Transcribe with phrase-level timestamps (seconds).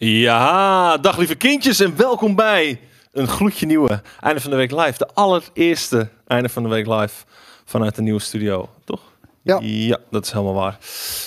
[0.00, 2.80] Ja, dag lieve kindjes en welkom bij
[3.12, 4.98] een gloedje nieuwe Einde van de Week Live.
[4.98, 7.24] De allereerste Einde van de Week Live
[7.64, 9.00] vanuit de nieuwe studio, toch?
[9.42, 9.58] Ja.
[9.62, 10.78] Ja, dat is helemaal waar.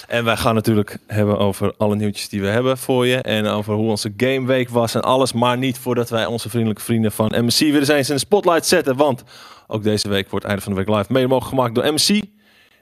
[0.07, 3.18] En wij gaan natuurlijk hebben over alle nieuwtjes die we hebben voor je.
[3.21, 5.33] En over hoe onze gameweek was en alles.
[5.33, 8.96] Maar niet voordat wij onze vriendelijke vrienden van MSC weer eens in de spotlight zetten.
[8.96, 9.24] Want
[9.67, 12.10] ook deze week wordt Einde van de Week Live mede mogelijk gemaakt door MSC.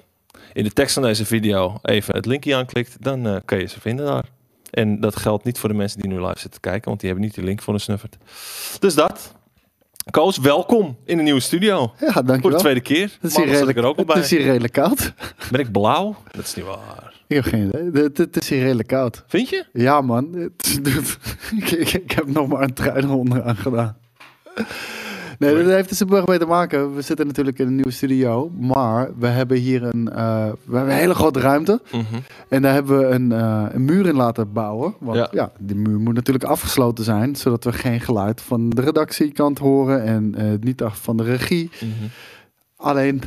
[0.53, 3.81] in de tekst van deze video, even het linkje aanklikt, dan uh, kun je ze
[3.81, 4.25] vinden daar.
[4.71, 7.29] En dat geldt niet voor de mensen die nu live zitten kijken, want die hebben
[7.29, 8.17] niet de link voor een snuffert.
[8.79, 9.35] Dus dat.
[10.11, 11.95] Koos, welkom in de nieuwe studio.
[12.01, 12.41] Ja, dankjewel.
[12.41, 13.17] Voor de tweede keer.
[13.21, 14.15] Het is hier redelijk, er ook al bij.
[14.15, 15.13] Het is hier redelijk koud.
[15.51, 16.17] Ben ik blauw?
[16.31, 17.13] Dat is niet waar.
[17.27, 18.03] Ik heb geen idee.
[18.03, 19.25] Het, het is hier redelijk koud.
[19.27, 19.65] Vind je?
[19.73, 20.35] Ja, man.
[20.35, 20.81] Het,
[21.59, 23.97] ik, ik, ik, heb nog maar een trui eronder aan gedaan.
[25.45, 26.95] Nee, dat heeft er super erg mee te maken.
[26.95, 30.17] We zitten natuurlijk in een nieuwe studio, maar we hebben hier een, uh,
[30.65, 31.81] we hebben een hele grote ruimte.
[31.93, 32.23] Mm -hmm.
[32.49, 34.95] En daar hebben we een, uh, een, muur in laten bouwen.
[34.99, 35.29] Want ja.
[35.31, 35.53] Ja.
[35.59, 40.35] die muur moet natuurlijk afgesloten zijn, zodat we geen geluid van de redactiekant horen en
[40.39, 41.71] uh, niet af van de regie.
[41.81, 42.11] Mm -hmm.
[42.77, 43.23] Alleen.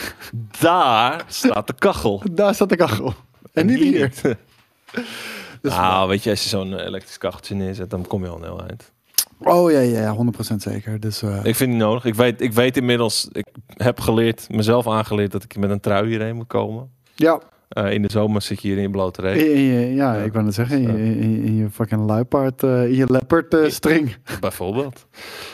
[0.60, 2.22] Daar staat de kachel.
[2.32, 3.14] Daar staat de kachel.
[3.52, 4.12] En niet hier.
[5.62, 8.42] dus nou, weet je, als je zo'n elektrisch kacheltje neerzet, dan kom je al een
[8.42, 8.92] heel eind.
[9.38, 10.16] Oh ja, ja, ja
[10.52, 11.00] 100% zeker.
[11.00, 11.38] Dus, uh...
[11.42, 12.04] Ik vind het nodig.
[12.04, 16.08] Ik weet, ik weet inmiddels, ik heb geleerd, mezelf aangeleerd dat ik met een trui
[16.08, 16.90] hierheen moet komen.
[17.14, 17.40] Ja.
[17.72, 20.44] Uh, in de zomer zit je hier in je blote je, ja, ja, ik wou
[20.44, 24.16] net zeggen, in je, in, in je fucking luipaard, uh, in je leopard uh, string.
[24.40, 25.06] Bijvoorbeeld.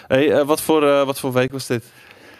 [0.06, 1.84] Hey, wat, voor, wat voor week was dit?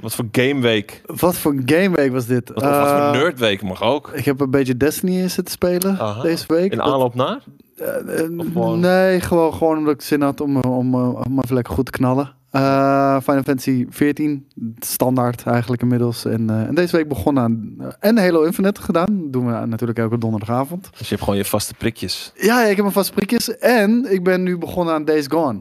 [0.01, 1.01] Wat voor gameweek?
[1.07, 2.49] Wat voor gameweek was dit?
[2.49, 4.11] Wat, wat voor nerdweek mag ook?
[4.15, 6.23] Ik heb een beetje Destiny in zitten spelen Aha.
[6.23, 6.73] deze week.
[6.73, 7.41] In aanloop naar?
[7.83, 8.81] Uh, gewoon...
[8.81, 12.35] Nee, gewoon, gewoon omdat ik zin had om, om, om even lekker goed te knallen.
[12.53, 14.47] Uh, Final Fantasy 14,
[14.79, 16.25] standaard eigenlijk inmiddels.
[16.25, 19.21] En, uh, en deze week begonnen aan en Halo Infinite gedaan.
[19.23, 20.91] Dat doen we natuurlijk elke donderdagavond.
[20.91, 22.33] Dus je hebt gewoon je vaste prikjes.
[22.35, 23.59] Ja, ik heb mijn vaste prikjes.
[23.59, 25.61] En ik ben nu begonnen aan Days Gone.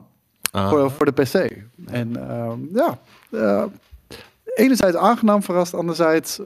[0.51, 0.69] Ah.
[0.69, 1.33] Voor, voor de PC.
[1.85, 2.99] En uh, ja,
[4.55, 6.39] enerzijds aangenaam verrast, anderzijds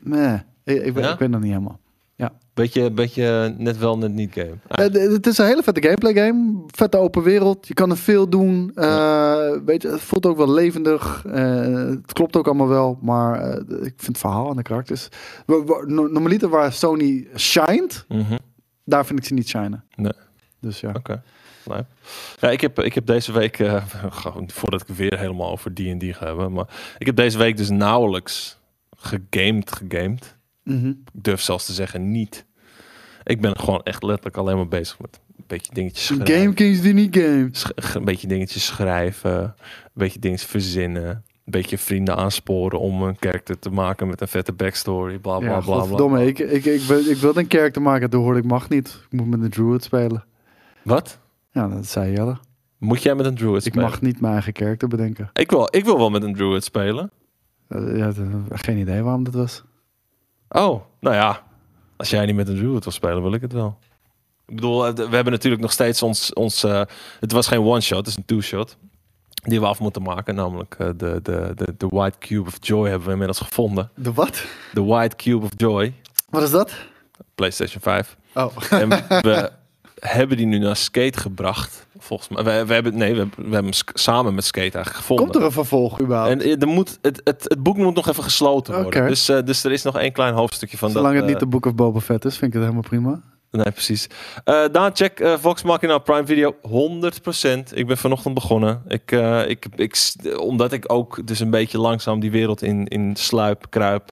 [0.00, 0.34] meh.
[0.64, 1.12] Ik, ik, Ja?
[1.12, 1.78] ik ben er niet helemaal.
[2.56, 4.58] Beetje, beetje net wel, net niet game.
[4.68, 6.62] Ah, het is een hele vette gameplay game.
[6.66, 7.68] Vette open wereld.
[7.68, 8.70] Je kan er veel doen.
[8.74, 11.24] Uh, weet je, het voelt ook wel levendig.
[11.26, 11.34] Uh,
[11.88, 12.98] het klopt ook allemaal wel.
[13.02, 15.08] Maar uh, ik vind het verhaal en de karakters.
[15.86, 18.38] Normaliter waar Sony shined, mm -hmm.
[18.84, 19.84] daar vind ik ze niet shinen.
[19.94, 20.12] Nee.
[20.60, 20.88] Dus ja.
[20.88, 21.22] Oké.
[21.64, 21.84] Okay.
[22.40, 23.56] Ja, ik heb, ik heb deze week,
[24.46, 28.58] voordat ik weer helemaal over D&D ga hebben, maar ik heb deze week dus nauwelijks
[28.96, 30.36] gegamed, gegamed.
[30.62, 31.02] Mm -hmm.
[31.12, 32.45] Ik durf zelfs te zeggen niet.
[33.26, 36.34] Ik ben gewoon echt letterlijk alleen maar bezig met een beetje dingetjes schrijven.
[36.34, 37.50] Game Kings die niet game.
[37.94, 39.54] Een beetje dingetjes schrijven, een
[39.92, 41.06] beetje dingetjes verzinnen.
[41.06, 45.18] Een beetje vrienden aansporen om een karakter te maken met een vette backstory.
[45.18, 45.78] Bla bla ja, bla.
[45.78, 49.00] Godverdomme, ik, ik, ik, wil, ik wil een karakter maken, toen hoorde ik mag niet.
[49.10, 50.24] Ik moet met een druid spelen.
[50.82, 51.18] Wat?
[51.50, 52.38] Ja, dat zei Jelle.
[52.78, 53.90] Moet jij met een druid ik spelen?
[53.90, 55.30] mag niet mijn eigen karakter bedenken.
[55.32, 57.10] Ik wil, ik wil wel met een druid spelen.
[57.68, 58.12] Uh, ja,
[58.48, 59.64] geen idee waarom dat was.
[60.48, 61.42] Oh, nou ja.
[61.96, 63.78] Als jij niet met een druid wil spelen, wil ik het wel.
[64.46, 66.32] Ik bedoel, we hebben natuurlijk nog steeds ons...
[66.32, 66.82] ons uh,
[67.20, 68.76] het was geen one-shot, het is een two-shot.
[69.42, 70.34] Die we af moeten maken.
[70.34, 73.90] Namelijk uh, de, de, de, de White Cube of Joy hebben we inmiddels gevonden.
[73.94, 74.44] De wat?
[74.72, 75.94] De White Cube of Joy.
[76.30, 76.72] Wat is dat?
[77.34, 78.16] PlayStation 5.
[78.34, 78.56] Oh.
[78.70, 79.52] en we
[80.00, 81.86] hebben die nu naar Skate gebracht.
[81.98, 82.44] Volgens mij.
[82.44, 85.24] We, we hebben, nee, we, we hebben hem samen met Skate eigenlijk gevonden.
[85.24, 86.42] Komt er een vervolg überhaupt?
[86.42, 88.92] En er moet, het, het, het boek moet nog even gesloten worden.
[88.92, 89.08] Okay.
[89.08, 91.22] Dus, uh, dus er is nog één klein hoofdstukje van Zolang dat.
[91.22, 93.22] het niet de Book of Boba Fett is, vind ik het helemaal prima.
[93.50, 94.06] Nee, precies.
[94.44, 97.74] Uh, Daan, check uh, Vox Machina Prime Video 100%.
[97.74, 98.82] Ik ben vanochtend begonnen.
[98.88, 103.16] Ik, uh, ik, ik, omdat ik ook dus een beetje langzaam die wereld in, in
[103.16, 104.10] sluip, kruip,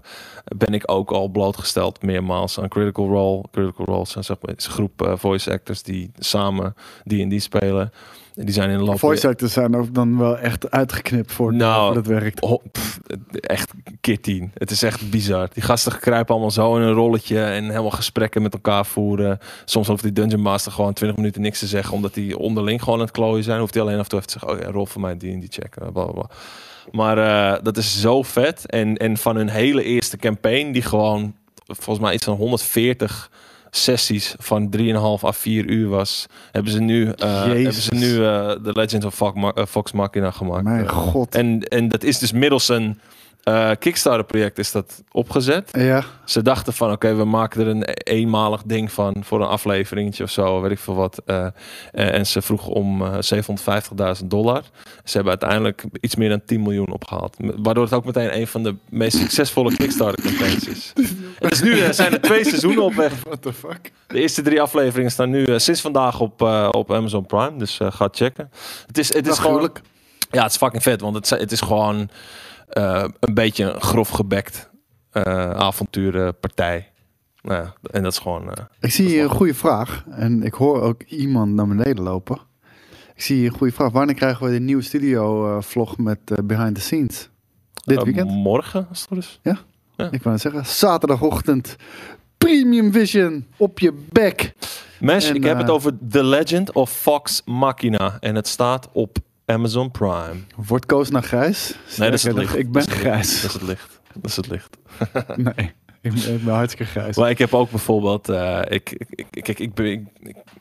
[0.57, 3.45] ben ik ook al blootgesteld meermaals aan Critical Role.
[3.51, 6.75] Critical Role zijn zeg maar, is een groep voice actors die samen
[7.05, 7.93] D&D spelen.
[8.35, 11.95] Die zijn in de loop Voice actors zijn ook dan wel echt uitgeknipt voor nou,
[11.95, 12.41] dat werkt.
[12.41, 13.01] Oh, pff,
[13.31, 14.51] echt keer tien.
[14.55, 15.49] Het is echt bizar.
[15.53, 19.39] Die gasten kruipen allemaal zo in een rolletje en helemaal gesprekken met elkaar voeren.
[19.65, 22.99] Soms hoeft die Dungeon Master gewoon 20 minuten niks te zeggen, omdat die onderling gewoon
[22.99, 23.61] aan het klooien zijn.
[23.61, 25.33] Hoeft hij alleen af en toe even te zeggen, oh ja, rol voor mij die
[25.33, 25.93] en die checken.
[25.93, 26.27] Bla, bla.
[26.91, 28.67] Maar eh, dat is zo vet.
[28.67, 31.35] En, en van hun hele eerste campaign, die gewoon
[31.67, 33.31] volgens mij iets van 140
[33.71, 34.85] sessies van 3,5
[35.25, 39.15] à 4 uur was, hebben ze nu, uh, hebben ze nu uh, The Legend of
[39.15, 40.65] Fox, Fox Machina gemaakt.
[40.65, 41.35] Mijn god.
[41.35, 43.01] En, en dat is dus middels een
[43.49, 45.71] uh, Kickstarter-project is dat opgezet.
[45.73, 46.05] Ja.
[46.25, 50.31] Ze dachten van, oké, we maken er een eenmalig ding van voor een afleveringetje of
[50.31, 51.23] zo, weet ik veel wat.
[51.27, 51.47] Uh,
[51.93, 54.63] en ze vroegen om 750.000 dollar.
[55.05, 57.37] Ze hebben uiteindelijk iets meer dan 10 miljoen opgehaald.
[57.39, 60.93] Waardoor het ook meteen een van de meest succesvolle Kickstarter-campaigns is.
[61.39, 63.13] dus nu zijn er twee seizoenen op weg.
[63.25, 63.93] What the fuck?
[64.07, 67.57] De eerste drie afleveringen staan nu sinds vandaag op, op Amazon Prime.
[67.57, 68.51] Dus ga checken.
[68.87, 69.71] Het is, het is gewoon...
[70.31, 72.09] Ja, het is fucking vet, want het, het is gewoon...
[72.79, 74.71] Uh, een beetje een grof gebekt
[75.13, 76.93] uh, avonturenpartij.
[77.43, 78.43] Nou en dat is gewoon.
[78.43, 80.05] Uh, ik zie hier een goede vraag.
[80.11, 82.39] En ik hoor ook iemand naar beneden lopen.
[83.15, 83.93] Ik zie hier een goede vraag.
[83.93, 87.31] Wanneer krijgen we de nieuwe studio-vlog met Behind the Scenes?
[87.85, 88.31] Dit weekend?
[88.31, 89.41] Morgen, als het goed is.
[89.43, 89.59] Ja?
[89.97, 90.11] ja.
[90.11, 91.77] Ik wou zeggen, zaterdagochtend.
[92.39, 94.55] Premium Vision op je bek.
[95.01, 98.17] Mesh, ik heb het over The Legend of Fox Machina.
[98.21, 100.37] En het staat op Amazon Prime.
[100.57, 101.75] Wordt Koos naar grijs?
[101.99, 102.57] Nee, dat is het licht.
[102.57, 103.41] Ik ben grijs.
[103.41, 104.01] Dat is het licht.
[104.15, 104.77] Dat is het licht.
[105.37, 107.17] nee, ik ben, ik ben hartstikke grijs.
[107.17, 108.29] Maar ik heb ook bijvoorbeeld...
[108.29, 110.07] Uh, ik, ik, ik, ik, ik, ik,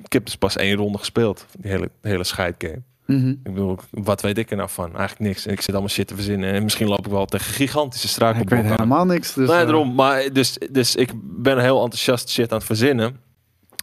[0.04, 1.46] ik, heb dus pas één ronde gespeeld.
[1.60, 2.82] Die hele, hele scheidgame.
[3.06, 3.30] Mm -hmm.
[3.30, 4.98] Ik bedoel, wat weet ik er nou van?
[4.98, 5.46] Eigenlijk niks.
[5.46, 6.54] En ik zit allemaal shit te verzinnen.
[6.54, 8.58] En misschien loop ik wel tegen gigantische struikelblokken.
[8.58, 9.34] Ik weet helemaal niks.
[9.34, 9.64] Dus, nee, uh...
[9.64, 9.94] daarom.
[9.94, 13.18] Maar dus, dus ik ben heel enthousiast shit aan het verzinnen.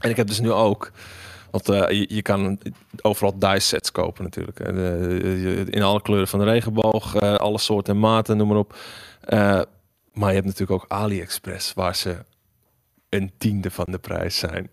[0.00, 0.93] En ik heb dus nu ook...
[1.50, 2.58] Want uh, je, je, kan
[3.02, 4.58] overal dice sets kopen natuurlijk.
[5.70, 8.76] In alle kleuren van de regenboog, uh, alle soorten en maten, noem maar op.
[9.29, 9.61] Uh,
[10.12, 12.17] maar je hebt natuurlijk ook AliExpress, waar ze
[13.10, 14.70] een tiende van de prijs zijn.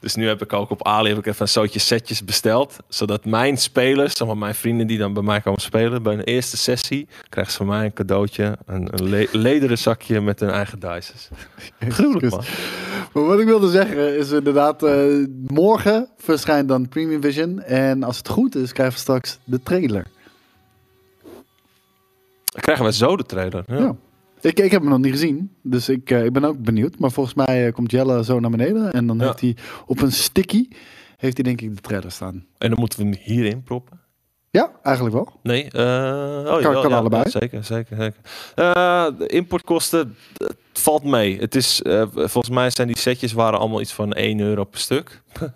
[0.00, 3.24] Dus nu heb ik ook op Ali heb ik even een zootje setjes besteld, zodat
[3.24, 6.56] mijn spelers, zeg maar mijn vrienden die dan bij mij komen spelen, bij een eerste
[6.56, 10.78] sessie krijgen ze van mij een cadeautje, een, een le lederen zakje met hun eigen
[10.78, 11.28] dices.
[11.88, 12.44] Gruwelijk man.
[13.12, 18.16] Maar wat ik wilde zeggen is inderdaad, uh, morgen verschijnt dan Premium Vision en als
[18.16, 20.06] het goed is krijgen we straks de trailer.
[22.52, 23.64] Krijgen we zo de trailer.
[23.66, 23.78] ja.
[23.78, 23.96] ja.
[24.40, 26.98] Ik, ik heb hem nog niet gezien, dus ik, uh, ik ben ook benieuwd.
[26.98, 29.24] Maar volgens mij uh, komt Jelle zo naar beneden en dan ja.
[29.24, 29.56] heeft hij
[29.86, 30.68] op een sticky,
[31.16, 32.46] heeft hij denk ik de trailer staan.
[32.58, 34.00] En dan moeten we hem hierin proppen?
[34.50, 35.32] Ja, eigenlijk wel.
[35.42, 35.80] Nee, uh,
[36.46, 37.22] oh, kan, kan ja, allebei.
[37.24, 38.20] Ja, zeker, zeker, zeker.
[39.18, 41.38] de importkosten, het valt mee.
[41.38, 41.80] Het is,
[42.14, 45.22] volgens mij zijn die setjes waren allemaal iets van 1 euro per stuk.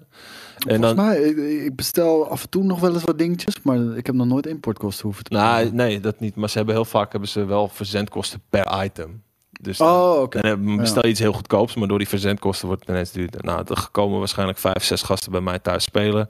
[0.59, 1.21] En Volgens dan, mij,
[1.65, 4.47] ik, bestel af en toe nog wel eens wat dingetjes, maar ik heb nog nooit
[4.47, 5.77] importkosten hoeven te betalen.
[5.77, 6.37] Nou, nee, dat niet.
[6.37, 9.23] Maar ze hebben heel vaak hebben ze wel verzendkosten per item.
[9.61, 10.39] Dus oh, oké.
[10.39, 10.43] Okay.
[10.51, 13.45] Dan bestel je iets heel goedkoops, maar door die verzendkosten wordt het ineens duurder.
[13.45, 16.29] Nou, er komen waarschijnlijk vijf, zes gasten bij mij thuis spelen.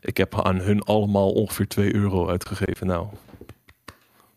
[0.00, 2.86] Ik heb aan hun allemaal ongeveer 2 euro uitgegeven.
[2.86, 3.06] Nou,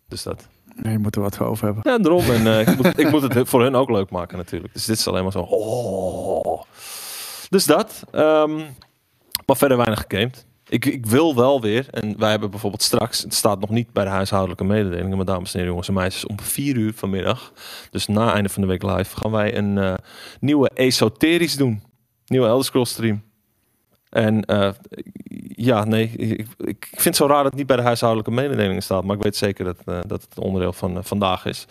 [0.08, 0.48] dus dat.
[0.76, 1.92] Nee, je moet er wat voor over hebben.
[1.92, 2.24] Ja, daarom.
[2.24, 4.74] En uh, ik, moet, ik moet het voor hun ook leuk maken natuurlijk.
[4.74, 5.40] Dus dit is alleen maar zo.
[5.40, 6.62] Oh.
[7.50, 8.04] Dus dat.
[8.12, 8.66] Um,
[9.48, 10.46] maar verder weinig gegamed.
[10.70, 14.04] Ik, ik wil wel weer, en wij hebben bijvoorbeeld straks, het staat nog niet bij
[14.04, 17.54] de huishoudelijke mededelingen, maar dames en heren, jongens en meisjes, om vier uur vanmiddag,
[17.92, 19.94] dus na einde van de week live, gaan wij een uh,
[20.40, 21.84] nieuwe esoterisch doen.
[22.26, 23.24] Nieuwe Elder Scrolls stream.
[24.10, 24.70] En uh,
[25.56, 28.82] ja, nee, ik, ik vind het zo raar dat het niet bij de huishoudelijke mededelingen
[28.82, 31.66] staat, maar ik weet zeker dat, uh, dat het onderdeel van vandaag is.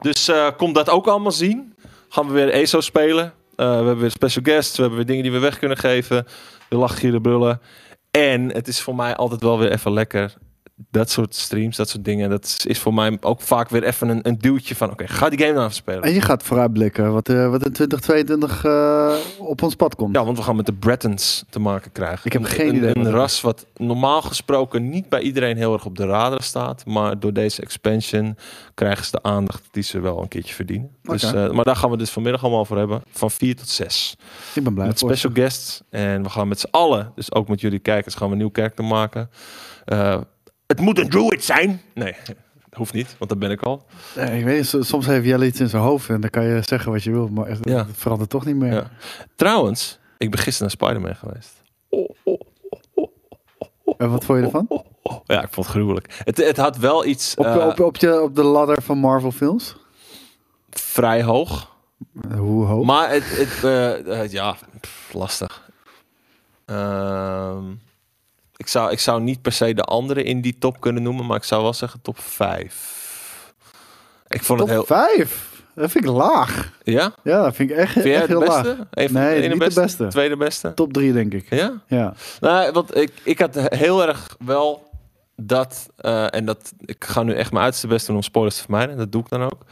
[0.00, 1.74] Dus kom dat ook allemaal zien.
[2.08, 3.32] Gaan we weer ESO spelen.
[3.56, 6.26] we hebben weer special guests, we hebben weer dingen die we weg kunnen geven
[6.72, 7.60] de lachgieren brullen.
[8.10, 10.34] En het is voor mij altijd wel weer even lekker.
[10.90, 12.30] Dat soort streams, dat soort dingen.
[12.30, 14.90] Dat is voor mij ook vaak weer even een, een duwtje van...
[14.90, 16.02] Oké, ga die game nou spelen.
[16.02, 20.16] En je gaat vooruitblikken wat, uh, wat in 2022 uh, op ons pad komt.
[20.16, 22.20] Ja, want we gaan met de Bretons te maken krijgen.
[22.26, 22.96] Ik heb geen idee.
[22.96, 26.86] Een, ras wat normaal gesproken niet bij iedereen heel erg op de radar staat.
[26.86, 28.36] Maar door deze expansion
[28.74, 30.90] krijgen ze de aandacht die ze wel een keertje verdienen.
[31.04, 31.16] Okay.
[31.16, 33.02] Dus, uh, maar daar gaan we dus vanmiddag allemaal over hebben.
[33.10, 34.16] Van 4 tot 6.
[34.54, 35.82] Ik ben blij Met special guests.
[35.90, 38.50] En we gaan met z'n allen, dus ook met jullie kijkers, gaan we een nieuw
[38.52, 39.30] character maken.
[40.72, 41.80] Het moet een druid zijn.
[41.94, 42.34] Nee, dat
[42.78, 43.84] hoeft niet, want dat ben ik al.
[44.16, 46.92] Nee, ik weet soms heeft Jelle iets in zijn hoofd en dan kan je zeggen
[46.92, 47.86] wat je wil, maar het, ja.
[47.86, 48.72] het verandert toch niet meer.
[48.72, 48.90] Ja.
[49.36, 51.62] Trouwens, ik ben gisteren naar Spider-Man geweest.
[51.88, 52.40] Oh, oh,
[53.84, 54.84] oh, en wat vond je ervan?
[55.26, 56.22] Ja, ik vond het gruwelijk.
[56.24, 57.34] Het, het had wel iets...
[57.34, 59.76] Op, uh, op, op, je, op de ladder van Marvel films?
[60.70, 61.76] Vrij hoog.
[62.36, 62.84] Hoe hoog?
[62.84, 63.64] Maar het, het
[64.06, 65.70] uh, ja, pff, lastig.
[66.64, 67.64] Ehm
[68.62, 71.36] ik zou, ik zou niet per se de andere in die top kunnen noemen, maar
[71.36, 73.54] ik zou wel zeggen top 5.
[74.28, 74.86] Ik vond top het heel.
[74.86, 75.50] 5?
[75.74, 76.72] Dat vind ik laag.
[76.82, 77.14] Ja?
[77.22, 78.76] Ja, dat vind ik echt, vind echt heel beste?
[78.78, 78.86] laag.
[78.90, 80.06] Even, nee, niet beste, de beste.
[80.06, 80.74] Tweede beste?
[80.74, 81.50] Top 3, denk ik.
[81.50, 81.82] Ja?
[81.86, 82.14] Ja.
[82.40, 84.90] Nou, want ik, ik had heel erg wel
[85.36, 88.62] dat, eh, en dat, ik ga nu echt mijn uiterste best doen om spoilers te
[88.62, 88.96] vermijden.
[88.96, 89.64] Dat doe ik dan ook.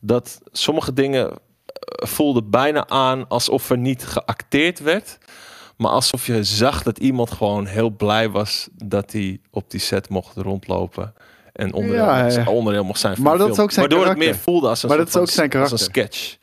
[0.00, 1.36] Dat sommige dingen eh,
[2.06, 5.18] voelden bijna aan alsof er niet geacteerd werd.
[5.76, 10.08] Maar alsof je zag dat iemand gewoon heel blij was dat hij op die set
[10.08, 11.14] mocht rondlopen.
[11.52, 12.44] En onderdeel, Ja, ja.
[12.50, 13.58] onderdeel mocht zijn van Maar dat film.
[13.58, 14.26] is ook zijn Waardoor karakter.
[14.26, 15.78] het meer voelde als een, Maar dat is ook zijn als een karakter.
[15.78, 16.36] sketch.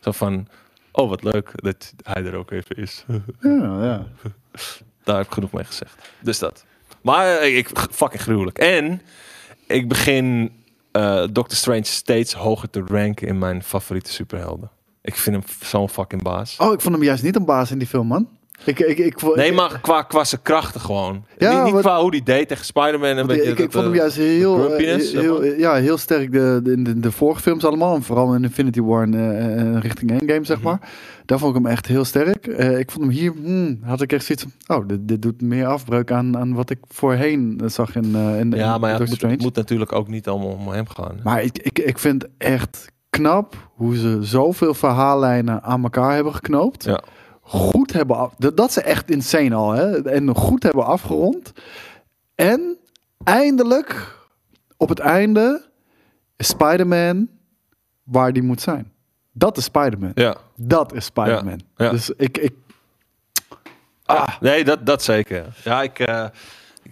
[0.00, 0.48] Zo van,
[0.92, 3.04] oh wat leuk dat hij er ook even is.
[3.40, 4.06] Ja, ja.
[5.04, 5.94] Daar heb ik genoeg mee gezegd.
[6.20, 6.64] Dus dat.
[7.00, 8.58] Maar eh, ik fucking gruwelijk.
[8.58, 9.02] En
[9.66, 10.52] ik begin
[10.92, 14.70] eh Doctor Strange steeds hoger te ranken in mijn favoriete superhelden.
[15.02, 16.56] Ik vind hem zo'n fucking baas.
[16.56, 18.28] Oh, ik vond hem juist niet een baas in die film, man.
[18.64, 21.24] Ik, ik, ik, Nee, maar qua, qua zijn krachten gewoon.
[21.38, 23.16] Ja, niet niet wat- qua hoe die deed tegen Spider-Man.
[23.16, 26.60] en weet ik, dat, vond hem eh, juist heel, eh, heel, ja, heel sterk de,
[26.62, 27.94] de, de, de vorige films allemaal.
[27.94, 30.66] En vooral in Infinity War en eh, eh, richting Endgame, zeg Mhm.
[30.66, 30.78] maar.
[31.26, 32.46] Daar vond ik hem echt heel sterk.
[32.46, 34.76] Eh, ik vond hem hier, hmm, had ik echt zoiets van...
[34.78, 38.20] Oh, dit, dit doet meer afbreuk aan, aan wat ik voorheen eh, zag in, eh
[38.40, 40.88] in, Ja, in maar ja, het, moet, het moet natuurlijk ook niet allemaal om hem
[40.88, 41.20] gaan.
[41.22, 46.84] Maar ik, ik, ik vind echt knap hoe ze zoveel verhaallijnen aan elkaar hebben geknoopt.
[46.84, 47.00] Ja.
[47.52, 49.70] Goed hebben af, dat, is echt insane al.
[49.70, 50.10] Hè?
[50.10, 51.52] En goed hebben afgerond.
[52.34, 52.76] En
[53.24, 54.16] eindelijk,
[54.76, 55.64] op het einde,
[56.36, 57.28] is Spider-Man
[58.02, 58.92] waar die moet zijn.
[59.32, 60.12] Dat is Spider-Man.
[60.14, 60.36] Ja.
[60.56, 61.60] Dat is Spider-Man.
[61.76, 61.90] Ja.
[61.90, 62.52] Dus ik, ik,
[64.04, 65.44] Ah, nee, dat, dat zeker.
[65.64, 66.26] Ja, ik, eh,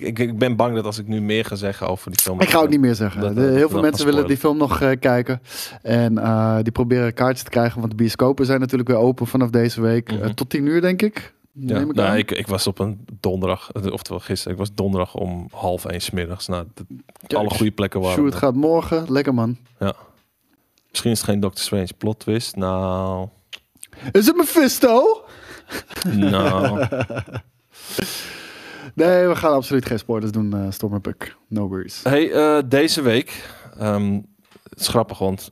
[0.01, 2.41] ik, ik ben bang dat als ik nu meer ga zeggen over die film...
[2.41, 3.21] Ik ga ook niet meer zeggen.
[3.21, 5.43] Dat- De- dat- heel veel mensen willen die film nog eh, kijken.
[5.83, 7.79] En eh, die proberen kaartjes te krijgen.
[7.79, 10.13] Want de bioscopen zijn natuurlijk weer open vanaf deze week.
[10.13, 10.23] Mhm.
[10.23, 11.35] Eh, tot 10 uur, denk ik.
[11.53, 14.75] Ja, Neem ik nou, ik, ik was op een donderdag, eh, oftewel gisteren, ik was
[14.75, 16.47] donderdag om half één 's middags.
[16.47, 16.67] Nou,
[17.27, 18.17] de- alle goede plekken waren.
[18.17, 18.39] Sjoerd er.
[18.39, 19.05] gaat morgen.
[19.09, 19.57] Lekker man.
[20.91, 22.57] Misschien is het geen Doctor Strange plot twist.
[22.57, 23.29] Nou,
[24.13, 25.25] Is het Mephisto?
[26.17, 26.87] nou.
[28.95, 31.37] Nee, we gaan absoluut geen spoilers doen, uh, Storm Puck.
[31.49, 32.01] No worries.
[32.03, 33.33] hey, eh, deze week,
[34.71, 35.51] het is grappig, want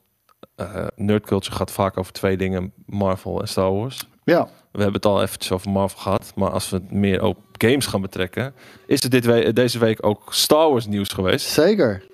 [0.56, 4.08] eh Nerd Culture gaat vaak over twee dingen, Marvel en Star Wars.
[4.24, 7.38] Ja, We hebben het al eventjes over Marvel gehad, maar als we het meer op
[7.52, 8.54] games gaan betrekken,
[8.86, 11.46] is er dit we deze week ook Star Wars nieuws geweest.
[11.46, 12.06] zeker.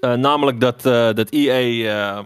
[0.00, 2.24] Eh, namelijk dat, eh, dat EA eh,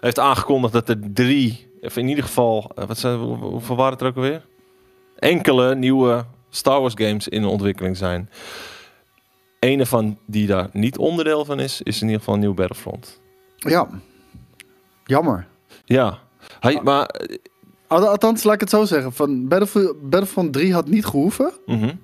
[0.00, 3.92] heeft aangekondigd dat er drie, of in ieder geval, eh, wat zijn, hoe- hoeveel waren
[3.92, 4.46] het er ook alweer?
[5.16, 8.30] Enkele nieuwe Star Wars games in ontwikkeling zijn.
[9.58, 13.20] Ene van die daar niet onderdeel van is, is in ieder geval nieuw Battlefront.
[13.56, 13.88] Ja.
[15.04, 15.46] Jammer.
[15.84, 16.18] Ja,
[16.60, 17.36] hij, maar eh,
[17.86, 19.12] Al- Althans, laat ik het zo zeggen.
[19.12, 19.48] Van
[20.02, 21.52] Battlefront 3 had niet gehoeven.
[21.66, 21.94] mhm.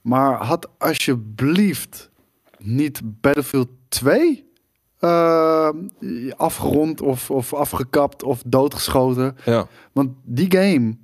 [0.00, 2.10] Maar had alsjeblieft
[2.58, 4.48] niet Battlefield 2
[4.98, 5.68] eh,
[6.36, 9.36] afgerond of, of afgekapt of doodgeschoten.
[9.44, 9.66] ja.
[9.92, 10.96] Want die game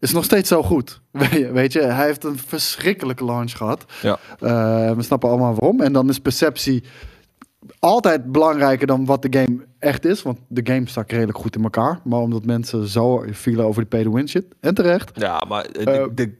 [0.00, 1.00] is nog steeds zo goed.
[1.52, 3.84] Weet je, hij heeft een verschrikkelijke launch gehad.
[4.02, 4.18] Ja.
[4.40, 5.80] Eh, we snappen allemaal waarom.
[5.80, 6.82] En dan is perceptie
[7.78, 10.22] altijd belangrijker dan wat de game echt is.
[10.22, 12.00] Want de game stak redelijk goed in elkaar.
[12.04, 14.44] Maar omdat mensen zo vielen over die pay-to-win shit.
[14.60, 15.10] En terecht.
[15.14, 16.38] ja, maar eh, Eh, de,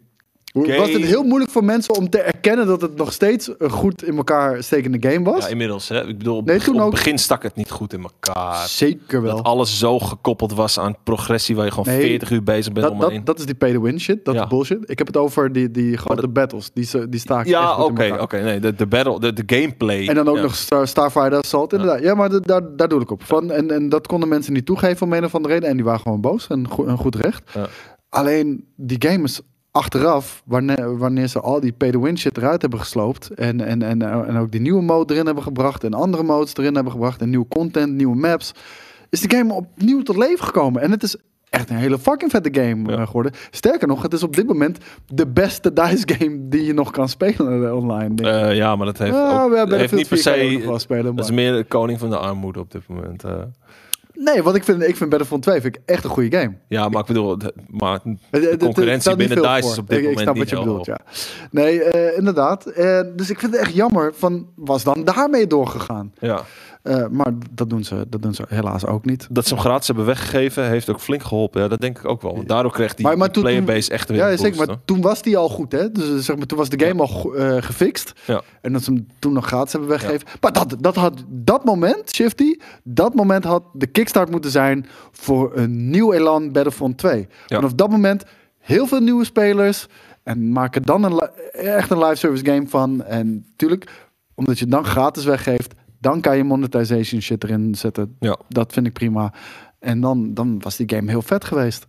[0.52, 3.70] de, Was het heel moeilijk voor mensen om te erkennen dat het nog steeds een
[3.70, 5.44] goed in elkaar stekende game was?
[5.44, 6.06] ja, inmiddels, hè.
[6.06, 6.86] ik bedoel, op, Nee, toen op ook.
[6.86, 8.66] het begin stak het niet goed in elkaar.
[8.68, 9.36] Zeker wel.
[9.36, 12.84] Dat alles zo gekoppeld was aan progressie waar je gewoon Nee, 40 uur bezig bent
[12.86, 14.24] Dat, om dat, één- dat is die pay-to-win shit.
[14.24, 14.42] Dat Ja.
[14.42, 14.90] is bullshit.
[14.90, 16.70] Ik heb het over die, die grote dat- battles.
[16.74, 18.42] Die, die staken Ja, in oké, oké.
[18.42, 20.06] nee, de, de battle, de, de gameplay.
[20.06, 20.42] En dan ook ja.
[20.42, 21.72] nog Star, Starfighter Assault.
[21.72, 22.00] Inderdaad.
[22.02, 23.22] Ja, maar de- daar, daar doe ik op.
[23.24, 25.68] Van, en, en dat konden mensen niet toegeven om een of andere reden.
[25.68, 26.46] En die waren gewoon boos.
[26.46, 27.50] En go- een goed recht.
[28.08, 29.40] Alleen die game is
[29.80, 33.30] achteraf, wanneer, wanneer ze al die pay-to-win shit eruit hebben gesloopt.
[33.30, 35.84] En, en, en, en ook die nieuwe mode erin hebben gebracht.
[35.84, 37.20] En andere modes erin hebben gebracht.
[37.20, 38.52] En nieuwe content, nieuwe maps.
[39.10, 40.82] Is de game opnieuw tot leven gekomen.
[40.82, 41.16] En het is
[41.50, 42.96] echt een hele fucking vette game Ja.
[42.98, 43.32] eh, geworden.
[43.50, 47.08] Sterker nog, het is op dit moment de beste DICE game die je nog kan
[47.08, 48.30] spelen eh, online.
[48.30, 50.50] Eh, ja, maar dat heeft, Ja, ook, we hebben heeft niet per Battlefield 4 kan
[50.52, 50.86] je ook nog se...
[50.86, 53.24] spelen, Dat is meer de koning van de armoede op dit moment.
[54.24, 56.54] Nee, want ik vind, ik vind Battlefront 2 vind ik echt een goede game.
[56.68, 58.00] ja, maar ik bedoel, de- maar
[58.30, 60.86] het concurrentie binnen DICE is op dit ik, moment ik snap niet wat je bedoelt,
[60.86, 60.98] ja.
[61.50, 62.66] Nee, eh, inderdaad.
[62.66, 66.12] Eh, dus ik vind het echt jammer van, was dan daarmee doorgegaan?
[66.18, 66.42] ja.
[66.82, 69.26] Eh, maar dat doen, ze, dat doen ze helaas ook niet.
[69.30, 71.62] Dat ze hem gratis hebben weggegeven, heeft ook flink geholpen.
[71.62, 72.34] Ja, dat denk ik ook wel.
[72.34, 74.58] Want daardoor kreeg die, Maar- maar die toen- playerbase echt weer Ja, zeker.
[74.58, 74.80] Maar hoor.
[74.84, 75.90] toen was die al goed, hè?
[75.92, 78.12] Dus eh, zeg maar, toen was de game al eh, gefixt.
[78.26, 78.42] Ja.
[78.60, 80.26] En dat ze hem toen nog gratis hebben weggegeven.
[80.40, 85.56] Maar dat, dat had dat moment, Shifty, dat moment had de kickstart moeten zijn voor
[85.56, 87.18] een nieuw elan Battlefront 2.
[87.46, 87.56] Ja.
[87.56, 88.24] Vanaf dat moment
[88.58, 89.86] heel veel nieuwe spelers
[90.22, 91.18] en maak er dan een,
[91.52, 93.02] echt een live service game van.
[93.04, 93.90] En natuurlijk,
[94.34, 98.16] omdat je het dan gratis weggeeft, dan kan je monetization shit erin zetten.
[98.20, 98.36] Ja.
[98.48, 99.32] Dat vind ik prima.
[99.78, 101.86] En dan, dan was die game heel vet geweest.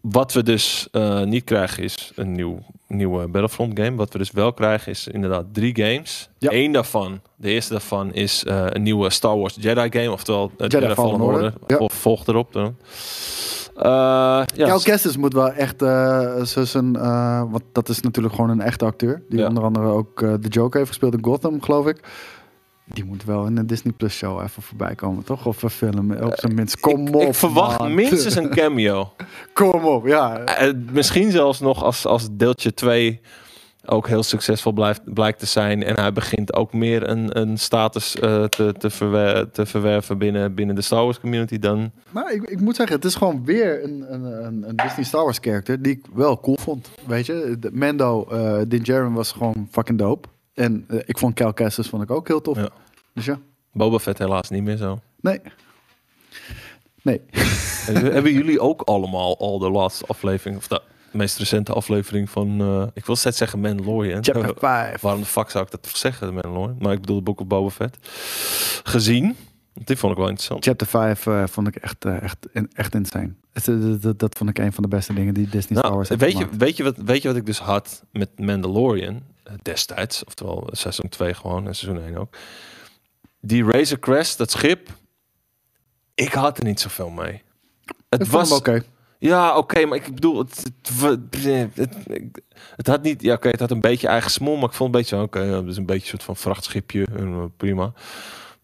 [0.00, 3.96] wat we dus uh, niet krijgen is een nieuw, nieuwe Battlefront game.
[3.96, 6.30] Wat we dus wel krijgen is inderdaad drie games.
[6.38, 6.52] Ja.
[6.52, 10.12] Eén daarvan, de eerste daarvan is uh, een nieuwe Star Wars Jedi game.
[10.12, 11.54] Oftewel Jedi, Jedi Fallen Order.
[11.66, 11.76] Ja.
[11.76, 12.76] Of volgt erop dan.
[13.76, 18.60] Uh, ja, Kestis moet wel echt uh, zijn, uh, want dat is natuurlijk gewoon een
[18.60, 19.22] echte acteur.
[19.28, 19.48] Die ja.
[19.48, 22.00] onder andere ook de Joker heeft gespeeld in Gotham, geloof ik.
[22.92, 25.46] Die moet wel in een Disney Plus show even voorbij komen, toch?
[25.46, 26.80] Of een film, op zijn minst.
[26.80, 29.12] Kom ik, op, Ik verwacht minstens een cameo.
[29.52, 30.44] Kom op, ja.
[30.92, 33.20] misschien zelfs nog als, als deeltje 2
[33.86, 35.82] ook heel succesvol blijft, blijkt te zijn.
[35.82, 40.54] En hij begint ook meer een, een status uh, te, te, verwer te, verwerven binnen,
[40.54, 41.90] binnen de Star Wars community dan.
[42.10, 45.38] Maar ik, ik moet zeggen, het is gewoon weer een, een, een Disney Star Wars
[45.40, 46.90] character die ik wel cool vond.
[47.06, 50.28] Weet je, de Mando, uh, Din Djarin was gewoon fucking dope.
[50.54, 52.56] En uh, ik vond Cal Kestis vond ik ook heel tof.
[52.56, 52.68] Ja.
[53.14, 53.40] Dus ja.
[53.72, 55.00] Boba Fett helaas niet meer zo.
[55.20, 55.40] Nee.
[57.02, 57.20] Nee.
[58.14, 62.86] Hebben jullie ook allemaal al de laatste aflevering, of de meest recente aflevering van, uh,
[62.94, 64.24] ik wil steeds zeggen Mandalorian.
[64.24, 65.00] Chapter 5.
[65.00, 66.76] Waarom de fuck zou ik dat zeggen, Mandalorian?
[66.78, 67.96] Maar ik bedoel de Book of Boba Fett.
[68.84, 69.36] Gezien.
[69.72, 70.64] Die vond ik wel interessant.
[70.64, 72.36] Chapter 5 uh, vond ik echt, uh, echt,
[72.72, 73.32] echt insane.
[73.52, 76.08] Dat, dat, dat, vond ik een van de beste dingen die Disney nou, Star Wars
[76.08, 79.22] weet je, weet, je wat, weet je wat ik dus had met Mandalorian
[79.62, 80.24] destijds?
[80.24, 82.36] Oftewel seizoen 2 gewoon en seizoen 1 ook.
[83.40, 84.88] Die Razor Crest, dat schip,
[86.14, 87.42] ik had er niet zoveel mee.
[88.08, 88.82] Het was oké.
[89.18, 91.34] Ja, oké, maar ik bedoel, het, het,
[91.74, 91.96] het,
[92.76, 95.00] het, had niet, ja, oké, het had een beetje eigen smol, maar ik vond een
[95.00, 97.92] beetje, oké, okay, dat is een beetje een soort van vrachtschipje, eh, prima.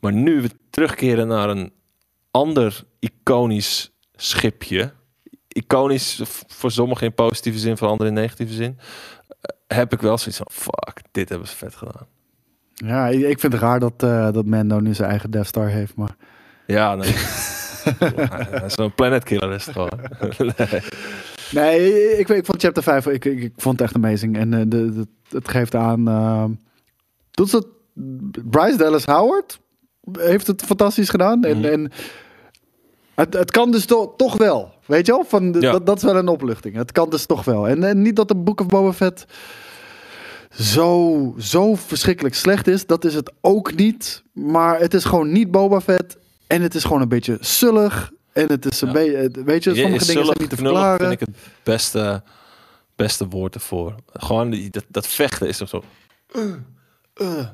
[0.01, 1.73] Maar nu we terugkeren naar een
[2.31, 4.93] ander iconisch schipje,
[5.49, 8.79] iconisch voor sommigen in positieve zin, voor anderen in negatieve zin,
[9.29, 12.07] eh, heb ik wel zoiets van, fuck, dit hebben ze vet gedaan.
[12.75, 15.95] Ja, ik vind het raar dat, uh, dat Mando nu zijn eigen Death Star heeft,
[15.95, 16.17] maar...
[16.67, 17.15] Ja, nee.
[18.77, 20.01] Zo'n planet killer is het gewoon.
[20.57, 20.81] nee.
[21.63, 24.37] nee, ik, ik vond chapter 5, ik, ik, ik vond het echt amazing.
[24.37, 26.09] En uh, de, de, het geeft aan...
[26.09, 26.45] Uh,
[27.31, 27.67] doet het,
[28.51, 29.61] Bryce Dallas Howard
[30.13, 31.45] heeft het fantastisch gedaan.
[31.45, 31.73] En, mm -hmm.
[31.73, 31.93] en
[33.15, 34.75] het, het kan dus to, toch wel.
[34.87, 35.25] Weet je wel?
[35.25, 35.73] Van, ja.
[35.73, 36.77] dat, dat is wel een opluchting.
[36.77, 37.69] Het kan dus toch wel.
[37.69, 39.27] En, en niet dat de Book of Boba Fett
[40.51, 42.87] zo, zo verschrikkelijk slecht is.
[42.87, 44.23] Dat is het ook niet.
[44.33, 46.17] Maar het is gewoon niet Boba Fett.
[46.47, 48.13] En het is gewoon een beetje sullig.
[48.33, 48.95] En het is een ja.
[48.95, 51.09] beetje, weet je, sommige dingen zijn niet te verklaren.
[51.09, 52.23] vind ik het beste,
[52.97, 53.95] beste woord ervoor.
[54.13, 55.83] Gewoon die, dat, dat vechten is toch zo.
[56.37, 56.43] Uh,
[57.17, 57.47] uh.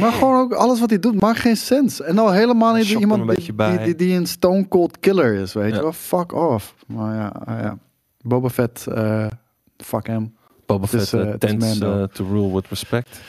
[0.00, 2.00] Maar gewoon ook alles wat hij doet maakt geen sens.
[2.00, 5.70] En al helemaal niet iemand die, die, die, die, een stone cold killer is, weet
[5.70, 5.76] ja.
[5.76, 5.92] je wel.
[5.92, 6.74] Fuck off.
[6.86, 7.78] Maar ja, ja.
[8.20, 9.26] Boba Fett, uh,
[9.76, 10.36] fuck hem.
[10.66, 13.20] Boba Fett uh, tends uh, to rule with respect.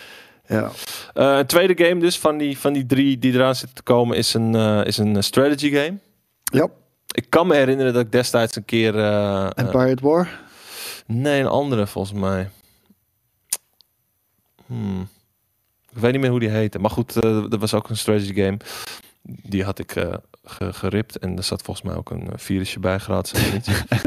[0.48, 0.72] Ja.
[1.14, 4.34] Een tweede game dus van die, van die drie die eraan zitten te komen is
[4.34, 5.98] een, is een strategy game.
[6.44, 6.68] Ja.
[7.12, 8.96] Ik kan me herinneren dat ik destijds een keer...
[9.56, 10.40] Empire at War?
[11.06, 12.50] Nee, een andere volgens mij.
[14.66, 15.08] Hmm.
[15.92, 16.80] Ik weet niet meer hoe die heette.
[16.80, 18.58] Maar goed, dat was ook een strategy game.
[19.24, 19.96] Die had ik
[20.58, 21.20] geript.
[21.20, 23.52] En er zat volgens mij ook een virusje bij, gratis.
[23.52, 23.88] Natuurlijk.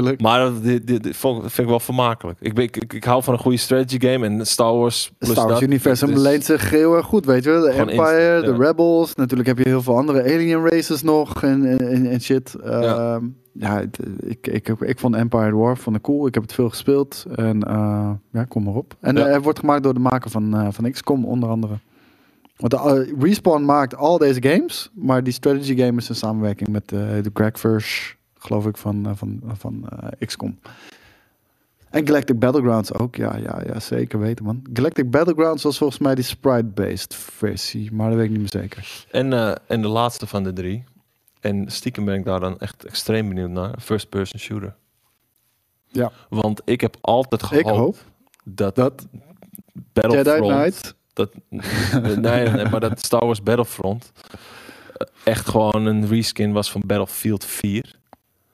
[0.00, 2.38] Uh, maar dit, dit, dit vind ik wel vermakelijk.
[2.40, 4.26] Ik, ik, ik, ik, hou van een goede strategy game.
[4.26, 7.50] En Star Wars plus Star Wars universum dus leent zich heel erg goed, weet je
[7.50, 8.66] De Empire, de ja.
[8.66, 9.14] Rebels.
[9.14, 12.54] Natuurlijk heb je heel veel andere alien races nog en, en, en shit.
[12.64, 13.20] Uh, ja.
[13.52, 13.80] Ja,
[14.20, 16.26] ik, ik, ik, vond Empire War vond ik cool.
[16.26, 17.26] Ik heb het veel gespeeld.
[17.34, 18.96] En uh, ja, kom maar op.
[19.00, 19.22] En ja.
[19.22, 21.78] hij wordt gemaakt door de maker van, van XCOM onder andere.
[22.56, 26.88] Want de, Respawn maakt al deze games, maar die strategy game is een samenwerking met
[26.88, 30.58] de Greg First, geloof ik, van, van, van XCOM.
[31.90, 34.62] En Galactic Battlegrounds ook, ja, ja, ja, zeker weten man.
[34.72, 39.04] Galactic Battlegrounds was volgens mij die sprite-based versie, maar dat weet ik niet meer zeker.
[39.10, 39.32] En,
[39.68, 40.84] en de laatste van de drie,
[41.40, 44.76] en stiekem ben ik daar dan echt extreem benieuwd naar, first-person shooter.
[45.86, 46.12] Ja.
[46.28, 47.96] Want ik heb altijd gehoopt ik hoop
[48.44, 49.06] dat, dat
[49.92, 50.94] Battlefront...
[51.12, 51.34] Dat,
[52.20, 54.12] nee, nee, maar dat Star Wars Battlefront
[55.24, 57.98] echt gewoon een reskin was van Battlefield 4.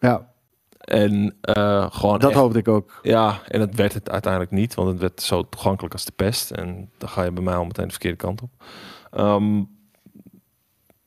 [0.01, 0.35] Ja.
[0.79, 2.19] En uh, gewoon.
[2.19, 2.99] Dat echt, hoopte ik ook.
[3.03, 6.51] Ja, en dat werd het uiteindelijk niet, want het werd zo toegankelijk als de pest.
[6.51, 8.51] En dan ga je bij mij al meteen de verkeerde kant op.
[9.19, 9.76] Um,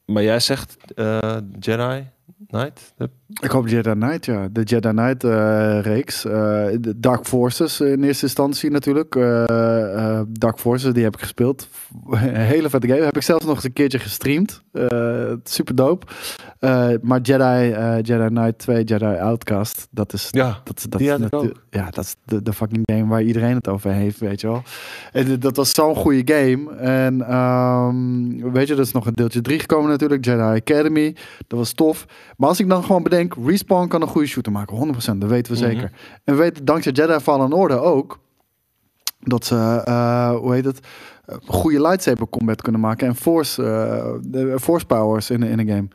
[0.10, 2.08] maar jij zegt uh, Jedi
[2.48, 2.94] Knight?
[2.98, 3.10] De...
[3.42, 4.48] Ik hoop Jedi Knight, ja.
[4.52, 6.26] De Jedi Knight uh, reeks.
[6.26, 6.66] Uh,
[6.96, 9.16] Dark Forces in eerste instantie natuurlijk.
[9.16, 11.68] Uh, Dark Forces, die heb ik gespeeld.
[12.12, 13.02] Hele vette game.
[13.02, 14.64] Heb ik zelfs nog eens een keertje gestreamd.
[15.44, 16.06] super dope.
[17.02, 17.70] maar Jedi,
[18.02, 20.28] Jedi Knight 2, Jedi Outcast, dat is...
[20.32, 21.64] Ja, dat, dat, ook.
[21.70, 24.64] Ja, dat is de, de fucking game waar iedereen het over heeft, weet je wel.
[25.12, 26.76] En dat was zo'n goede game.
[26.76, 30.26] En um, weet je, er is nog een deeltje 3 gekomen natuurlijk.
[30.26, 31.16] Jedi Academy.
[31.48, 32.06] Dat was tof.
[32.38, 35.54] Maar als ik dan gewoon bedenk, Respawn kan een goede shooter maken, 100%, dat weten
[35.54, 35.70] we Mhm.
[35.70, 35.92] zeker.
[36.24, 38.20] En we weten dankzij Jedi Fallen Order ook
[39.20, 40.80] dat ze, eh, hoe heet het,
[41.26, 43.64] eh, goede lightsaber combat kunnen maken en force,
[44.32, 45.88] eh, force powers in, in een game.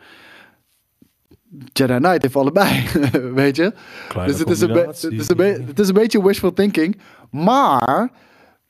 [1.73, 2.85] Jedi Knight heeft allebei,
[3.35, 3.73] weet je.
[4.09, 7.01] Kleine Dus het is, een het, is een het is een beetje wishful thinking.
[7.31, 8.11] Maar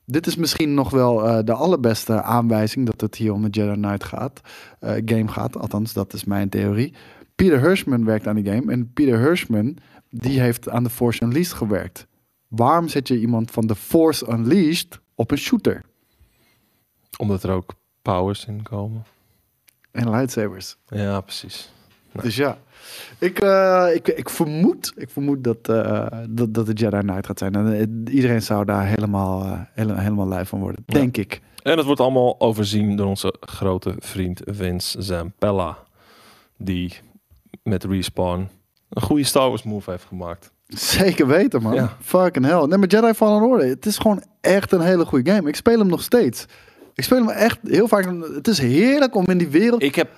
[0.05, 4.05] dit is misschien nog wel de allerbeste aanwijzing dat het hier om de Jedi Knight
[4.05, 4.41] gaat,
[4.81, 5.59] game gaat.
[5.59, 6.95] Althans, dat is mijn theorie.
[7.35, 8.73] Peter Hirschman werkt aan die game.
[8.73, 9.77] En Peter Hirschman,
[10.11, 12.07] die heeft aan de Force Unleashed gewerkt.
[12.49, 15.83] Waarom zet je iemand van de Force Unleashed op een shooter?
[17.19, 19.05] Omdat er ook powers in komen.
[19.91, 20.77] En lightsabers.
[20.89, 21.73] Ja, precies.
[22.13, 22.25] Nee.
[22.25, 22.59] Dus ja,
[23.19, 27.39] ik, eh, ik, ik vermoed, ik vermoed dat, eh, dat, dat de Jedi Knight gaat
[27.39, 27.55] zijn.
[27.55, 27.73] En
[28.07, 30.95] eh, iedereen zou daar helemaal, eh, hele- helemaal lui van worden, Ja.
[30.99, 31.41] denk ik.
[31.63, 35.79] En het wordt allemaal overzien door onze grote vriend Vince Zampella.
[36.57, 36.93] Die
[37.65, 38.49] met Respawn
[38.91, 40.53] een goede Star Wars move heeft gemaakt.
[40.67, 41.75] Zeker weten, man.
[41.75, 41.97] Ja.
[42.01, 42.65] Fucking hell.
[42.67, 45.49] Nee, maar Jedi Fallen Order, het is gewoon echt een hele goede game.
[45.49, 46.47] Ik speel hem nog steeds.
[46.95, 48.05] Ik speel hem echt heel vaak.
[48.35, 49.83] Het is heerlijk om in die wereld...
[49.83, 50.09] Ik heb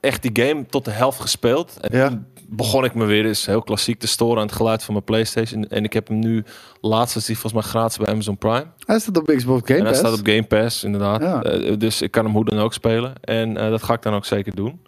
[0.00, 1.76] echt die game tot de helft gespeeld.
[1.80, 2.22] En Ja.
[2.48, 5.64] begon ik me weer eens heel klassiek te storen aan het geluid van mijn PlayStation.
[5.64, 6.44] En ik heb hem nu
[6.80, 8.66] laatst is die volgens mij gratis bij Amazon Prime.
[8.86, 9.98] Hij staat op Xbox Game en hij Pass.
[9.98, 11.20] staat op Game Pass, inderdaad.
[11.20, 11.42] Ja.
[11.42, 13.12] Eh, dus ik kan hem hoe dan ook spelen.
[13.20, 14.80] En eh, dat ga ik dan ook zeker doen.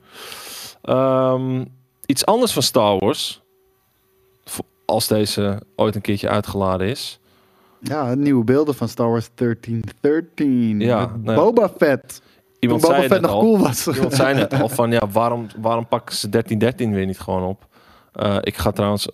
[0.82, 1.64] Ehm,
[2.06, 3.44] iets anders van Star Wars.
[4.84, 7.20] Als deze ooit een keertje uitgeladen is.
[7.80, 10.80] Ja, nieuwe beelden van Star Wars 1313.
[10.80, 11.06] Ja.
[11.08, 12.22] Boba Fett.
[12.58, 13.40] Iemand Toen zei Boba het Fett nog al.
[13.40, 13.86] cool was.
[13.88, 17.66] Iemand zei net al van ja, waarom, waarom pakken ze 1313 weer niet gewoon op?
[18.12, 19.08] Eh, ik ga trouwens,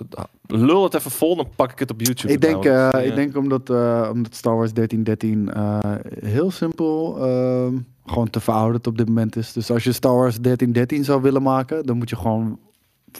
[0.47, 2.33] lul het even vol, dan pak ik het op YouTube.
[2.33, 2.93] Ik denk, eh, Ja.
[2.99, 5.79] ik denk omdat, eh, omdat Star Wars 1313 eh,
[6.25, 7.75] heel simpel ehm,
[8.07, 9.53] gewoon te verouderd op dit moment is.
[9.53, 12.59] Dus als je Star Wars 1313 zou willen maken, dan moet je gewoon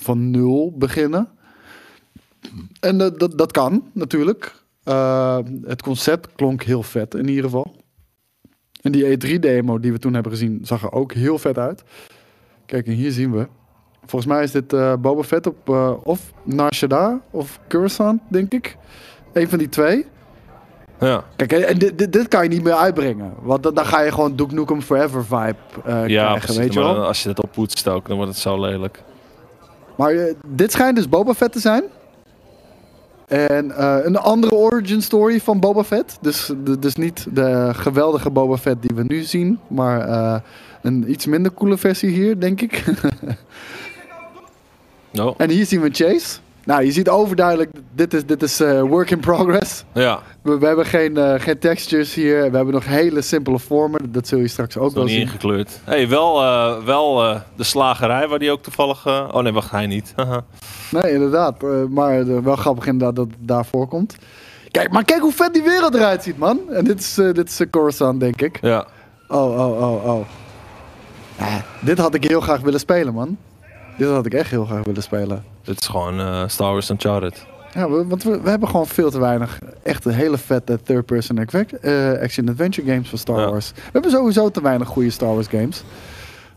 [0.01, 1.29] van nul beginnen.
[2.81, 4.55] En dat, dat kan natuurlijk.
[4.85, 7.77] Eh, het concept klonk heel vet in ieder geval.
[8.81, 11.83] En die E3-demo die we toen hebben gezien, zag er ook heel vet uit.
[12.67, 13.49] Kijk, en hier zien we.
[14.01, 18.53] Volgens mij is dit eh Boba Fett op eh, of Nar Shaddaa of Coruscant, denk
[18.53, 18.77] ik.
[19.33, 20.07] Een van die twee.
[21.01, 23.35] Ja, Kijk, en dit, dit, dit kan je niet meer uitbrengen.
[23.41, 26.57] Want dan, dan ga je gewoon Duke Nukem Forever vibe ja krijgen, precies.
[26.57, 27.07] weet je wel.
[27.07, 29.03] als je dat op poetst ook, dan wordt het zo lelijk.
[29.97, 31.83] Maar eh, dit schijnt dus Boba Fett te zijn.
[33.29, 36.19] En eh, een andere origin story van Boba Fett.
[36.21, 39.59] Dus, de- dus niet de geweldige Boba Fett die we nu zien.
[39.69, 40.41] Maar eh,
[40.83, 42.85] een iets minder coole versie hier, denk ik.
[45.21, 46.39] Oh, en hier zien we Chase.
[46.65, 49.85] Nou, je ziet overduidelijk, dit is, dit is eh, work in progress.
[49.93, 52.51] ja, We, we hebben geen, eh, geen textures hier.
[52.51, 54.13] We hebben nog hele simpele vormen.
[54.13, 55.21] Dat zul je straks ook wel niet zien.
[55.23, 55.81] ingekleurd.
[55.85, 57.17] hey, wel, eh, wel
[57.57, 59.07] de slagerij waar die ook toevallig...
[59.07, 60.13] oh nee, wacht, hij niet.
[60.17, 60.45] Haha.
[60.91, 61.63] Nee, inderdaad.
[61.89, 64.17] Maar wel grappig inderdaad dat het daar voorkomt.
[64.71, 66.61] Kijk, maar kijk hoe vet die wereld eruit ziet, man.
[66.71, 68.59] En dit is, dit is Coruscant, denk ik.
[68.61, 68.87] ja,
[69.29, 70.27] Oh, oh, oh, oh.
[71.39, 73.37] Ja, dit had ik heel graag willen spelen, man.
[73.99, 75.45] Dit had ik echt heel graag willen spelen.
[75.65, 77.47] Dit is gewoon eh, Star Wars Uncharted.
[77.75, 81.67] Ja, want we, we hebben gewoon veel te weinig echt een hele vette third-person acve-
[81.81, 83.51] eh, action-adventure games van Star Ja.
[83.51, 83.73] Wars.
[83.75, 85.83] We hebben sowieso te weinig goede Star Wars games.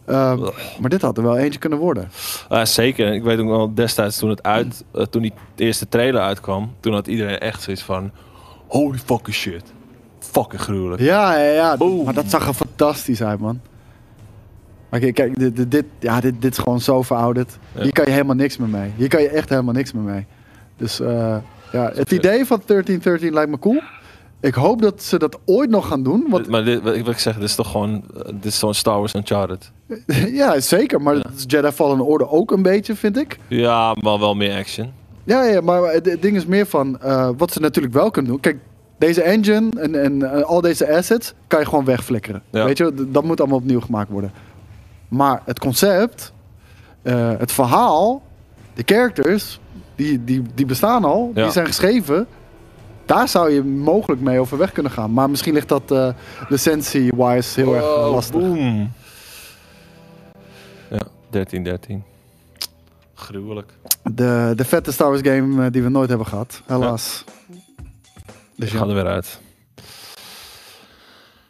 [0.06, 0.40] Ehm,
[0.80, 2.10] maar dit had er wel eentje kunnen worden.
[2.50, 3.14] Eh, zeker.
[3.14, 7.08] Ik weet ook wel destijds toen het uit, toen die eerste trailer uitkwam, toen had
[7.08, 8.12] iedereen echt zoiets van,
[8.68, 9.64] holy fucking shit,
[10.20, 11.02] fucking gruwelijk.
[11.02, 11.76] Ja, ja, ja.
[12.04, 13.60] Maar dat zag er fantastisch uit, man.
[14.96, 17.58] Maar kijk, kijk dit, dit, dit- ja, dit, dit is gewoon zo verouderd.
[17.76, 17.82] Ja.
[17.82, 18.92] Hier kan je helemaal niks meer mee.
[18.96, 20.26] Hier kan je echt helemaal niks meer mee.
[20.78, 21.36] Dus eh,
[21.72, 23.82] ja, het idee van 1313 lijkt me cool.
[24.40, 26.26] Ik hoop dat ze dat ooit nog gaan doen.
[26.30, 28.74] Want Maar dit, wat ik wil zeggen, dit is toch gewoon, eh, dit is zo'n
[28.74, 29.72] Star Wars Uncharted.
[30.42, 31.02] ja, zeker.
[31.02, 31.22] Maar Ja.
[31.22, 33.38] dat is Jedi Fallen Order ook een beetje, vind ik.
[33.48, 34.92] Ja, maar wel meer action.
[35.24, 38.40] Ja, ja maar het, ding is meer van eh, wat ze natuurlijk wel kunnen doen.
[38.42, 38.58] Kijk,
[38.98, 42.42] deze engine en, en al deze assets kan je gewoon wegflikkeren.
[42.50, 42.66] Ja.
[42.66, 44.32] Weet je, dat moet allemaal opnieuw gemaakt worden.
[45.08, 46.34] Maar het concept,
[47.02, 48.22] eh, het verhaal,
[48.74, 49.60] de characters,
[49.96, 51.44] die, die, die bestaan al, Ja.
[51.44, 52.28] die zijn geschreven.
[53.06, 55.14] Daar zou je mogelijk mee overweg kunnen gaan.
[55.14, 56.10] Maar misschien ligt dat eh
[56.50, 58.40] licentie-wise heel erg eh, lastig.
[58.42, 58.92] boom.
[60.90, 62.04] Ja, 13, 13.
[63.14, 63.74] Gruwelijk.
[64.04, 67.24] De, de vette Star Wars game die we nooit hebben gehad, helaas.
[68.56, 68.80] Dus Ik ja.
[68.80, 69.40] ga er weer uit.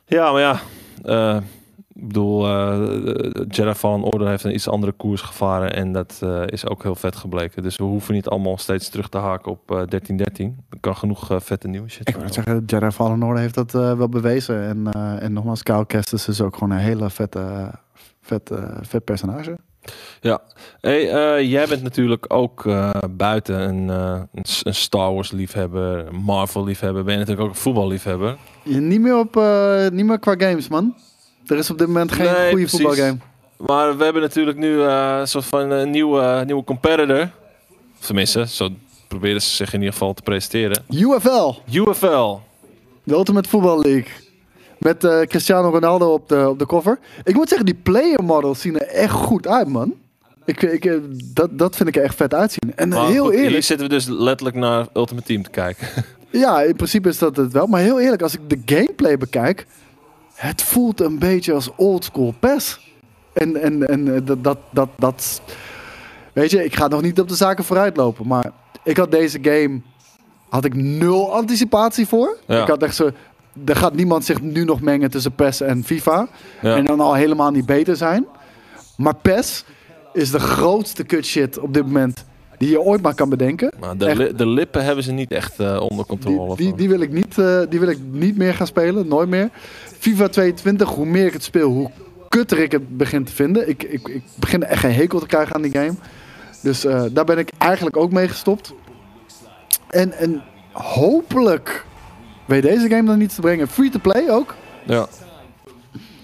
[0.05, 0.59] Ja, maar ja.
[1.95, 2.89] Ik bedoel, eh
[3.47, 5.73] Jedi Fallen Order heeft een iets andere koers gevaren.
[5.73, 7.63] En dat eh, is ook heel vet gebleken.
[7.63, 10.57] Dus we hoeven niet allemaal steeds terug te haken op eh 1313.
[10.69, 14.09] Er kan genoeg vette nieuwe shit Ik wil zeggen, Jedi Fallen Order heeft dat wel
[14.09, 14.63] bewezen.
[14.63, 17.71] En, en nogmaals, Kyle Kestis is ook gewoon een hele vette,
[18.21, 19.57] vet, eh, vet personage.
[20.21, 20.41] Ja,
[20.81, 26.63] hey, uh, jij bent natuurlijk ook uh, buiten een, uh, een, Star Wars liefhebber, Marvel
[26.63, 27.03] liefhebber.
[27.03, 28.37] Ben je natuurlijk ook een voetballiefhebber?
[28.63, 29.35] Ja, niet, meer op,
[29.91, 30.95] niet meer qua games, man.
[31.45, 33.17] Er is op dit moment geen nee, goede voetbalgame.
[33.57, 37.29] Maar we hebben natuurlijk nu een soort van een nieuwe, nieuwe competitor.
[37.99, 38.69] Of tenminste, zo
[39.07, 40.83] proberen ze zich in ieder geval te presenteren.
[40.89, 41.53] UFL.
[41.71, 42.37] UFL.
[43.03, 44.11] De Ultimate Football League.
[44.77, 46.99] Met uh, Cristiano Ronaldo op de, op de cover.
[47.23, 49.93] Ik moet zeggen, die player models zien er echt goed uit, man.
[50.45, 50.93] Ik, ik, eh,
[51.33, 52.75] dat, dat vind ik er echt vet uitzien.
[52.75, 53.51] En heel eerlijk...
[53.51, 55.87] Hier zitten we dus letterlijk naar Ultimate Team te kijken.
[56.29, 57.67] ja, in principe is dat het wel.
[57.67, 59.65] Maar heel eerlijk, als ik de gameplay bekijk...
[60.45, 62.79] Het voelt een beetje als oldschool PES.
[63.33, 65.41] En, en, en eh, dat, dat, dat, dat...
[66.33, 68.27] Weet je, ik ga nog niet op de zaken vooruit lopen.
[68.27, 68.51] Maar
[68.83, 69.81] ik had deze game...
[70.49, 72.37] Had ik nul anticipatie voor.
[72.47, 73.11] Ik had echt zo
[73.65, 76.27] er gaat niemand zich nu nog mengen tussen PES en FIFA.
[76.61, 78.25] En dan al helemaal niet beter zijn.
[78.97, 79.65] Maar PES
[80.13, 82.25] is de grootste kut shit op dit moment
[82.57, 83.73] die je ooit maar kan bedenken.
[83.79, 86.55] Maar de, de lippen hebben ze niet echt uh, onder controle.
[86.55, 89.29] Die, die, die, wil ik niet, uh, die wil ik niet meer gaan spelen, nooit
[89.29, 89.49] meer.
[89.99, 91.91] FIFA 22, hoe meer ik het speel, hoe
[92.29, 93.69] kutter ik het begin te vinden.
[93.69, 95.95] Ik, ik, ik begin echt een hekel te krijgen aan die game.
[96.61, 98.73] Dus uh, daar ben ik eigenlijk ook mee gestopt.
[99.89, 101.85] En, en hopelijk
[102.45, 103.67] Weet deze game dan niet te brengen?
[103.67, 104.55] Free to play ook?
[104.85, 105.07] Ja.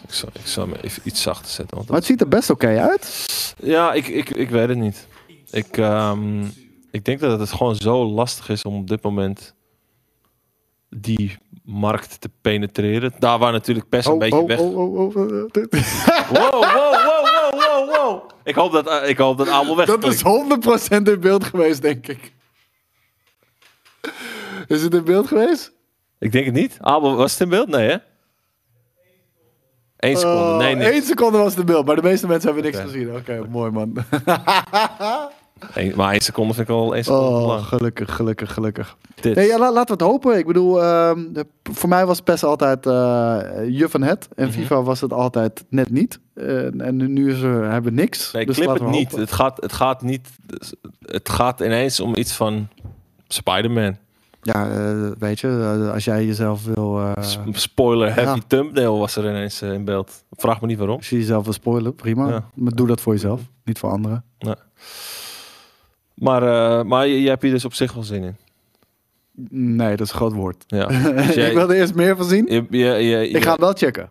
[0.07, 1.77] Ik zal, ik zal me even iets zachter zetten.
[1.77, 3.25] Want maar het ziet er best oké uit.
[3.63, 5.07] Ja, ik, ik, ik weet het niet.
[5.51, 6.53] Ik, um,
[6.91, 9.53] ik denk dat het gewoon zo lastig is om op dit moment
[10.89, 11.37] die
[11.71, 13.13] markt te penetreren.
[13.19, 14.59] Daar waar natuurlijk PES een oh, beetje oh, weg...
[14.59, 18.29] Oh, oh, oh, wow, wow, wow, wow, wow, wow.
[18.43, 20.23] Ik hoop dat, uh, ik hoop dat Abel weg Dat is
[20.97, 22.33] 100% in beeld geweest, denk ik.
[24.67, 25.71] Is het in beeld geweest?
[26.19, 26.77] Ik denk het niet.
[26.81, 27.67] Abel, was het in beeld?
[27.67, 27.97] Nee, hè?
[29.97, 30.63] Eén seconde.
[30.63, 30.87] nee, niet.
[30.87, 33.15] Eén seconde was het in beeld, maar de meeste mensen hebben niks gezien.
[33.15, 33.93] Oké, mooi man.
[35.95, 37.63] maar één seconde vind ik al één seconde oh, lang.
[37.63, 38.97] Gelukkig, gelukkig, gelukkig.
[39.21, 40.37] Nee, ja, laten we het hopen.
[40.37, 41.11] Ik bedoel, uh,
[41.63, 42.91] voor mij was PES altijd uh,
[43.67, 44.27] je van het.
[44.35, 46.19] En mm FIFA was het altijd net niet.
[46.35, 48.31] Uh, en nu is er, hebben we niks.
[48.31, 49.11] Nee, dus clip het niet.
[49.11, 50.29] Het gaat, het gaat niet.
[51.05, 52.67] Het gaat ineens om iets van
[53.27, 53.97] Spider-Man.
[54.41, 57.13] Ja, uh, weet je, als jij jezelf wil...
[57.51, 58.43] Spoiler, heavy ja.
[58.47, 60.23] thumbnail was er ineens in beeld.
[60.31, 60.97] Vraag me niet waarom.
[60.97, 62.27] Als je jezelf wil spoilen, prima.
[62.27, 62.49] Ja.
[62.53, 64.23] Maar doe dat voor jezelf, niet voor anderen.
[64.39, 64.55] Nee.
[66.21, 68.35] Maar, maar jij hebt hier dus op zich wel zin in?
[69.49, 70.63] Nee, dat is een groot woord.
[70.67, 70.87] Ja.
[71.25, 72.67] Dus jij, ik wil er eerst meer van zien.
[72.69, 74.09] Je, je, ik ga het wel checken.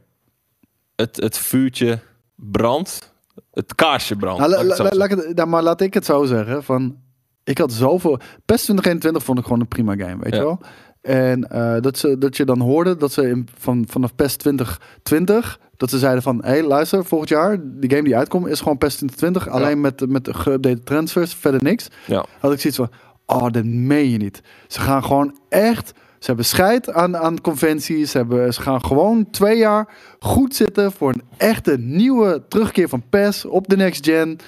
[0.96, 1.98] Het, het vuurtje
[2.34, 3.12] brandt.
[3.50, 4.40] Het kaarsje brandt.
[4.40, 6.64] Nou, la, la, la, nou, maar laat ik het zo zeggen.
[6.64, 6.96] Van,
[7.44, 8.16] ik had zoveel...
[8.16, 10.60] PES 2021 vond ik gewoon een prima game, weet je wel?
[11.00, 15.60] En uh, dat, ze, dat je dan hoorde dat ze in, van, vanaf PES 2020...
[15.80, 16.38] dat ze zeiden van...
[16.42, 18.46] hé, hey, luister, volgend jaar, die game die uitkomt...
[18.46, 19.44] is gewoon PES 2020.
[19.44, 19.50] Ja.
[19.50, 21.88] Alleen met, met geüpdate transfers, verder niks.
[22.06, 22.24] Ja.
[22.40, 22.90] Had ik zoiets van...
[23.26, 24.42] oh, dat meen je niet.
[24.66, 25.92] Ze gaan gewoon echt...
[26.18, 28.10] Ze hebben scheid aan, aan conventies.
[28.10, 29.88] Ze, hebben, ze gaan gewoon twee jaar
[30.18, 34.38] goed zitten voor een echte nieuwe terugkeer van PES op de next gen.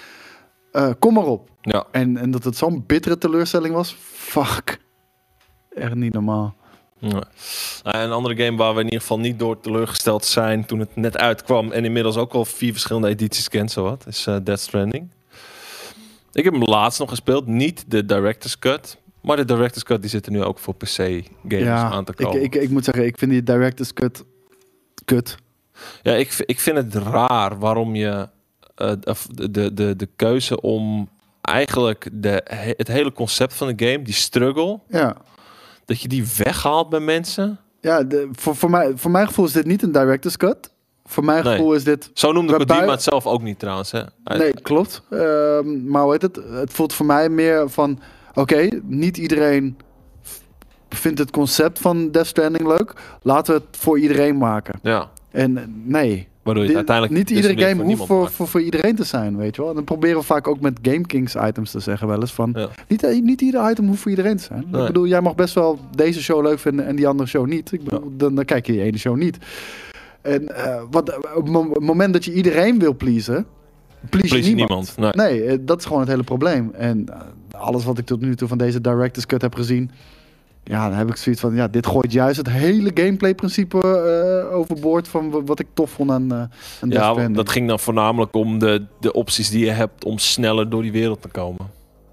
[0.73, 1.51] Uh, kom maar op.
[1.61, 1.87] Ja.
[1.91, 3.97] En, en dat het zo'n bittere teleurstelling was.
[4.13, 4.79] Fuck.
[5.75, 6.55] Echt niet normaal.
[7.09, 7.23] Ja.
[7.83, 10.97] Nou, een andere game waar we in ieder geval niet door teleurgesteld zijn toen het
[10.97, 14.61] net uitkwam en inmiddels ook al vier verschillende edities kent, zo wat, is uh, Death
[14.61, 15.09] Stranding.
[16.33, 20.11] Ik heb hem laatst nog gespeeld, niet de Director's Cut, maar de Director's Cut die
[20.11, 22.43] zit er nu ook voor PC games aan te komen.
[22.43, 24.25] Ik, ik, ik moet zeggen, ik vind die Director's Cut
[25.05, 25.37] kut.
[26.03, 28.29] Ja, ik, ik vind het raar waarom je
[28.77, 28.93] uh,
[29.51, 31.09] de, de, de keuze om
[31.41, 32.43] eigenlijk de,
[32.77, 35.17] het hele concept van de game, die struggle, ja.
[35.93, 37.59] Dat je die weghaalt bij mensen.
[37.81, 40.71] Ja, de, voor, voor, mij, voor mijn gevoel is dit niet een director's cut.
[41.05, 42.11] Voor mijn gevoel is dit...
[42.15, 43.91] Zo noemde het het zelf ook niet trouwens.
[43.91, 44.03] Hè?
[44.25, 45.03] Nee, klopt.
[45.11, 45.21] Uh,
[45.85, 46.39] maar hoe heet het?
[46.51, 48.01] Het voelt voor mij meer van...
[48.35, 49.77] Oké, niet iedereen
[50.89, 52.95] vindt het concept van Death Stranding leuk.
[53.23, 54.79] Laten we het voor iedereen maken.
[54.83, 55.11] Ja.
[55.31, 59.37] En nee, Waardoor je uiteindelijk niet iedere game hoeft voor, voor, voor, iedereen te zijn,
[59.37, 59.71] weet je wel.
[59.71, 62.69] En dan proberen we vaak ook met Game Kings items te zeggen wel eens van...
[62.89, 64.61] Niet, niet ieder item hoeft voor iedereen te zijn.
[64.63, 67.73] Ik bedoel, jij mag best wel deze show leuk vinden en die andere show niet.
[67.73, 69.39] Ik bedoel, dan, dan kijk je die ene show niet.
[70.21, 73.47] En uh, wat, op het moment dat je iedereen wil pleasen,
[74.09, 74.97] please, je niemand.
[74.97, 75.17] niemand.
[75.17, 75.31] Nee.
[75.31, 75.45] nee.
[75.45, 76.71] Eh, dat is gewoon het hele probleem.
[76.75, 79.91] En uh, alles wat ik tot nu toe van deze Director's Cut heb gezien...
[80.65, 83.77] Ja, dan heb ik zoiets van, ja, dit gooit juist het hele gameplay-principe
[84.49, 86.43] uh, overboord van wat ik tof vond aan, uh,
[86.91, 90.83] Ja, dat ging dan voornamelijk om de, de opties die je hebt om sneller door
[90.83, 91.71] die wereld te komen.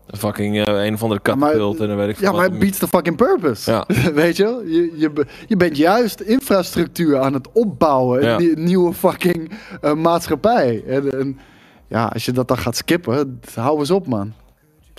[0.08, 2.78] Fucking uh, een of andere katapult ja, en dan weet ik Ja, maar het beats
[2.78, 3.72] the fucking purpose.
[3.72, 3.86] Ja.
[4.14, 4.64] weet je?
[4.66, 5.26] Je, je?
[5.48, 8.22] je bent juist infrastructuur aan het opbouwen.
[8.22, 8.38] Ja.
[8.38, 9.52] Die nieuwe fucking
[9.96, 10.84] maatschappij.
[10.88, 11.40] En, en
[11.88, 14.34] Ja, als je dat dan gaat skippen, hou eens op, man.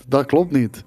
[0.08, 0.84] Dat klopt niet.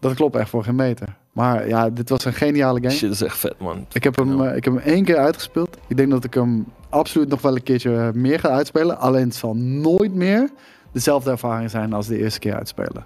[0.00, 1.20] Dat klopt echt voor geen meter.
[1.32, 2.92] Maar ja, dit was een geniale game.
[2.92, 3.86] Shit, is echt vet, man.
[3.92, 5.76] Ik heb, hem, uh, ik heb hem één keer uitgespeeld.
[5.88, 8.98] Ik denk dat ik hem absoluut nog wel een keertje meer ga uitspelen.
[8.98, 10.50] Alleen het zal nooit meer
[10.92, 13.04] dezelfde ervaring zijn als de eerste keer uitspelen.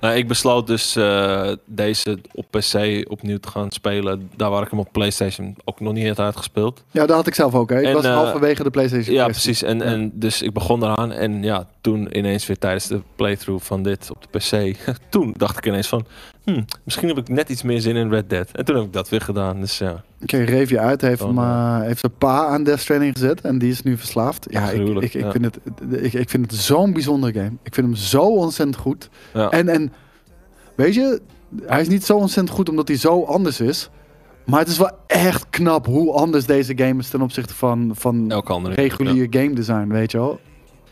[0.00, 4.30] Nou, ik besloot dus uh, deze op PC opnieuw te gaan spelen.
[4.36, 6.84] Daar waar ik hem op PlayStation ook nog niet had uitgespeeld.
[6.90, 7.70] Ja, dat had ik zelf ook.
[7.70, 7.80] Hè.
[7.80, 9.14] Ik en, was halverwege de PlayStation.
[9.14, 9.62] Ja, precies.
[9.62, 9.84] En, ja.
[9.84, 11.12] en dus ik begon eraan.
[11.12, 14.76] En ja, toen ineens weer tijdens de playthrough van dit op de PC.
[15.10, 16.06] toen dacht ik ineens van...
[16.44, 18.50] Hmm, misschien heb ik net iets meer zin in Red Dead.
[18.52, 19.60] En toen heb ik dat weer gedaan.
[19.60, 19.90] Dus ja.
[20.22, 23.40] Oké, okay, Review uit heeft, hem, uh, heeft zijn pa aan Death Stranding gezet.
[23.40, 24.46] En die is nu verslaafd.
[24.50, 25.30] Ja, ik, ik, ik, ja.
[25.30, 25.58] Vind het,
[26.02, 27.56] ik, ik vind het zo'n bijzondere game.
[27.62, 29.08] Ik vind hem zo ontzettend goed.
[29.34, 29.50] Ja.
[29.50, 29.92] En, en
[30.74, 31.20] weet je,
[31.66, 33.90] hij is niet zo ontzettend goed omdat hij zo anders is.
[34.46, 38.32] Maar het is wel echt knap hoe anders deze game is ten opzichte van, van
[38.32, 40.40] andere, regulier game design, weet je wel.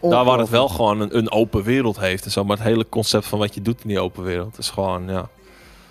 [0.00, 2.44] Daar waar het wel gewoon een, een, open wereld heeft en zo.
[2.44, 5.28] Maar het hele concept van wat je doet in die open wereld is gewoon, ja...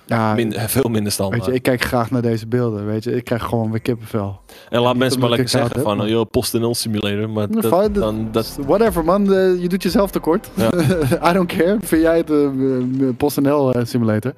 [0.08, 1.42] Ja, minder, veel minder standaard.
[1.42, 3.16] Weet je, ik kijk graag naar deze beelden, weet je.
[3.16, 4.40] Ik krijg gewoon weer kippenvel.
[4.70, 7.30] En laat mensen maar lekker zeggen van, heb, joh, post-nul simulator.
[7.30, 8.58] Maar dat, dan, dat...
[8.66, 10.50] Whatever man, uh, je doet jezelf tekort.
[10.54, 10.70] Ja.
[11.30, 11.78] I don't care.
[11.82, 14.34] Vind jij het uh, post-nl simulator?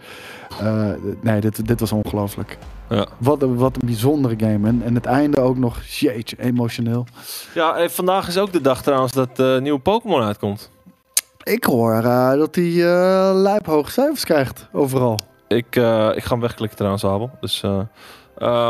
[0.61, 0.89] Uh,
[1.21, 2.57] nee, dit, dit was ongelooflijk.
[2.89, 3.07] Ja.
[3.17, 4.67] Wat, wat een bijzondere game.
[4.67, 7.05] En, en het einde ook nog, jeetje, emotioneel.
[7.53, 10.69] Ja, vandaag is ook de dag trouwens dat uh, nieuwe Pokémon uitkomt.
[11.43, 15.19] Ik hoor uh, dat hij uh, lijphoge cijfers krijgt, overal.
[15.47, 17.29] Ik, uh, ik ga hem wegklikken trouwens, Abel.
[17.39, 17.71] Dus, uh,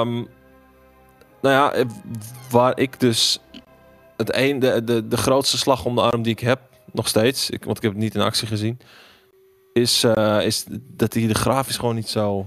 [0.01, 0.27] um,
[1.41, 1.85] nou ja,
[2.49, 3.39] waar ik dus
[4.17, 6.59] het een, de, de, de grootste slag om de arm die ik heb,
[6.91, 8.79] nog steeds, ik, want ik heb het niet in actie gezien,
[9.73, 12.45] is, uh, is dat hij de grafisch gewoon niet zo...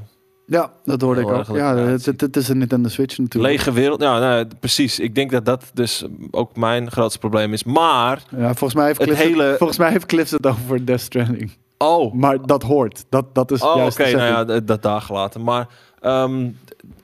[0.51, 1.47] Ja, dat hoorde ik ook.
[1.47, 3.55] Ja, het, het, het, is een Nintendo Switch natuurlijk.
[3.55, 4.99] Lege wereld, ja, nou, precies.
[4.99, 7.65] Ik denk dat dat dus ook mijn grootste probleem is.
[7.65, 9.55] Maar ja, volgens mij heeft Cliff, het hele...
[9.59, 11.51] volgens mij heeft Cliff het over Death Stranding.
[11.79, 12.15] Oh.
[12.15, 13.05] Maar dat hoort.
[13.09, 15.43] Dat, dat is oh, juist Oké, nou ja, dat daar gelaten.
[15.43, 15.69] Maar
[16.03, 16.59] um,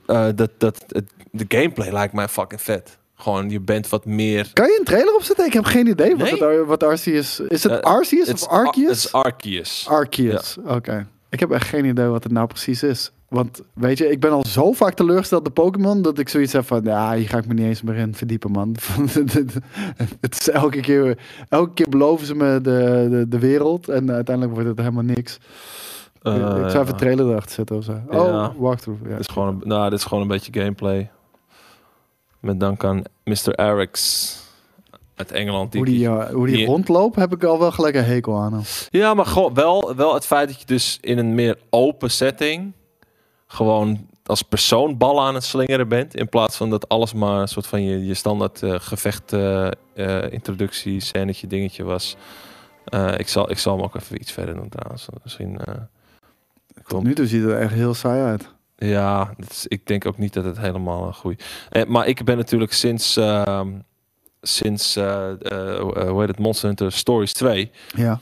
[0.07, 0.85] uh, dat, dat,
[1.31, 2.97] de gameplay lijkt mij fucking vet.
[3.15, 4.49] Gewoon, je bent wat meer...
[4.53, 5.45] Kan je een trailer opzetten?
[5.45, 6.31] Ik heb geen idee nee?
[6.31, 7.39] wat, het, wat Arceus...
[7.39, 8.87] Is het uh, Arceus of Arceus?
[8.87, 9.85] Het is Arceus.
[9.87, 10.75] Arceus, ja.
[10.75, 11.07] oké.
[11.29, 13.11] Ik heb echt geen idee wat het nou precies is.
[13.27, 16.65] Want weet je, ik ben al zo vaak teleurgesteld de Pokémon dat ik zoiets heb
[16.65, 18.75] van, ja, hier ga ik me niet eens meer in verdiepen, man.
[20.21, 21.17] het is elke keer,
[21.49, 25.39] elke keer beloven ze me de, de, de wereld en uiteindelijk wordt het helemaal niks.
[26.23, 28.01] Uh, ik zou even een trailer erachter zetten of zo.
[28.07, 28.53] Oh, ja.
[28.57, 29.03] walkthrough.
[29.03, 29.09] Ja.
[29.09, 31.09] Dit is gewoon, een, nou, dit is gewoon een beetje gameplay.
[32.39, 33.53] Met dank aan Mr.
[33.55, 34.35] Erics
[35.15, 35.71] uit Engeland.
[35.71, 38.37] Die, hoe die, uh, hoe die, die rondloopt, heb ik al wel gelijk een hekel
[38.37, 38.63] aan.
[38.89, 42.73] Ja, maar gewoon wel, wel het feit dat je dus in een meer open setting
[43.47, 46.15] gewoon als persoon ballen aan het slingeren bent.
[46.15, 49.67] In plaats van dat alles maar een soort van je, je standaard uh, gevecht uh,
[49.95, 52.15] uh, introductie, scènetje, dingetje was.
[53.17, 55.07] ik, zal, ik zal hem ook even iets verder doen trouwens.
[55.23, 55.59] Misschien,
[56.87, 58.55] Tot nu toe ziet het er echt heel saai uit.
[58.77, 61.85] Ja, is, ik denk ook niet dat het helemaal goed is.
[61.85, 63.69] maar ik ben natuurlijk sinds, ehm,
[64.41, 67.71] sinds hoe heet het, Monster Hunter Stories 2...
[67.95, 68.19] Ja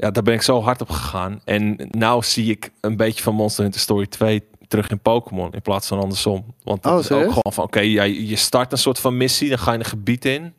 [0.00, 1.40] ja, daar ben ik zo hard op gegaan.
[1.44, 5.62] En nou zie ik een beetje van Monster Hunter Story 2 terug in Pokémon in
[5.62, 6.44] plaats van andersom.
[6.64, 9.48] Want dat oh, is ook gewoon van, oké, okay, je start een soort van missie,
[9.48, 10.54] dan ga je een gebied in.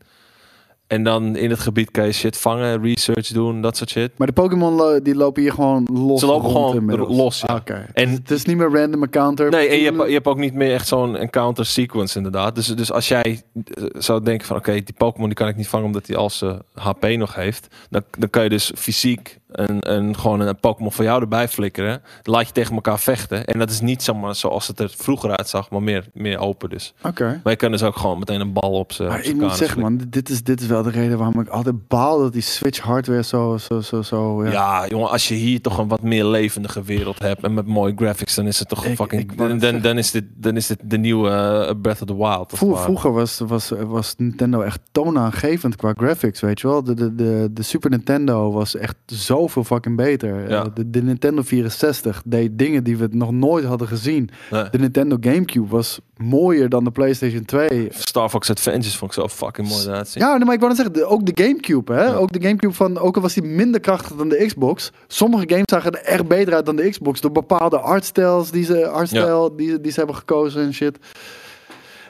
[0.92, 4.12] En dan in het gebied kan je shit vangen, research doen, dat soort shit.
[4.18, 6.20] Maar de Pokémon die lopen hier gewoon los.
[6.20, 7.40] Ze lopen gewoon los.
[7.40, 7.48] Ja.
[7.48, 7.86] Ah, Oké.
[7.94, 9.50] En het is niet meer random encounter.
[9.50, 12.56] Nee, en je hebt, je hebt ook niet meer echt zo'n encounter sequence inderdaad.
[12.56, 15.68] Dus, dus als jij eh, zou denken van oké, die Pokémon die kan ik niet
[15.68, 19.92] vangen omdat hij al zijn HP nog heeft, dan, dan kan je dus fysiek een,
[19.94, 22.02] een, gewoon een Pokémon van jou erbij flikkeren.
[22.24, 23.46] Laat je tegen elkaar vechten.
[23.46, 26.94] En dat is niet zomaar zoals het er vroeger uitzag, maar meer, meer open dus.
[27.04, 27.40] Oké.
[27.44, 29.04] Maar je kan dus ook gewoon meteen een bal op ze.
[29.04, 31.88] Maar ik moet zeggen, man, dit is, dit is wel de reden waarom ik altijd
[31.88, 34.46] baal dat die Switch hardware zo, zo, zo, zo.
[34.46, 34.52] Ja.
[34.52, 37.94] ja, jongen, als je hier toch een wat meer levendige wereld hebt en met mooie
[37.96, 39.22] graphics, dan is het toch ik, fucking.
[39.22, 42.18] Ik dan, dan, dan, is dit, dan is dit de nieuwe uh, Breath of the
[42.18, 42.52] Wild.
[42.54, 46.84] Vroeger, vroeger was, was, was Nintendo echt toonaangevend qua graphics, weet je wel.
[46.84, 48.96] De, de, de, de Super Nintendo was echt
[49.42, 50.50] zoveel fucking beter.
[50.50, 50.66] Ja.
[50.66, 54.30] Uh, de, de, Nintendo 64 deed dingen die we nog nooit hadden gezien.
[54.52, 54.70] Nee.
[54.70, 57.88] De Nintendo GameCube was mooier dan de PlayStation 2.
[57.90, 60.86] Star Fox Adventures vond ik zo fucking mooi eruit Ja, nee, maar ik wou net
[60.86, 62.04] zeggen, ook de GameCube, hè?
[62.04, 62.14] Ja.
[62.14, 64.92] Ook de GameCube van, ook al was die minder krachtig dan de Xbox.
[65.08, 67.22] Sommige games zagen er echt beter uit dan de Xbox.
[67.22, 69.50] Door bepaalde artstyles die ze, artstyle ja.
[69.56, 70.98] die, die ze hebben gekozen en shit.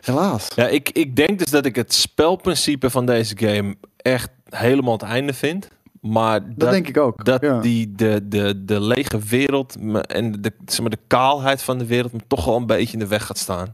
[0.01, 0.47] Helaas.
[0.55, 5.01] Ja, ik, ik denk dus dat ik het spelprincipe van deze game echt helemaal het
[5.01, 5.69] einde vind.
[6.01, 7.25] Maar dat, dat, denk ik ook.
[7.25, 7.59] Dat ja.
[7.59, 12.13] die, de, de, de lege wereld en de, zeg maar, de kaalheid van de wereld
[12.13, 13.73] me toch wel een beetje in de weg gaat staan.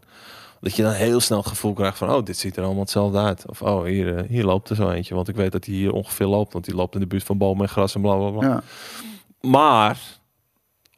[0.62, 3.18] Dat je dan heel snel het gevoel krijgt van, oh, dit ziet er allemaal hetzelfde
[3.18, 3.46] uit.
[3.50, 5.16] Of, oh, hier, hier loopt er zo eentje.
[5.16, 6.54] Want ik weet dat hij hier ongeveer loopt.
[6.54, 8.48] Want die loopt in de buurt van bomen en gras en bla, bla, bla.
[8.48, 8.64] Ja.
[9.50, 10.00] Maar,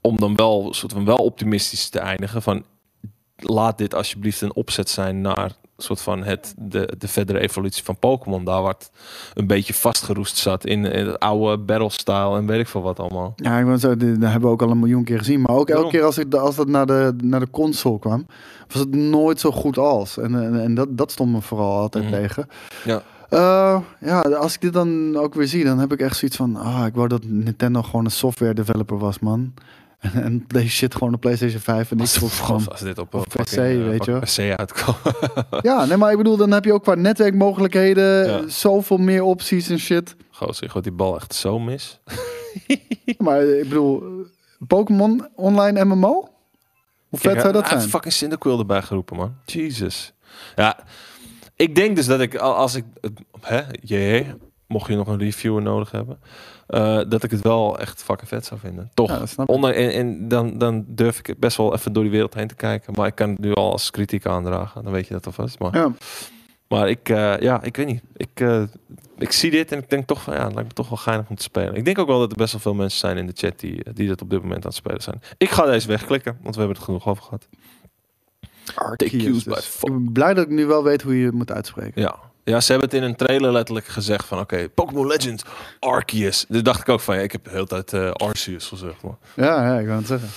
[0.02, 2.64] om dan wel, soort van wel optimistisch te eindigen van,
[3.36, 5.52] laat dit alsjeblieft een opzet zijn naar
[5.84, 8.44] soort van het, de, de verdere evolutie van Pokémon.
[8.44, 8.92] Daar wat
[9.34, 13.34] een beetje vastgeroest zat in, in het oude battle-style en weet ik veel wat allemaal.
[13.36, 15.42] Ja, ik zeggen, dat hebben we ook al een miljoen keer gezien.
[15.42, 15.92] Maar ook elke Waarom?
[15.92, 18.26] keer als, ik, als dat naar de, naar de console kwam,
[18.68, 20.18] was het nooit zo goed als.
[20.18, 22.14] En, en, en dat, dat stond me vooral altijd Mhm.
[22.14, 22.48] tegen.
[22.86, 23.02] Ja.
[23.30, 26.56] Eh, ja, als ik dit dan ook weer zie, dan heb ik echt zoiets van...
[26.56, 29.54] Ah, ik wou dat Nintendo gewoon een software developer was, man.
[30.14, 32.68] En, deze shit gewoon op PlayStation 5 en Xbox gewoon...
[32.68, 34.20] Als dit op, op een PC, fucking, eh, weet je
[34.52, 34.98] PC uitkomt.
[35.62, 38.48] Ja, nee, maar ik bedoel, dan heb je ook qua netwerkmogelijkheden Ja.
[38.48, 40.16] zoveel meer opties en shit.
[40.32, 42.00] Gozer, je gooit die bal echt zo mis.
[43.18, 44.08] Maar eh, ik bedoel, eh,
[44.68, 46.12] Pokémon online MMO?
[47.10, 47.80] Hoe vet Kijk, zou dat hij zijn?
[47.80, 49.36] heeft fucking Cyndaquil erbij geroepen, man.
[49.46, 50.14] Jesus.
[50.56, 50.78] Ja,
[51.56, 52.84] ik denk dus dat ik, al- als ik,
[53.42, 54.34] hè, jee,
[54.68, 56.20] mocht je nog een reviewer nodig hebben,
[56.70, 58.92] eh, dat ik het wel echt fucking vet zou vinden.
[58.94, 59.10] Toch.
[59.10, 59.50] Ja, snap.
[59.50, 62.56] Onder, en, en dan, dan durf ik best wel even door die wereld heen te
[62.56, 62.94] kijken.
[62.96, 64.84] Maar ik kan het nu al als kritiek aandragen.
[64.84, 65.60] Dan weet je dat alvast.
[65.60, 65.92] Maar, Ja.
[66.68, 68.02] maar ik, eh, ja, ik weet niet.
[68.16, 68.62] Ik, eh,
[69.18, 71.30] ik zie dit en ik denk toch van, ja, het lijkt me toch wel geinig
[71.30, 71.76] om te spelen.
[71.76, 73.84] Ik denk ook wel dat er best wel veel mensen zijn in de chat die,
[73.94, 75.22] die dat op dit moment aan het spelen zijn.
[75.38, 77.48] Ik ga deze wegklikken, want we hebben het genoeg over gehad.
[78.76, 79.66] Arceus dus.
[79.66, 82.02] fo- Ik ben blij dat ik nu wel weet hoe je het moet uitspreken.
[82.02, 82.16] Ja.
[82.44, 85.44] Ja, ze hebben het in een trailer letterlijk gezegd van oké, Pokémon Legends,
[85.80, 86.46] Arceus.
[86.48, 89.02] Dus dacht ik ook van ja, ik heb de hele tijd eh Arceus gezegd.
[89.02, 89.16] Maar.
[89.36, 90.30] Ja, ja, ik wou het zeggen.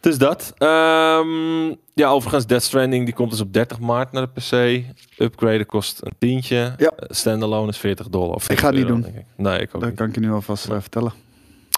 [0.00, 0.52] Dus dat.
[0.58, 4.84] Ehm, ja, overigens, Death Stranding die komt dus op 30 maart naar de PC.
[5.18, 6.74] Upgraden kost een tientje.
[6.76, 6.90] Ja.
[6.96, 8.34] Eh, Standalone is 40 dollar.
[8.34, 9.14] Of Ik ga het 40 niet doen.
[9.20, 9.24] ik.
[9.36, 9.98] Nee, ik ook Dat niet.
[9.98, 11.12] kan ik je nu alvast eh, vertellen.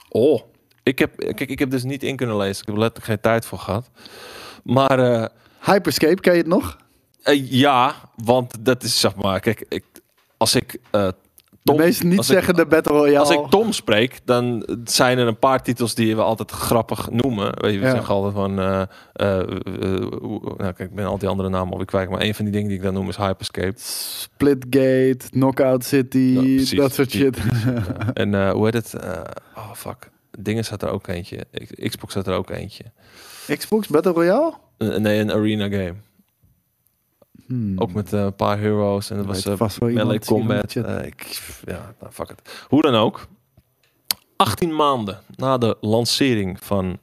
[0.09, 0.41] Oh,
[0.83, 2.61] ik heb, kijk, ik heb dus niet in kunnen lezen.
[2.61, 3.91] Ik heb er letterlijk geen tijd voor gehad.
[4.63, 5.31] Maar
[5.65, 6.77] Hyperscape, ken je het nog?
[7.25, 7.95] Eh, ja,
[8.25, 9.85] want dat is zeg maar, kijk, ik,
[10.37, 11.15] als ik De
[11.73, 13.19] Tom, meest niet als ik- zeggende Battle Royale.
[13.19, 17.45] Als ik Tom spreek, dan zijn er een paar titels die we altijd grappig noemen.
[17.61, 17.91] Weet je, we Ja.
[17.91, 18.59] zeggen altijd van...
[18.61, 18.83] eh,
[20.57, 22.11] nou, kijk, ik ben al die andere namen alweer kwijt.
[22.11, 23.75] Maar een van die dingen die ik dan noem is Hyperscape.
[23.77, 27.37] Splitgate, Knockout City, Ja, dat soort shit.
[27.65, 27.83] ja.
[28.23, 28.95] En hoe heet het?
[29.57, 30.11] Oh, fuck.
[30.39, 31.47] Dingen zat er ook eentje.
[31.89, 32.85] Xbox zat er ook eentje.
[33.57, 34.53] Xbox Battle Royale?
[34.79, 35.95] Nee, een arena game.
[37.55, 37.79] Hmm.
[37.79, 39.11] Ook met eh, een paar heroes.
[39.11, 40.75] En dat was eh, vast wel combat.
[40.75, 42.65] Eh, ik, ja, nou, fuck it.
[42.69, 43.27] Hoe dan ook.
[44.37, 46.99] 18 maanden na de lancering van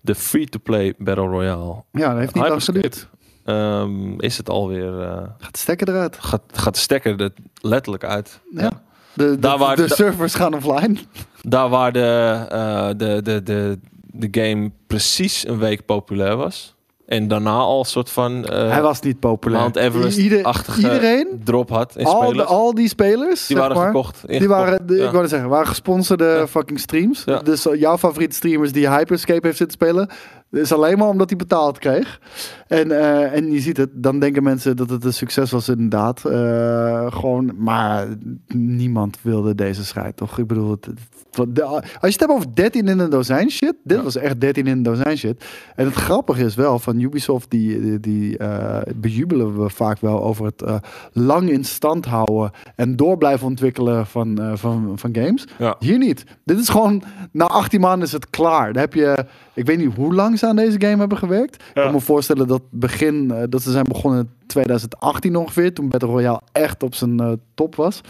[0.00, 3.08] de free-to-play Battle Royale ja, dat heeft niet lang geduurd.
[3.44, 5.00] ehm, is het alweer...
[5.00, 6.16] eh Gaat de stekker eruit.
[6.20, 8.40] gaat, gaat de stekker er letterlijk uit.
[8.54, 8.68] Ja.
[9.14, 10.96] De, de, Daar waar- de servers gaan offline.
[11.42, 16.74] Daar waar de, eh, de, de, de, de game precies een week populair was.
[17.06, 19.60] En daarna al een soort van eh, Hij was niet populair.
[19.60, 23.76] Mount Everest Ieder- achtige iedereen, drop had in al, de, al die spelers, die waren
[23.76, 24.22] maar, gekocht.
[24.26, 25.04] Die waren, de, Ja.
[25.06, 26.46] ik wou zeggen, waren gesponsorde Ja.
[26.46, 27.22] fucking streams.
[27.24, 27.38] Ja.
[27.38, 30.08] Dus jouw favoriete streamers die Hyperscape heeft zitten spelen,
[30.50, 32.20] is alleen maar omdat hij betaald kreeg.
[32.66, 36.24] En, eh, en je ziet het, dan denken mensen dat het een succes was inderdaad.
[36.24, 38.06] Eh, gewoon, maar
[38.54, 40.38] niemand wilde deze strijd, toch?
[40.38, 40.88] Ik bedoel, het,
[41.34, 44.02] de- als je het hebt over 13 in een dozijn shit, dit Ja.
[44.02, 45.44] was echt 13 in een dozijn shit.
[45.76, 50.22] En het grappige is wel, van Ubisoft, die, die, die eh, bejubelen we vaak wel
[50.22, 50.76] over het eh,
[51.12, 55.44] lang in stand houden en door blijven ontwikkelen van, eh, van, van games.
[55.58, 55.76] Ja.
[55.78, 56.24] Hier niet.
[56.44, 58.72] Dit is gewoon, na 18 maanden is het klaar.
[58.72, 59.24] Dan heb je,
[59.54, 61.54] ik weet niet hoe lang ze aan deze game hebben gewerkt.
[61.54, 66.08] Ik kan me voorstellen dat begin, dat ze zijn begonnen in 2018 ongeveer, toen Battle
[66.08, 68.00] Royale echt op zijn top was.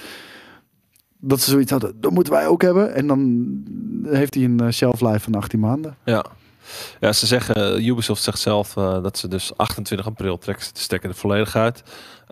[1.26, 2.94] Dat ze zoiets hadden, dat moeten wij ook hebben.
[2.94, 3.48] En dan
[4.04, 5.96] heeft hij een eh, shelf life van 18 maanden.
[6.04, 6.24] Ja.
[7.00, 10.78] ja, ze zeggen, Ubisoft zegt zelf eh, dat ze dus 28 april trekken ze de
[10.78, 11.82] stekker er volledig uit.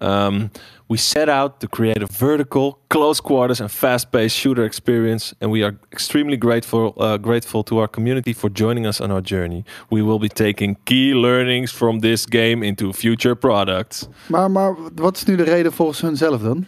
[0.02, 0.50] Um,
[0.88, 5.62] we set out to create a vertical, close quarters and fast-paced shooter experience, and we
[5.62, 9.64] are extremely grateful, uh, grateful to our community for joining us on our journey.
[9.90, 14.08] We will be taking key learnings from this game into future products.
[14.26, 16.66] Maar, maar wat is nu de reden volgens hun zelf dan?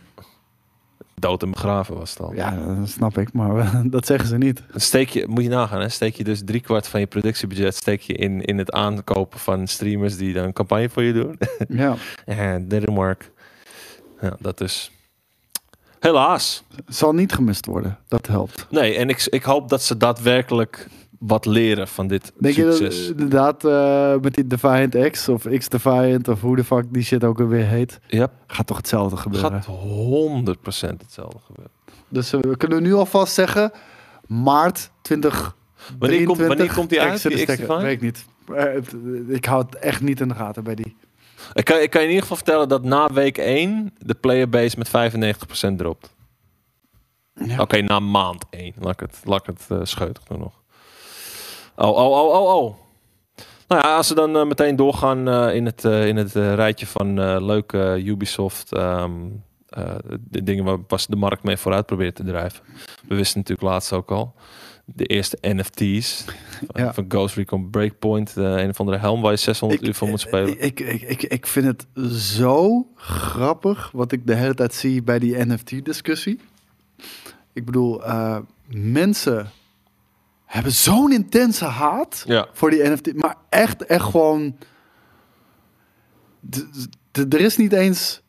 [1.25, 2.35] Dood en begraven was het al.
[2.35, 4.63] Ja, dat snap ik, maar dat zeggen ze niet.
[4.71, 5.89] Dan steek je, moet je nagaan, hè?
[5.89, 10.17] steek je dus driekwart van je productiebudget steek je in, in het aankopen van streamers
[10.17, 11.39] die dan een campagne voor je doen.
[11.69, 11.97] Ja.
[12.59, 13.31] Didn't work.
[14.21, 14.91] Ja, dat is.
[16.01, 16.65] Helaas.
[16.87, 17.99] Zal niet gemist worden.
[18.09, 18.67] Dat helpt.
[18.71, 20.89] Nee, en ik, ik hoop dat ze daadwerkelijk
[21.27, 23.09] wat leren van dit Denk je dat succes.
[23.09, 27.25] inderdaad eh, met die Defiant X of X Defiant of hoe de fuck die shit
[27.25, 29.51] ook weer heet, Ja, gaat toch hetzelfde gebeuren?
[29.63, 31.73] gaat 100% hetzelfde gebeuren.
[32.09, 33.73] Dus eh, we kunnen nu alvast zeggen,
[34.27, 35.57] maart 20.
[35.99, 37.83] Wanneer komt- wanneer komt die uit, die X Weet Defiant?
[37.83, 38.25] ik niet.
[38.55, 38.77] Eh,
[39.29, 40.97] Ik hou het echt niet in de gaten bij die.
[41.55, 44.79] Ik kan, ik kan je in ieder geval vertellen dat na week 1 de playerbase
[44.79, 46.15] met 95% dropt.
[47.35, 47.61] Ja.
[47.61, 48.75] Oké, na maand 1.
[48.81, 50.63] Laat ik het, laat ik het uh, scheutig doen nog.
[51.77, 52.75] Oh, oh, oh, oh, oh.
[53.69, 57.45] Nou ja, als we dan uh, meteen doorgaan uh, in het, in het rijtje van
[57.45, 58.77] leuke Ubisoft...
[58.77, 59.43] Um,
[60.31, 62.65] de dingen waar pas de markt mee vooruit probeert te drijven.
[63.09, 64.35] We wisten natuurlijk laatst ook al
[64.85, 66.25] de eerste NFT's
[66.75, 66.95] ja.
[66.95, 68.37] van Ghost Recon Breakpoint.
[68.37, 70.61] Een of andere helm waar je 600 uur voor moet spelen.
[70.61, 75.19] Ik, ik, ik, ik vind het zo grappig wat ik de hele tijd zie bij
[75.19, 76.41] die NFT-discussie.
[77.53, 78.03] Ik bedoel,
[78.69, 79.51] mensen
[80.55, 82.47] hebben zo'n intense haat ja.
[82.53, 83.15] voor die NFT.
[83.15, 84.57] Maar echt, echt gewoon...
[87.13, 88.23] Er is niet eens...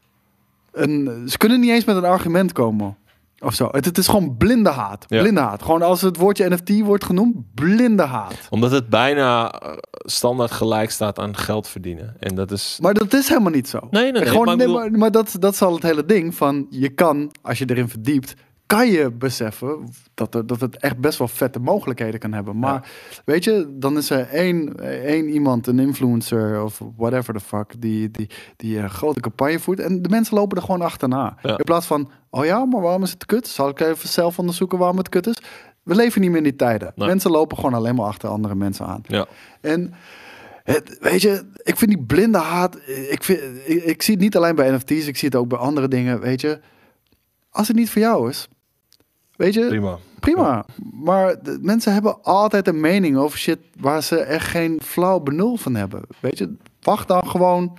[0.71, 2.97] Een, ze kunnen niet eens met een argument komen.
[3.39, 3.67] Of zo.
[3.71, 5.05] Het, het is gewoon blinde haat.
[5.07, 5.21] Ja.
[5.21, 5.63] Blinde haat.
[5.63, 8.47] Gewoon als het woordje NFT wordt genoemd, blinde haat.
[8.49, 12.15] Omdat het bijna eh, standaard gelijk staat aan geld verdienen.
[12.19, 12.77] En dat is...
[12.81, 13.79] Maar dat is helemaal niet zo.
[13.89, 14.25] Nee, nee, nee.
[14.25, 14.81] Gewoon, maar, nee, bedoel...
[14.81, 17.89] maar, maar dat, dat is al het hele ding van je kan, als je erin
[17.89, 18.35] verdiept,
[18.65, 22.59] kan je beseffen dat, er, dat het echt best wel vette mogelijkheden kan hebben.
[22.59, 22.83] Maar ja.
[23.25, 28.11] weet je, dan is er één, één iemand, een influencer of whatever the fuck, die,
[28.11, 29.79] die, die een grote campagne voert.
[29.79, 31.37] En de mensen lopen er gewoon achterna.
[31.41, 31.57] Ja.
[31.57, 33.47] In plaats van, oh ja, maar waarom is het kut?
[33.47, 35.37] Zal ik even zelf onderzoeken waarom het kut is?
[35.83, 36.91] We leven niet meer in die tijden.
[36.95, 37.07] Nee.
[37.07, 39.01] Mensen lopen gewoon alleen maar achter andere mensen aan.
[39.07, 39.25] Ja.
[39.61, 39.93] En
[40.63, 42.75] het, weet je, ik vind die blinde haat.
[43.09, 45.57] Ik, vind, ik, ik, zie het niet alleen bij NFT's, ik zie het ook bij
[45.57, 46.19] andere dingen.
[46.19, 46.59] Weet je,
[47.49, 48.47] als het niet voor jou is,
[49.37, 49.97] weet je, Prima.
[50.19, 50.41] prima.
[50.41, 50.65] Ja.
[50.93, 55.57] Maar de, mensen hebben altijd een mening over shit waar ze echt geen flauw benul
[55.57, 56.01] van hebben.
[56.19, 57.77] Weet je, wacht dan gewoon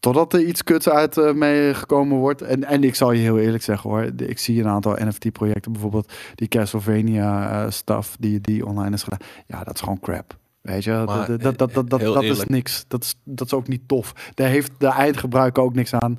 [0.00, 2.42] totdat er iets kuts uit uh, meegekomen wordt.
[2.42, 6.12] En, en ik zal je heel eerlijk zeggen hoor, ik zie een aantal NFT-projecten, bijvoorbeeld
[6.34, 9.18] die Castlevania uh, stuff die, die online is gedaan.
[9.46, 10.36] Ja, dat is gewoon crap.
[10.60, 12.84] Weet je, Maar dat, dat, dat, dat, dat, is niks.
[12.88, 14.12] Dat is, dat is ook niet tof.
[14.34, 16.18] Daar heeft de eindgebruiker ook niks aan.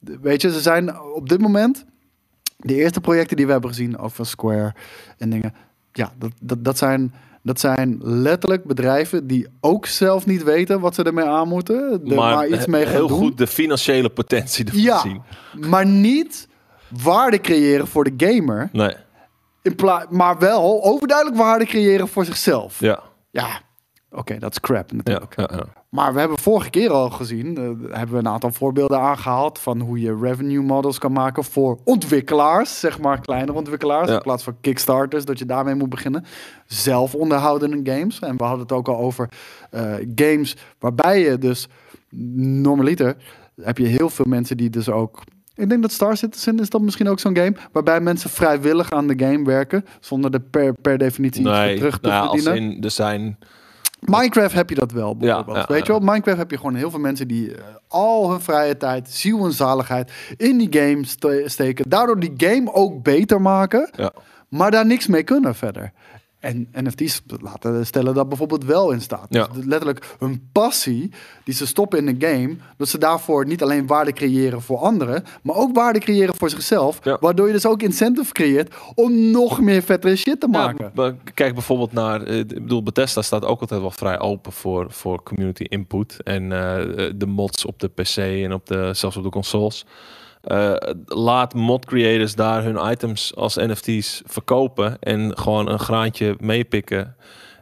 [0.00, 1.84] Weet je, ze zijn op dit moment
[2.60, 4.74] de eerste projecten die we hebben gezien over Square
[5.18, 5.54] en dingen.
[5.92, 10.94] Ja, dat, dat, dat, zijn, dat zijn letterlijk bedrijven die ook zelf niet weten wat
[10.94, 12.00] ze ermee aan moeten.
[12.06, 13.18] Er maar, maar iets mee gaan heel doen.
[13.18, 14.98] goed de financiële potentie ervan Ja.
[14.98, 15.22] zien.
[15.68, 16.48] Maar niet
[17.02, 18.68] waarde creëren voor de gamer.
[18.72, 18.94] Nee.
[19.62, 19.76] In
[20.10, 22.80] maar wel overduidelijk waarde creëren voor zichzelf.
[22.80, 23.02] Ja.
[23.30, 23.60] Ja,
[24.10, 25.36] oké, dat is crap natuurlijk.
[25.36, 25.64] ja, ja.
[25.88, 29.80] Maar we hebben vorige keer al gezien, uh, hebben we een aantal voorbeelden aangehaald van
[29.80, 34.56] hoe je revenue models kan maken voor ontwikkelaars, zeg maar kleinere ontwikkelaars, in plaats van
[34.60, 36.24] kickstarters, dat je daarmee moet beginnen.
[36.66, 38.18] Zelf onderhoudende games.
[38.18, 39.28] En we hadden het ook al over
[39.74, 41.68] uh, games waarbij je dus
[42.52, 43.16] normaliter
[43.62, 45.22] heb je heel veel mensen die dus ook
[45.60, 49.06] ik denk dat Star Citizen is dat misschien ook zo'n game waarbij mensen vrijwillig aan
[49.06, 52.42] de game werken zonder er per, per definitie iets Nee, terug te nou ja, als
[52.42, 52.76] verdienen.
[52.76, 53.38] in, er zijn...
[54.00, 55.56] Minecraft heb je dat wel, bijvoorbeeld.
[55.56, 57.56] ja, Weet je wel, Minecraft heb je gewoon heel veel mensen die uh,
[57.88, 61.88] al hun vrije tijd, ziel en zaligheid in die game ste steken.
[61.90, 64.12] Daardoor die game ook beter maken, Ja.
[64.48, 65.92] maar daar niks mee kunnen verder.
[66.40, 69.26] En NFT's laten stellen dat bijvoorbeeld wel in staat.
[69.28, 69.46] Ja.
[69.52, 71.10] Dus letterlijk hun passie
[71.44, 75.24] die ze stoppen in een game, dat ze daarvoor niet alleen waarde creëren voor anderen,
[75.42, 76.98] maar ook waarde creëren voor zichzelf.
[77.02, 77.16] Ja.
[77.20, 80.90] Waardoor je dus ook incentive creëert om nog meer vettere shit te maken.
[80.94, 84.86] Ja, kijk bijvoorbeeld naar, eh, ik bedoel, Bethesda staat ook altijd wel vrij open voor,
[84.90, 89.22] voor community input en eh, de mods op de PC en op de, zelfs op
[89.22, 89.84] de consoles.
[90.40, 90.72] Eh,
[91.04, 97.14] laat mod creators daar hun items als NFT's verkopen en gewoon een graantje meepikken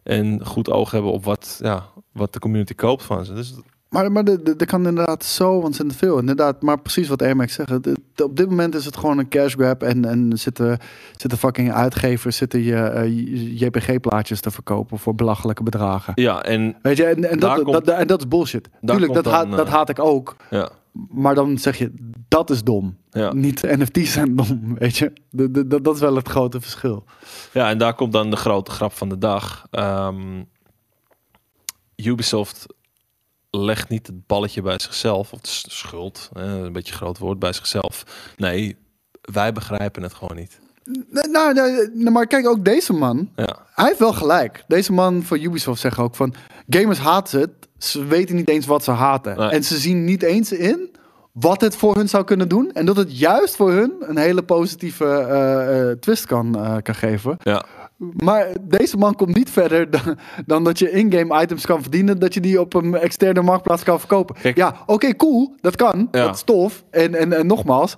[0.03, 3.33] en goed oog hebben op wat, ja, wat de community koopt van ze.
[3.35, 3.55] Dus
[3.89, 4.24] Maar, maar
[4.59, 6.18] er kan inderdaad zo ontzettend veel.
[6.18, 7.70] Inderdaad, maar precies wat Airmax zegt.
[8.22, 9.83] op dit moment is het gewoon een cash grab.
[9.83, 10.79] En, en zitten,
[11.16, 16.12] zitten fucking uitgevers zitten je eh, JPG-plaatjes te verkopen voor belachelijke bedragen.
[16.16, 18.68] ja, en Weet je, en, en, dat, komt- dat, en dat is bullshit.
[18.85, 20.37] Tuurlijk, dat, haat, dat eh, haat ik ook.
[20.51, 21.93] ja, Maar dan zeg je,
[22.28, 22.97] dat is dom.
[23.11, 23.32] ja.
[23.32, 25.12] Niet de NFT's zijn dom, weet je.
[25.30, 27.05] De- de- dat- dat is wel het grote verschil.
[27.53, 29.66] Ja, en daar komt dan de grote grap van de dag.
[29.70, 30.43] Ehm,
[31.97, 32.66] Ubisoft
[33.51, 38.05] legt niet het balletje bij zichzelf, of de schuld, een beetje groot woord, bij zichzelf.
[38.36, 38.76] Nee,
[39.20, 40.61] wij begrijpen het gewoon niet.
[41.30, 41.55] Nou,
[41.95, 44.64] nee, maar kijk, ook deze man, Ja, Hij heeft wel gelijk.
[44.66, 46.34] Deze man van Ubisoft zegt ook van...
[46.68, 47.51] Gamers haten het.
[47.78, 49.36] Ze weten niet eens wat ze haten.
[49.36, 49.49] Nee.
[49.49, 50.97] En ze zien niet eens in
[51.41, 52.72] wat het voor hun zou kunnen doen.
[52.72, 56.95] En dat het juist voor hun een hele positieve eh, eh, twist kan, eh, kan
[56.95, 57.36] geven.
[57.39, 57.64] ja,
[58.16, 62.18] Maar deze man komt niet verder dan, dan dat je in-game items kan verdienen.
[62.18, 64.36] Dat je die op een externe marktplaats kan verkopen.
[64.41, 64.57] Kijk.
[64.57, 65.55] ja, oké, cool.
[65.61, 66.09] Dat kan.
[66.11, 66.24] Ja.
[66.24, 66.84] Dat is tof.
[66.91, 67.97] En, en, en nogmaals...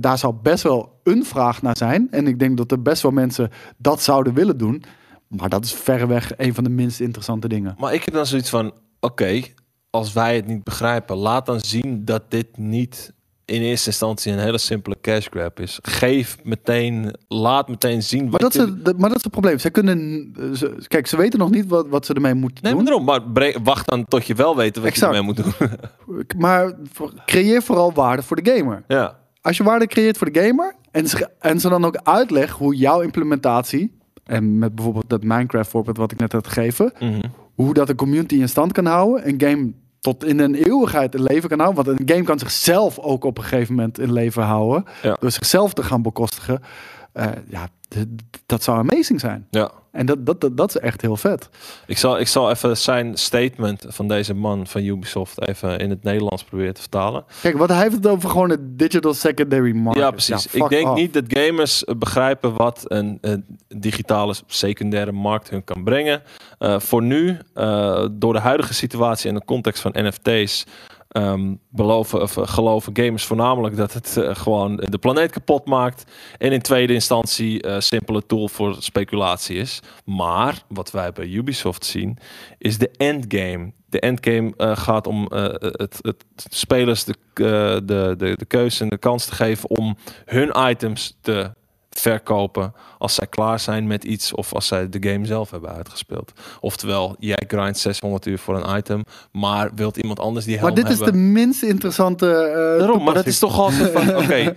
[0.00, 2.10] daar zal best wel een vraag naar zijn.
[2.10, 4.84] En ik denk dat er best wel mensen dat zouden willen doen.
[5.28, 7.74] Maar dat is verreweg een van de minst interessante dingen.
[7.78, 9.42] maar ik heb dan zoiets van, oké,
[9.90, 13.12] als wij het niet begrijpen, laat dan zien dat dit niet
[13.44, 15.78] in eerste instantie een hele simpele cash grab is.
[15.82, 18.28] Geef meteen, laat meteen zien.
[18.28, 19.58] Maar, dat, is, het, maar dat is het probleem.
[19.58, 22.84] Ze kunnen, ze, kijk, ze weten nog niet wat, wat ze ermee moeten nee, doen.
[22.84, 25.12] Nee, maar Maar wacht dan tot je wel weet wat exact.
[25.12, 25.68] je ermee moet doen.
[26.38, 26.72] maar
[27.26, 28.84] creëer vooral waarde voor de gamer.
[28.88, 29.18] Ja.
[29.40, 32.76] Als je waarde creëert voor de gamer en ze, en ze dan ook uitleggen hoe
[32.76, 37.20] jouw implementatie en met bijvoorbeeld dat Minecraft voorbeeld wat ik net had gegeven, mhm.
[37.54, 39.72] hoe dat een community in stand kan houden, een game
[40.04, 41.84] tot in een eeuwigheid in leven kan houden.
[41.84, 44.84] Want een game kan zichzelf ook op een gegeven moment in leven houden.
[45.20, 46.60] Door zichzelf te gaan bekostigen.
[47.14, 47.68] Uh, ja,
[48.46, 49.46] dat zou amazing zijn.
[49.50, 49.70] Ja.
[49.94, 51.48] En dat, dat, dat, dat, is echt heel vet.
[51.86, 56.02] Ik zal, ik zal even zijn statement van deze man van Ubisoft even in het
[56.02, 57.24] Nederlands proberen te vertalen.
[57.40, 60.02] Kijk, wat hij heeft het over gewoon het digital secondary market.
[60.02, 60.46] Ja, precies.
[60.46, 66.22] ik denk niet dat gamers begrijpen wat een, een, digitale secundaire markt hun kan brengen.
[66.58, 70.66] Uh, voor nu, uh, door de huidige situatie en de context van NFT's,
[71.16, 76.12] um, beloven, of, uh, geloven gamers voornamelijk dat het uh, gewoon de planeet kapot maakt.
[76.38, 79.80] En in tweede instantie uh, simpele tool voor speculatie is.
[80.04, 82.18] Maar wat wij bij Ubisoft zien,
[82.58, 83.72] is de endgame.
[83.86, 89.24] De endgame gaat om het, het, spelers de, de, de, de keuze en de kans
[89.24, 91.50] te geven om hun items te
[92.00, 96.32] verkopen als zij klaar zijn met iets of als zij de game zelf hebben uitgespeeld.
[96.60, 100.84] Oftewel, jij grindt 600 uur voor een item, maar wilt iemand anders die helm Maar
[100.84, 104.54] dit is de minst interessante uh, Daarom, maar dat is toch altijd van, oké,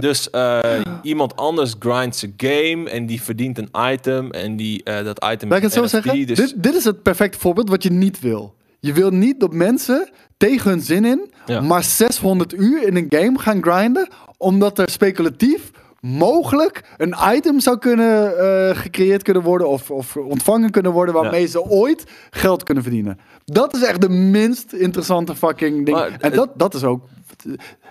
[0.00, 0.58] dus uh,
[1.02, 5.48] iemand anders grindt zijn game en die verdient een item en die uh, dat item...
[5.48, 6.26] Laat ik het zo NFT, zeggen?
[6.26, 6.38] Dus...
[6.38, 8.54] Dit, dit is het perfecte voorbeeld wat je niet wil.
[8.80, 11.60] Je wil niet dat mensen tegen hun zin in ja.
[11.60, 15.70] maar 600 uur in een game gaan grinden, omdat er speculatief
[16.00, 21.46] mogelijk een item zou kunnen uh, gecreëerd kunnen worden of, of ontvangen kunnen worden waarmee
[21.46, 23.18] ze ooit geld kunnen verdienen.
[23.44, 25.98] Dat is echt de minst interessante fucking ding.
[25.98, 27.08] en dat, dat is ook.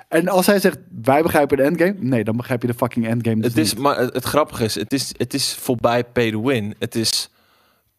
[0.08, 1.96] En als hij zegt, wij begrijpen de endgame.
[2.00, 4.76] Nee, dan begrijp je de fucking endgame dus het is, Maar het, het, grappige is
[4.76, 6.76] het, is, het is voorbij pay to win.
[6.80, 7.30] Het is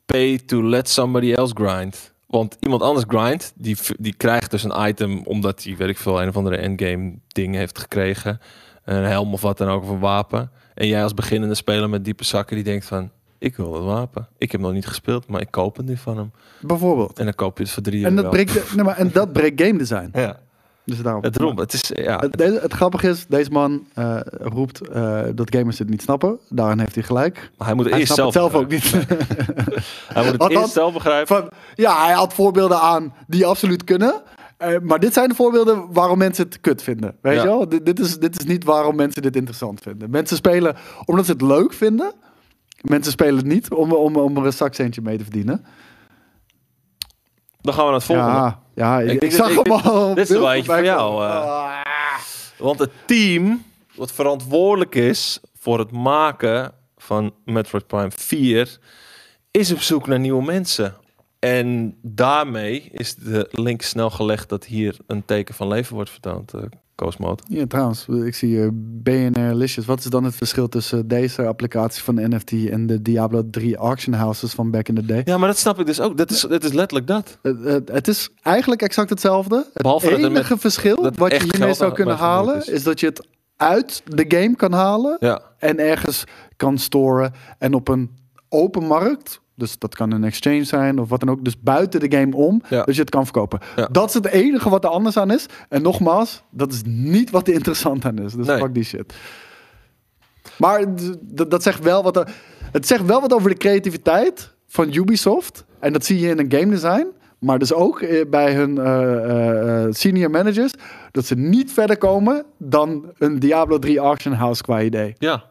[0.07, 2.13] pay to let somebody else grind.
[2.27, 6.23] Want iemand anders grind, die, die krijgt dus een item omdat hij, weet ik veel,
[6.23, 8.41] een of andere endgame ding heeft gekregen
[8.85, 10.51] een helm of wat dan ook, of een wapen.
[10.75, 14.29] En jij als beginnende speler met diepe zakken, die denkt van, ik wil het wapen.
[14.39, 16.33] Ik heb nog niet gespeeld, maar ik koop het nu van hem.
[16.61, 17.19] Bijvoorbeeld.
[17.19, 19.63] En dan koop je het voor drie en dat breekt, nee, maar, En dat breekt
[19.63, 20.11] game design.
[20.21, 20.39] Ja.
[20.85, 21.23] Dus daarom.
[21.23, 22.19] Het, roept, het, is, ja.
[22.19, 26.39] het, het, grappige is, deze man uh, roept uh, dat gamers het niet snappen.
[26.49, 27.51] Daarin heeft hij gelijk.
[27.57, 28.91] Maar hij moet het hij eerst zelf, zelf ook niet.
[30.15, 31.37] hij moet het eerst zelf begrijpen.
[31.37, 34.23] Van, ja, hij had voorbeelden aan die absoluut kunnen.
[34.63, 37.17] Uh, maar dit zijn de voorbeelden waarom mensen het kut vinden.
[37.21, 37.43] Weet ja.
[37.43, 37.69] je wel?
[37.69, 40.11] Dit, dit, is, dit is niet waarom mensen dit interessant vinden.
[40.11, 42.13] Mensen spelen omdat ze het leuk vinden.
[42.81, 45.65] Mensen spelen het niet om, om, om er een zakcentje mee te verdienen.
[47.61, 48.31] Dan gaan we naar het volgende.
[48.31, 50.15] Ja, ja ik, ik, ik zag hem al.
[50.15, 51.25] Dit is wel eentje voor jou.
[51.25, 51.81] Uh,
[52.59, 53.63] want het team
[53.95, 58.79] wat verantwoordelijk is voor het maken van Metroid Prime 4
[59.51, 60.95] is op zoek naar nieuwe mensen.
[61.41, 66.55] En daarmee is de link snel gelegd dat hier een teken van leven wordt vertoond.
[66.55, 66.63] Uh,
[67.49, 69.87] Ja, trouwens, ik zie uh, BNR Licious.
[69.87, 74.15] Wat is dan het verschil tussen deze applicatie van NFT en de Diablo 3 auction
[74.15, 75.23] houses van back in the day?
[75.25, 76.17] Ja, maar dat snap ik dus ook.
[76.17, 77.39] Dat is, dat is letterlijk dat.
[77.43, 79.67] Uh, het is eigenlijk exact hetzelfde.
[79.73, 82.69] Het enige verschil wat je hiermee zou kunnen halen, is.
[82.69, 82.83] is.
[82.83, 83.27] dat je het
[83.57, 85.41] uit de game kan halen ja.
[85.59, 86.25] en ergens
[86.57, 88.11] kan storen en op een
[88.49, 91.45] open markt dus dat kan een exchange zijn of wat dan ook.
[91.45, 92.63] Dus buiten de game om.
[92.69, 92.83] Ja.
[92.83, 93.61] Dus je het kan verkopen.
[93.77, 93.89] Ja.
[93.93, 95.47] Dat is het enige wat er anders aan is.
[95.69, 98.33] En nogmaals, dat is niet wat er interessant aan is.
[98.33, 98.59] Dus nee.
[98.59, 99.15] fuck die shit.
[100.57, 100.85] Maar
[101.47, 102.17] dat zegt wel wat.
[102.17, 102.35] Er,
[102.73, 105.65] het zegt wel wat over de creativiteit van Ubisoft.
[105.79, 107.07] En dat zie je in een game design.
[107.39, 110.73] Maar dus ook eh, bij hun uh, uh, senior managers.
[111.11, 115.15] Dat ze niet verder komen dan een Diablo 3 auction house qua idee.
[115.19, 115.45] Ja.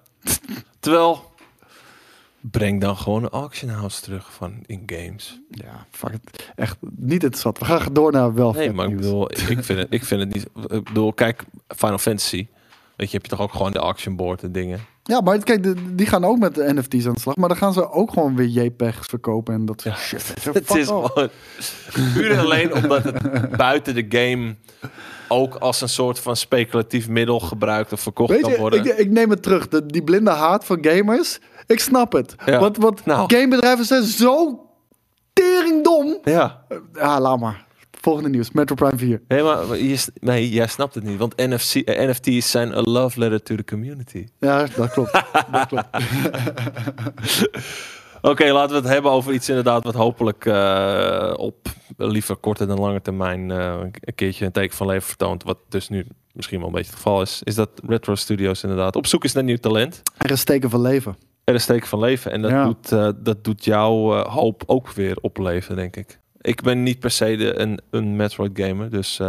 [0.79, 1.28] Terwijl
[2.41, 5.39] breng dan gewoon een auction house terug van in games.
[5.49, 6.51] Ja, fuck het.
[6.55, 7.59] Echt niet interessant.
[7.59, 8.51] We gaan door naar wel.
[8.51, 10.45] Nee, maar ik bedoel, ik vind het, ik vind het niet.
[10.71, 12.47] Ik bedoel, kijk, Final Fantasy.
[12.95, 14.79] Weet je, heb je toch ook gewoon de auction board en dingen.
[15.03, 17.35] Ja, maar kijk, die gaan ook met de NFT's aan de slag.
[17.35, 19.95] Maar dan gaan ze ook gewoon weer JPEGs verkopen en dat ja.
[19.95, 20.33] shit.
[20.53, 21.29] Het is gewoon
[22.13, 24.55] puur alleen omdat het buiten de game
[25.27, 28.85] ook als een soort van speculatief middel gebruikt of verkocht Weet kan worden.
[28.85, 29.67] Ik, ik neem het terug.
[29.67, 32.35] De, die blinde haat van gamers ik snap het.
[32.45, 32.59] Ja.
[32.59, 33.33] Want, want nou.
[33.35, 34.59] gamebedrijven zijn zo
[35.33, 36.17] teringdom.
[36.23, 36.65] Ja.
[36.93, 37.67] Ja, laat maar.
[38.01, 39.21] Volgende nieuws, Metro Prime 4.
[39.27, 41.17] Nee, maar je, nee, jij snapt het niet.
[41.17, 44.27] Want NFC, uh, eh, NFT's zijn a love letter to the community.
[44.39, 45.11] Ja, dat klopt.
[45.51, 45.87] dat klopt.
[48.21, 51.67] Oké, laten we het hebben over iets inderdaad wat hopelijk uh, op
[51.97, 55.43] liever korte dan lange termijn uh, een keertje een teken van leven vertoont.
[55.43, 57.41] Wat dus nu misschien wel een beetje het geval is.
[57.43, 60.01] Is dat Retro Studios inderdaad op zoek is naar nieuw talent.
[60.17, 61.17] Er is teken van leven.
[61.49, 62.31] Er is teken van leven.
[62.31, 62.65] En dat, ja.
[62.65, 66.19] doet, uh, dat doet jouw hoop ook weer opleven, denk ik.
[66.41, 69.21] Ik ben niet per se de, een, een Metroid gamer, dus...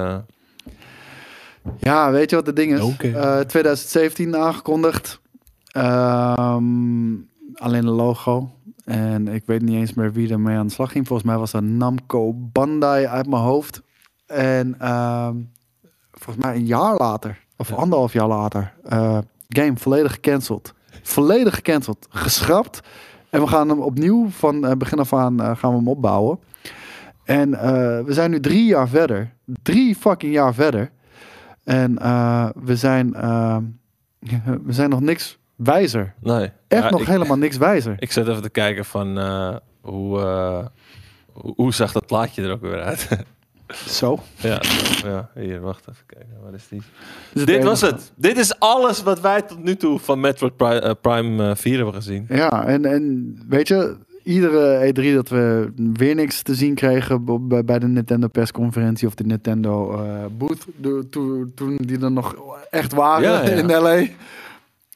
[1.79, 2.81] Ja, weet je wat de ding is?
[2.81, 3.45] Okay.
[3.45, 5.21] 2017 aangekondigd.
[5.67, 7.15] Ehm,
[7.55, 8.51] alleen een logo.
[8.85, 11.07] En ik weet niet eens meer wie ermee aan de slag ging.
[11.07, 13.83] Volgens mij was dat Namco Bandai uit mijn hoofd.
[14.27, 15.31] En uh,
[16.13, 19.19] volgens mij een jaar later, of anderhalf jaar later, uh,
[19.49, 20.75] game volledig gecanceld.
[21.03, 22.07] Volledig gecanceld.
[22.11, 22.81] Geschrapt.
[23.31, 26.39] En we gaan hem opnieuw van uh, begin af aan uh, gaan we hem opbouwen.
[27.25, 27.51] En
[28.05, 29.33] we zijn nu drie jaar verder.
[29.63, 30.91] Drie fucking jaar verder.
[31.65, 31.95] En
[32.65, 33.11] we zijn,
[34.69, 36.15] we zijn nog niks wijzer.
[36.21, 36.51] Nee.
[36.69, 37.97] Echt nog helemaal niks wijzer.
[38.03, 39.19] Ik zit even te kijken van
[39.81, 40.71] hoe,
[41.33, 43.09] hoe, zag dat plaatje er ook weer uit?
[43.75, 44.19] Zo.
[44.37, 44.61] Ja,
[45.03, 46.29] ja, hier, wacht even kijken.
[46.43, 46.83] Waar is die?
[47.45, 48.13] Dit was het.
[48.17, 51.95] Dit is alles wat wij tot nu toe van Metroid Prime, uh, Prime 4 hebben
[51.95, 52.27] gezien.
[52.29, 57.25] Ja, en, en weet je, iedere E3 dat we weer niks te zien kregen
[57.65, 60.67] bij de Nintendo persconferentie of de Nintendo uh, booth,
[61.55, 62.37] toen die er nog
[62.71, 63.51] echt waren ja, ja.
[63.51, 64.07] in LA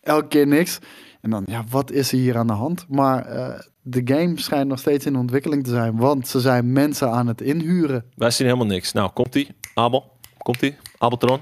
[0.02, 0.78] elke keer niks.
[1.24, 2.86] En dan, ja, wat is er hier aan de hand?
[2.88, 7.10] Maar uh, de game schijnt nog steeds in ontwikkeling te zijn, want ze zijn mensen
[7.10, 8.04] aan het inhuren.
[8.14, 8.92] Wij zien helemaal niks.
[8.92, 10.18] Nou, komt-ie, Abel.
[10.38, 11.40] Komt-ie, Abeltron.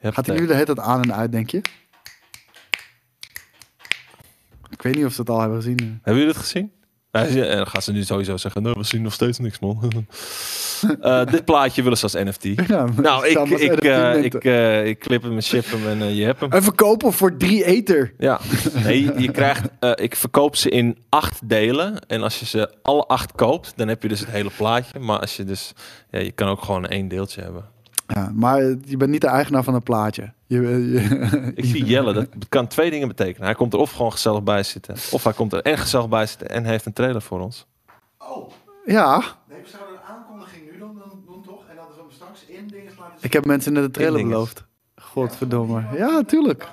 [0.00, 1.56] Gaat hij nu de hele tijd aan en uit, denk je?
[4.70, 5.78] Ik weet niet of ze het al hebben gezien.
[5.78, 6.72] Hebben jullie het gezien?
[7.24, 9.92] En dan gaan ze nu sowieso zeggen, nou, we zien nog steeds niks, man.
[11.02, 12.68] uh, dit plaatje willen ze als NFT.
[12.68, 16.24] Ja, nou, ik, ik, uh, ik, uh, ik clip hem en ship hem en je
[16.24, 16.50] hebt hem.
[16.50, 18.12] En verkopen voor drie ether.
[18.18, 18.40] Ja,
[18.84, 21.98] nee, je, krijgt, ik verkoop ze in acht delen.
[22.06, 24.98] En als je ze alle acht koopt, dan heb je dus het hele plaatje.
[24.98, 25.72] Maar als je dus,
[26.10, 27.64] ja, je kan ook gewoon één deeltje hebben.
[28.06, 30.32] Ja, maar je bent niet de eigenaar van een plaatje.
[30.46, 31.00] Je, je,
[31.54, 33.46] ik zie Jelle, dat kan twee dingen betekenen.
[33.46, 36.26] Hij komt er of gewoon gezellig bij zitten, of hij komt er en gezellig bij
[36.26, 37.66] zitten en heeft een trailer voor ons.
[38.18, 38.50] Oh.
[38.84, 39.22] Ja.
[39.48, 41.66] Nee, we zouden een aankondiging nu doen, doen, toch?
[41.68, 44.64] En dat is om straks in dingen laten Ik heb mensen net de trailer beloofd.
[44.96, 45.84] Godverdomme.
[45.96, 46.68] Ja, tuurlijk.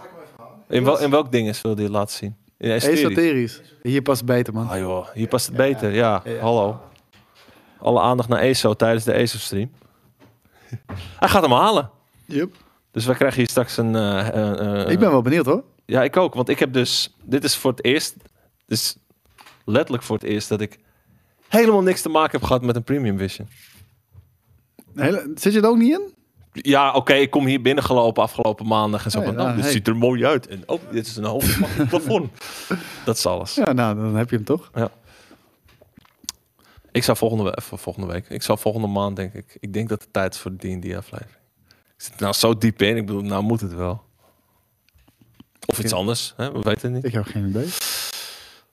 [0.67, 2.35] In, wel, in welk ding wil je laten zien?
[2.57, 3.61] In esoterisch.
[3.81, 4.69] Hier past het beter, man.
[4.69, 5.91] Ah joh, hier past het beter.
[5.91, 6.79] Ja, hallo.
[7.79, 9.71] Alle aandacht naar ESO tijdens de ESO-stream.
[11.19, 11.89] Hij gaat hem halen.
[12.25, 12.55] Yep.
[12.93, 13.93] Dus wij krijgen hier straks een...
[13.93, 15.63] Uh, ik ben wel benieuwd hoor.
[15.85, 16.33] Ja, ik ook.
[16.33, 17.15] Want ik heb dus...
[17.23, 18.15] Dit is voor het eerst...
[18.65, 18.97] Dus
[19.65, 20.79] letterlijk voor het eerst dat ik
[21.47, 23.47] helemaal niks te maken heb gehad met een Premium Vision.
[24.95, 26.13] Hele, zit je er ook niet in?
[26.51, 29.95] Ja, oké, ik kom hier binnengelopen afgelopen maandag en zo van, oh, dit ziet er
[29.95, 30.47] mooi uit.
[30.47, 31.43] En oh, dit is een hoog
[31.89, 32.31] plafond.
[33.05, 33.55] Dat is alles.
[33.55, 34.69] Ja, nou, dan heb je hem toch?
[34.73, 34.91] Ja.
[36.91, 40.01] Ik zou volgende, week, volgende week, ik zou volgende maand denk ik, ik denk dat
[40.01, 41.42] het tijd is voor de D&D aflevering.
[42.03, 44.03] Zit nou zo diep in, ik bedoel, nou moet het wel.
[45.65, 46.51] Of iets anders, hè?
[46.51, 47.03] we weten het niet.
[47.03, 47.67] Ik heb geen idee.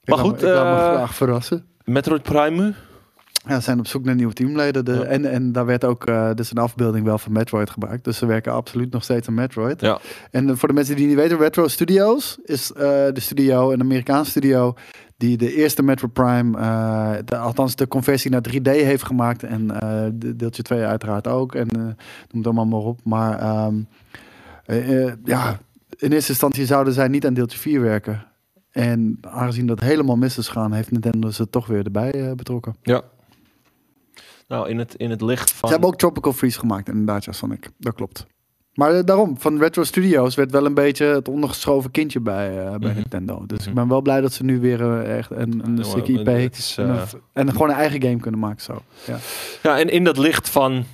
[0.04, 1.66] Maar ik goed, ik uh, me eh, graag verrassen.
[1.84, 2.74] Metroid Prime
[3.48, 4.84] ja, zijn op zoek naar nieuwe teamleden.
[4.84, 8.04] De, en, en daar werd ook uh, dus een afbeelding wel van Metroid gebruikt.
[8.04, 9.80] Dus ze werken absoluut nog steeds aan Metroid.
[9.80, 9.98] Ja.
[10.30, 14.28] En voor de mensen die niet weten, Retro Studios is uh, de studio, een Amerikaans
[14.28, 14.74] studio,
[15.16, 16.52] die de eerste Metroid Prime,
[17.24, 19.42] de, althans de conversie naar 3D heeft gemaakt.
[19.42, 19.66] En
[20.14, 21.54] de, deeltje 2 uiteraard ook.
[21.54, 21.96] En noem
[22.30, 23.00] het allemaal maar op.
[23.04, 23.88] Maar um,
[25.24, 25.58] ja,
[25.96, 28.24] in eerste instantie zouden zij niet aan deeltje 4 werken.
[28.70, 32.76] En aangezien dat helemaal mis is gaan, heeft Nintendo ze toch weer erbij betrokken.
[32.82, 33.02] Ja,
[34.50, 35.68] nou, in het, in het licht van...
[35.68, 37.70] Ze hebben ook Tropical Freeze gemaakt, inderdaad, ja, Sonic.
[37.78, 38.26] Dat klopt.
[38.74, 42.74] Maar uh, daarom, van Retro Studios werd wel een beetje het ondergeschoven kindje bij, uh,
[42.76, 43.46] bij mm Nintendo.
[43.46, 46.20] Dus mm ik ben wel blij dat ze nu weer uh, echt een, een ja,
[46.20, 48.62] IP is, en, en, gewoon een eigen game kunnen maken.
[48.62, 48.82] Zo.
[49.06, 49.16] Ja.
[49.62, 50.84] ja, en in dat licht van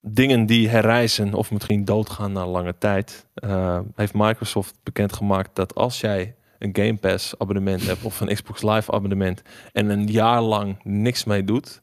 [0.00, 3.26] dingen die herreizen of misschien doodgaan na lange tijd,
[3.94, 8.92] heeft Microsoft bekendgemaakt dat als jij een Game Pass abonnement hebt of een Xbox Live
[8.92, 9.42] abonnement
[9.72, 11.82] en een jaar lang niks mee doet,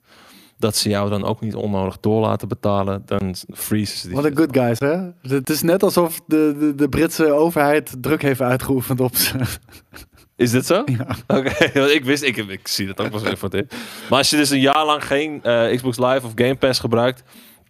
[0.63, 4.15] dat ze jou dan ook niet onnodig door laten betalen, dan freezes die.
[4.15, 4.97] Wat een good guys, hè?
[5.21, 9.39] Het is net alsof de, de, de Britse overheid druk heeft uitgeoefend op ze.
[10.35, 10.83] Is dit zo?
[10.85, 11.07] Ja.
[11.27, 13.75] Oké, ik wist, ik, ik zie dat ook wel eens voor dit.
[14.09, 17.23] Maar als je dus een jaar lang geen uh, Xbox Live of Game Pass gebruikt,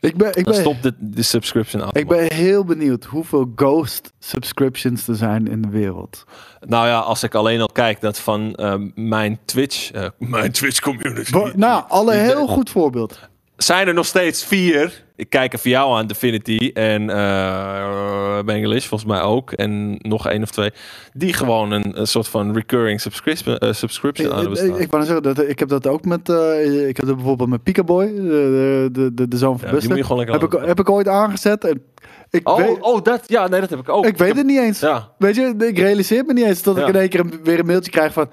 [0.04, 1.92] ik ben, ik ben, stop de, de subscription af.
[1.92, 6.24] Ik ben heel benieuwd hoeveel ghost subscriptions er zijn in de wereld.
[6.60, 10.80] Nou ja, als ik alleen al kijk dat van uh, mijn Twitch, uh, mijn Twitch
[10.80, 11.32] community.
[11.56, 13.20] nou, alle heel goed voorbeeld.
[13.64, 15.04] Zijn er nog steeds vier.
[15.16, 19.52] Ik kijk even jou aan, Divinity en uh, Bangladesh volgens mij ook.
[19.52, 20.72] En nog één of twee.
[21.14, 25.04] Die gewoon een, een soort van recurring subscription, uh, subscription ik, aan ik, ik, wou
[25.04, 26.30] zeggen, dat, ik heb dat ook met...
[26.30, 30.32] Uh, ik heb dat bijvoorbeeld met Pikaboy, de, de, de, de zoon van ja, Buster.
[30.32, 31.64] Heb ik, heb ik ooit aangezet.
[31.64, 31.82] En
[32.30, 34.06] ik oh, weet, oh, dat, ja, nee, dat heb ik ook.
[34.06, 34.80] Ik weet heb, het niet eens.
[34.80, 35.10] Ja.
[35.18, 36.82] Weet je, ik realiseer me niet eens dat ja.
[36.82, 38.30] ik in één keer weer een mailtje krijg van...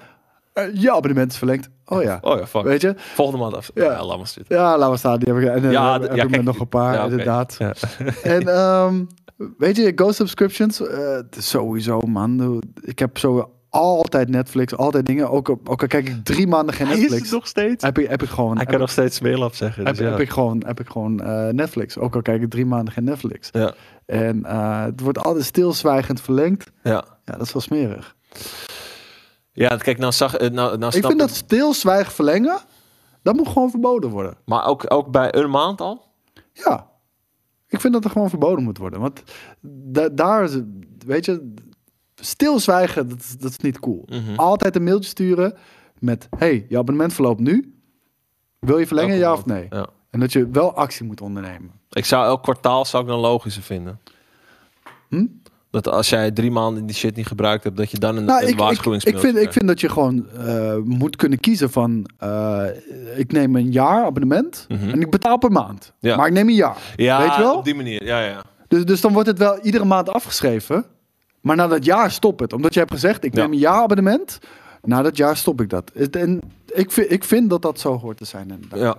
[0.53, 1.69] Uh, je abonnement is verlengd.
[1.85, 2.17] Oh ja.
[2.21, 2.63] Oh ja, fuck.
[2.63, 2.93] Weet je?
[2.97, 3.71] Volgende maand af.
[3.73, 4.55] Ja, ja laat maar zitten.
[4.55, 5.19] Ja, laat maar staan.
[5.19, 7.57] Die heb ik, en, ja, heb, ja, ik nog een paar, ja, inderdaad.
[8.23, 9.07] En um,
[9.57, 12.61] weet je, Ghost subscriptions, uh, sowieso man.
[12.81, 15.29] Ik heb zo altijd Netflix, altijd dingen.
[15.29, 17.11] Ook, ook al kijk ik drie maanden geen Netflix.
[17.11, 17.83] Hij is nog steeds.
[17.83, 18.57] Heb ik, heb ik gewoon.
[18.57, 19.85] Hij kan nog steeds mail zeggen.
[19.85, 20.11] Dus heb, ja.
[20.11, 21.97] heb, ik gewoon, heb ik gewoon uh, Netflix.
[21.97, 23.49] Ook al kijk ik drie maanden geen Netflix.
[23.51, 23.73] Ja.
[24.05, 26.71] En uh, het wordt altijd stilzwijgend verlengd.
[26.83, 27.03] Ja.
[27.25, 28.15] Ja, dat is wel smerig.
[29.53, 32.59] Ja, kijk, nou zag nou, nou Ik vind dat stilzwijgen verlengen,
[33.21, 34.37] dat moet gewoon verboden worden.
[34.45, 36.05] Maar ook, ook bij een maand al?
[36.53, 36.89] Ja.
[37.67, 38.99] Ik vind dat er gewoon verboden moet worden.
[38.99, 39.23] Want
[39.61, 40.49] da daar,
[41.05, 41.53] weet je,
[42.15, 44.03] stilzwijgen, dat, dat is niet cool.
[44.05, 44.35] Mm -hmm.
[44.35, 45.57] Altijd een mailtje sturen
[45.99, 47.75] met, hey, je abonnement verloopt nu.
[48.59, 49.67] Wil je verlengen, ja of nee?
[49.69, 49.87] Ja.
[50.09, 51.71] En dat je wel actie moet ondernemen.
[51.89, 53.99] Ik zou elk kwartaal zou ik dan logischer vinden.
[55.09, 55.25] Hm?
[55.71, 58.43] Dat als jij drie maanden die shit niet gebruikt hebt, dat je dan een, nou,
[58.43, 61.71] een ik, waarschuwingsmail ik, ik, vind, ik vind dat je gewoon uh, moet kunnen kiezen
[61.71, 62.09] van...
[62.23, 62.63] Uh,
[63.15, 64.89] ik neem een jaar abonnement mm -hmm.
[64.89, 65.93] en ik betaal per maand.
[65.99, 66.15] Ja.
[66.15, 66.77] Maar ik neem een jaar.
[66.95, 67.57] Ja, Weet je wel?
[67.57, 68.05] op die manier.
[68.05, 68.43] Ja, ja.
[68.67, 70.85] Dus, dus dan wordt het wel iedere maand afgeschreven.
[71.41, 72.53] Maar na dat jaar stop het.
[72.53, 74.39] Omdat je hebt gezegd, ik neem een jaar abonnement.
[74.81, 75.91] Na dat jaar stop ik dat.
[76.11, 78.49] En ik vind, ik vind dat dat zo hoort te zijn.
[78.49, 78.79] inderdaad.
[78.79, 78.97] Ja.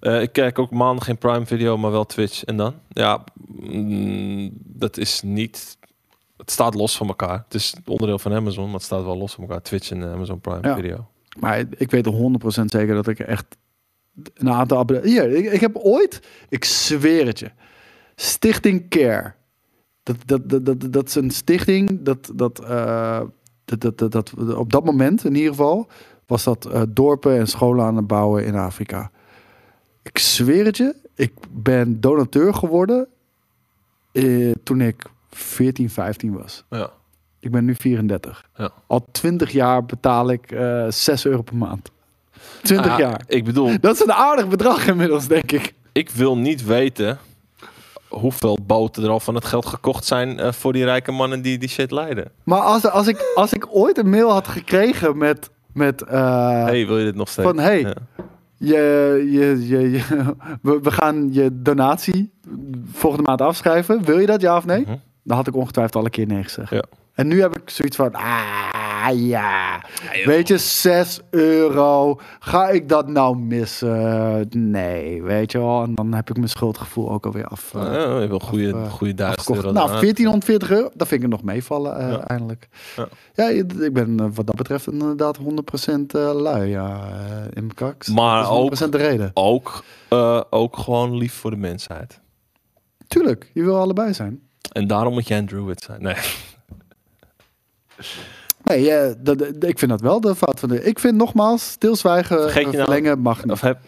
[0.00, 2.44] Eh, ik kijk ook maandag geen Prime Video, maar wel Twitch.
[2.44, 2.74] En dan?
[2.88, 5.78] Ja, mm, dat is niet...
[6.36, 7.42] Het staat los van elkaar.
[7.44, 9.62] Het is onderdeel van Amazon, maar het staat wel los van elkaar.
[9.62, 10.74] Twitch en Amazon Prime Ja.
[10.74, 11.06] Video.
[11.38, 13.56] Maar ik weet 100% zeker dat ik echt
[14.34, 15.30] een aantal abonnementen...
[15.30, 17.50] Hier, ik, ik heb ooit, ik zweer het je,
[18.14, 19.34] Stichting Care.
[20.02, 23.20] Dat, dat, dat, dat, dat is een stichting dat, dat, eh,
[23.64, 25.88] dat, dat, dat, dat op dat moment in ieder geval
[26.26, 29.10] was dat eh, dorpen en scholen aan het bouwen in Afrika.
[30.06, 33.06] Ik zweer het je, ik ben donateur geworden
[34.12, 36.64] eh, toen ik 14, 15 was.
[36.70, 36.90] Ja.
[37.40, 38.44] Ik ben nu 34.
[38.56, 38.70] Ja.
[38.86, 41.90] Al 20 jaar betaal ik eh 6 euro per maand.
[42.62, 43.22] 20 Ah, jaar.
[43.26, 45.74] Ik bedoel, Dat is een aardig bedrag inmiddels, denk ik.
[45.92, 47.18] ik wil niet weten
[48.08, 51.58] hoeveel boten er al van het geld gekocht zijn eh, voor die rijke mannen die
[51.58, 52.30] die shit leiden.
[52.42, 55.50] Maar als, als, ik, als ik ooit een mail had gekregen met...
[55.72, 57.48] met eh, hey, wil je dit nog steeds?
[57.48, 57.94] van, hey, Ja.
[58.56, 62.32] Je, je, je, je- we, we gaan je donatie
[62.92, 64.04] volgende maand afschrijven.
[64.04, 64.80] Wil je dat, ja of nee?
[64.80, 64.96] Mhm.
[65.22, 66.70] Dan had ik ongetwijfeld alle keer nee gezegd.
[66.70, 66.82] Ja.
[67.14, 69.84] En nu heb ik zoiets van, ah ja,
[70.24, 74.46] weet je, 6 euro, ga ik dat nou missen?
[74.50, 75.82] Nee, weet je wel.
[75.82, 77.74] En dan heb ik mijn schuldgevoel ook alweer af.
[77.74, 79.64] eh, Ja, je wil goede, eh, goede duizend afgekocht.
[79.64, 80.00] euro Nou, eraan.
[80.00, 82.20] 1440 euro, dat vind ik nog meevallen eh, Ja.
[82.26, 82.68] eindelijk.
[82.96, 83.08] Ja.
[83.34, 87.74] Ja, ik ben eh, wat dat betreft inderdaad 100% eh, lui ja, eh, in mijn
[87.74, 88.08] kaks.
[88.08, 89.30] Maar dat is 100% de reden.
[89.34, 92.20] Ook, eh, ook gewoon lief voor de mensheid.
[93.06, 94.40] Tuurlijk, je wil allebei zijn.
[94.72, 96.02] En daarom moet jij een druid zijn.
[96.02, 96.14] Nee.
[98.66, 100.82] Nee, eh, dat, dat- ik vind dat wel de fout van de...
[100.84, 103.52] Ik vind nogmaals, stilzwijgen, Vergeet je eh, nou- verlengen mag niet.
[103.52, 103.78] Of heb,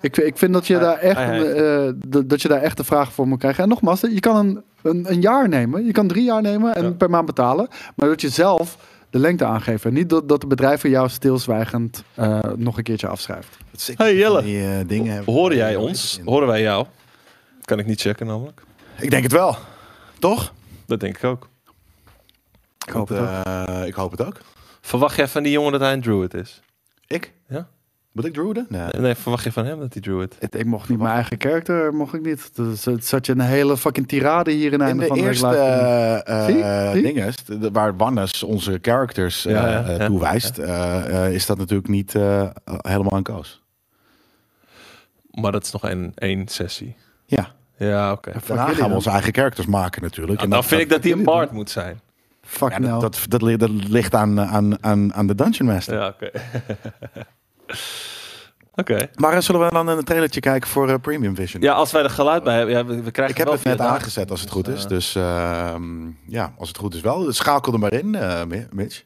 [0.00, 2.84] Ik, ik vind dat je, Ja, daar echt, heeft- eh, dat- je daar echt de
[2.84, 3.62] vraag voor moet krijgen.
[3.62, 5.84] En nogmaals, je kan een, een, een jaar nemen.
[5.86, 6.90] Je kan drie jaar nemen en Ja.
[6.90, 7.68] per maand betalen.
[7.96, 8.76] Maar dat je zelf
[9.10, 9.84] de lengte aangeeft.
[9.84, 13.56] En niet dat, dat de bedrijven jou stilzwijgend eh, nog een keertje afschrijft.
[13.94, 14.42] Hey Jelle.
[14.42, 15.34] Die, eh, dingen hebben.
[15.34, 16.20] horen jij ons?
[16.24, 16.86] Horen wij jou?
[17.64, 18.62] Kan ik niet checken namelijk.
[19.00, 19.56] Ik denk het wel.
[20.18, 20.52] Toch?
[20.86, 21.48] Dat denk ik ook.
[22.86, 23.26] Ik hoop het ook.
[23.44, 24.36] Eh, ik hoop het ook.
[24.80, 26.60] Verwacht jij van die jongen dat hij een druid is?
[27.06, 27.32] Ik?
[27.48, 27.68] Ja?
[28.12, 28.66] Moet ik druiden?
[28.68, 29.14] Nee.
[29.14, 32.14] Verwacht je van hem dat hij druid Ik, ik mocht niet mijn eigen karakter, mocht
[32.14, 32.56] ik niet.
[32.56, 35.22] Dus het zat je een hele fucking tirade hier in In einde de van de
[35.22, 35.58] eerste live.
[35.58, 36.62] eh, Zie?
[36.62, 37.02] eh, Zie?
[37.02, 40.06] dinges, de- waar Wannes onze characters eh, Ja, ja, eh, ja.
[40.06, 43.62] toewijst, eh, eh, is dat natuurlijk niet eh, helemaal een koos.
[45.30, 46.96] Maar dat is nog één, één sessie.
[47.26, 48.32] Ja, Ja, oké.
[48.46, 50.32] Daarna jullie gaan we onze eigen characters maken natuurlijk.
[50.34, 52.00] Nou, En dan vind ik dat hij een bard moet zijn.
[52.50, 53.00] Fuck ja, nou.
[53.00, 55.94] dat, dat, dat, li- dat ligt aan, aan, aan, aan de Dungeon Master.
[55.94, 56.30] Ja, oké.
[58.74, 59.08] Oké.
[59.14, 61.62] Maar eh, zullen we dan een trailertje kijken voor eh, Premium Vision?
[61.62, 62.74] Ja, als wij er geluid bij hebben.
[62.74, 64.82] Ja, we, we krijgen Ik heb wel het net aangezet als het goed is.
[64.82, 67.32] eh, Dus ehm, ja, als het goed is wel.
[67.32, 69.02] Schakel er maar in, eh, Mitch.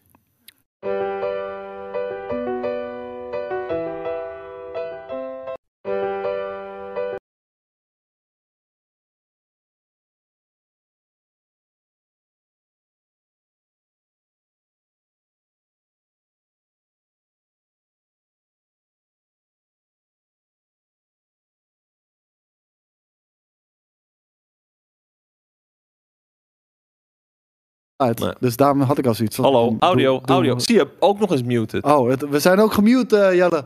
[28.05, 28.19] Uit.
[28.21, 28.33] Nee.
[28.41, 29.45] Dus daarom had ik al zoiets van...
[29.45, 30.59] Hallo, doe- audio, doe- audio.
[30.59, 31.85] Zie je, ook nog eens muted.
[31.85, 33.65] Oh, het- we zijn ook gemute, eh, Jelle.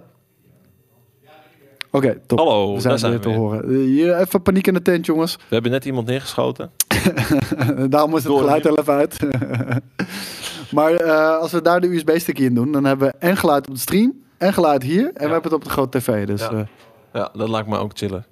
[1.91, 2.39] Oké, top.
[2.39, 3.39] Hallo, we zijn, daar zijn weer we te weer.
[3.39, 3.70] horen.
[3.84, 5.36] Hier even paniek in de tent, jongens.
[5.36, 6.70] We hebben net iemand neergeschoten.
[7.91, 9.16] Daarom moest het Door geluid er even uit.
[10.76, 13.74] maar eh, als we daar de USB-stick in doen, dan hebben we en geluid op
[13.74, 16.26] de stream, en geluid hier, en we hebben het op de grote tv.
[16.26, 16.51] Dus Ja.
[16.51, 16.61] eh,
[17.12, 18.24] Ja, dat lijkt me ook chiller.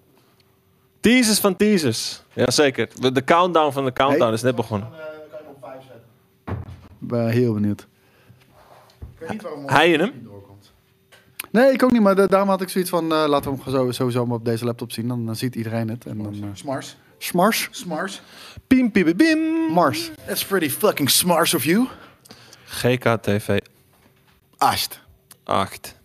[1.00, 2.22] Teasers van teasers.
[2.32, 2.88] Jazeker.
[3.00, 4.32] De de countdown van de countdown Hey.
[4.32, 4.88] is net begonnen.
[7.06, 7.86] Ik ben heel benieuwd.
[9.66, 10.28] Hij en hem?
[11.50, 13.72] Nee, ik ook niet, maar da- daarom had ik zoiets van, eh, laten we hem
[13.72, 15.08] zo- sowieso maar op deze laptop zien.
[15.08, 16.06] Dan, dan ziet iedereen het.
[16.06, 16.96] En dan, eh, Smars.
[17.18, 17.68] Smars.
[17.70, 18.22] Smars.
[18.66, 19.38] Pim, pim, pim.
[19.72, 20.10] Mars.
[20.26, 21.86] That's pretty fucking smars of you.
[22.64, 23.58] GKTV
[24.58, 25.00] Ast.
[25.44, 25.96] 8.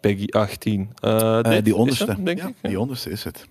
[0.00, 0.90] Peggy 18.
[1.00, 2.04] Eh, Eh, dit die is onderste.
[2.06, 2.54] hem, denk ja, ik.
[2.62, 3.46] die onderste is het.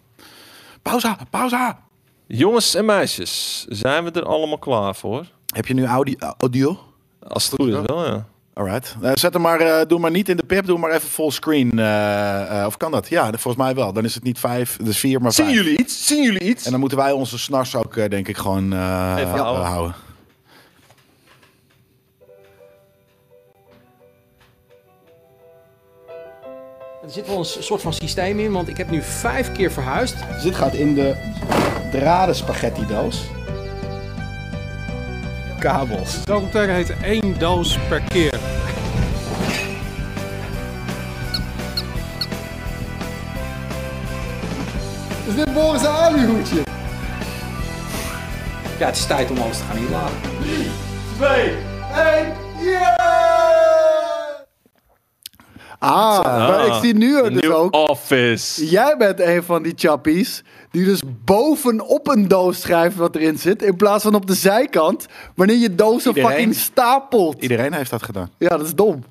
[0.82, 1.80] Pauza, pauza.
[2.28, 5.26] Jongens en meisjes, zijn we er allemaal klaar voor?
[5.56, 6.78] Heb je nu audi- audio?
[7.28, 8.26] Als het goed is wel, ja.
[8.54, 8.96] Alright.
[9.02, 11.32] Eh, zet hem maar, eh, doe maar niet in de pip, doe maar even full
[11.32, 11.80] screen.
[11.80, 13.08] eh, eh, of kan dat?
[13.10, 13.94] Ja, volgens mij wel.
[13.94, 15.58] Dan is het niet vijf, dus vier, maar Zien vijf.
[15.58, 16.08] jullie iets?
[16.08, 16.66] Zien jullie iets?
[16.66, 19.66] En dan moeten wij onze snars ook, eh, denk ik, gewoon eh, Even houden.
[19.66, 19.96] houden.
[27.04, 30.16] Er zit wel een soort van systeem in, want ik heb nu vijf keer verhuisd.
[30.34, 31.16] Dus dit gaat in de
[31.92, 33.22] draden spaghetti doos.
[35.66, 36.24] Kabels.
[36.24, 38.34] Documentaire heet één doos per keer.
[45.28, 46.64] Is dit Boris Ali hoedje?
[48.80, 50.18] Ja, het is tijd om alles te gaan inladen.
[55.86, 57.76] Ah, maar ik zie nu de dus ook.
[57.76, 58.70] Office.
[58.70, 63.62] Jij bent een van die chappies die dus bovenop een doos schrijft wat erin zit,
[63.64, 65.06] in plaats van op de zijkant,
[65.36, 67.42] wanneer je dozen Iedereen- fucking stapelt.
[67.42, 68.30] Iedereen heeft dat gedaan.
[68.38, 69.04] Ja, dat is dom.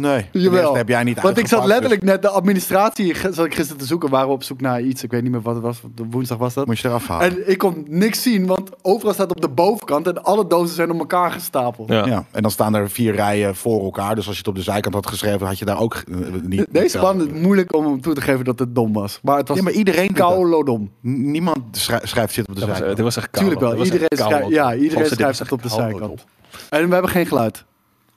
[0.00, 0.62] Nee, Jawel.
[0.62, 3.78] dat heb jij niet Want ik zat uitgepakt, letterlijk net de administratie, zat ik gisteren
[3.78, 5.80] te zoeken, waren we op zoek naar iets, ik weet niet meer wat het was,
[6.10, 6.66] woensdag was dat.
[6.66, 7.30] dus Moet je eraf halen.
[7.30, 10.90] En ik kon niks zien, want overal staat op de bovenkant en alle dozen zijn
[10.90, 11.88] op elkaar gestapeld.
[11.88, 12.06] Ja.
[12.06, 14.14] Ja, en dan staan er vier rijen voor elkaar.
[14.14, 16.66] Dus als je het op de zijkant had geschreven, had je daar ook eh, niet...
[16.70, 19.18] Deze man is moeilijk om hem toe te geven dat het dom was.
[19.22, 20.90] Maar het was Ja, maar iedereen kaulodom.
[21.00, 22.96] Niemand schrij- schrijft zit op de zijkant.
[22.96, 23.32] dit was echt.
[23.32, 23.84] Tuurlijk wel.
[23.84, 26.24] Iedereen, schrijft, ja, iedereen schrijft het op de zijkant.
[26.70, 27.64] En we hebben geen geluid.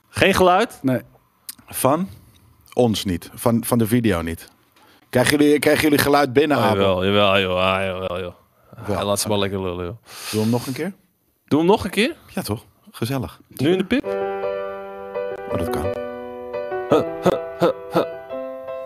[0.08, 0.78] Geen geluid?
[0.82, 1.00] Nee.
[1.72, 2.08] Van
[2.72, 3.30] ons niet.
[3.34, 4.48] Van, van de video niet.
[5.10, 7.04] Krijgen jullie, krijgen jullie geluid binnen, Oh, Abel?
[7.04, 7.74] jawel, jawel, joh.
[7.74, 8.34] Ah, jawel, joh.
[8.86, 9.04] Wel.
[9.04, 9.96] Laat ze maar lekker lullen, joh.
[10.30, 10.92] Doe hem nog een keer?
[11.46, 12.16] Doe hem nog een keer.
[12.28, 12.64] Ja, toch?
[12.90, 13.40] Gezellig.
[13.48, 14.04] Nu in de pip.
[15.52, 15.84] Oh, dat kan.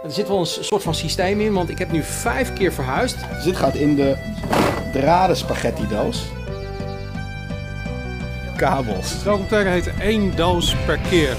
[0.05, 3.17] Er zit wel een soort van systeem in, want ik heb nu vijf keer verhuisd.
[3.35, 4.17] Dus dit gaat in de
[4.93, 6.23] draden spaghetti doos.
[8.57, 9.23] Kabels.
[9.25, 11.37] Documentaire heet één doos per keer.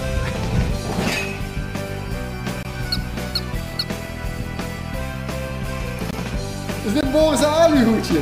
[6.88, 8.20] Is dit Boris Ali hoedje?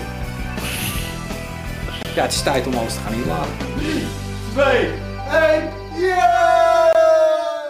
[2.15, 3.53] Ja, het is tijd om alles te gaan inladen.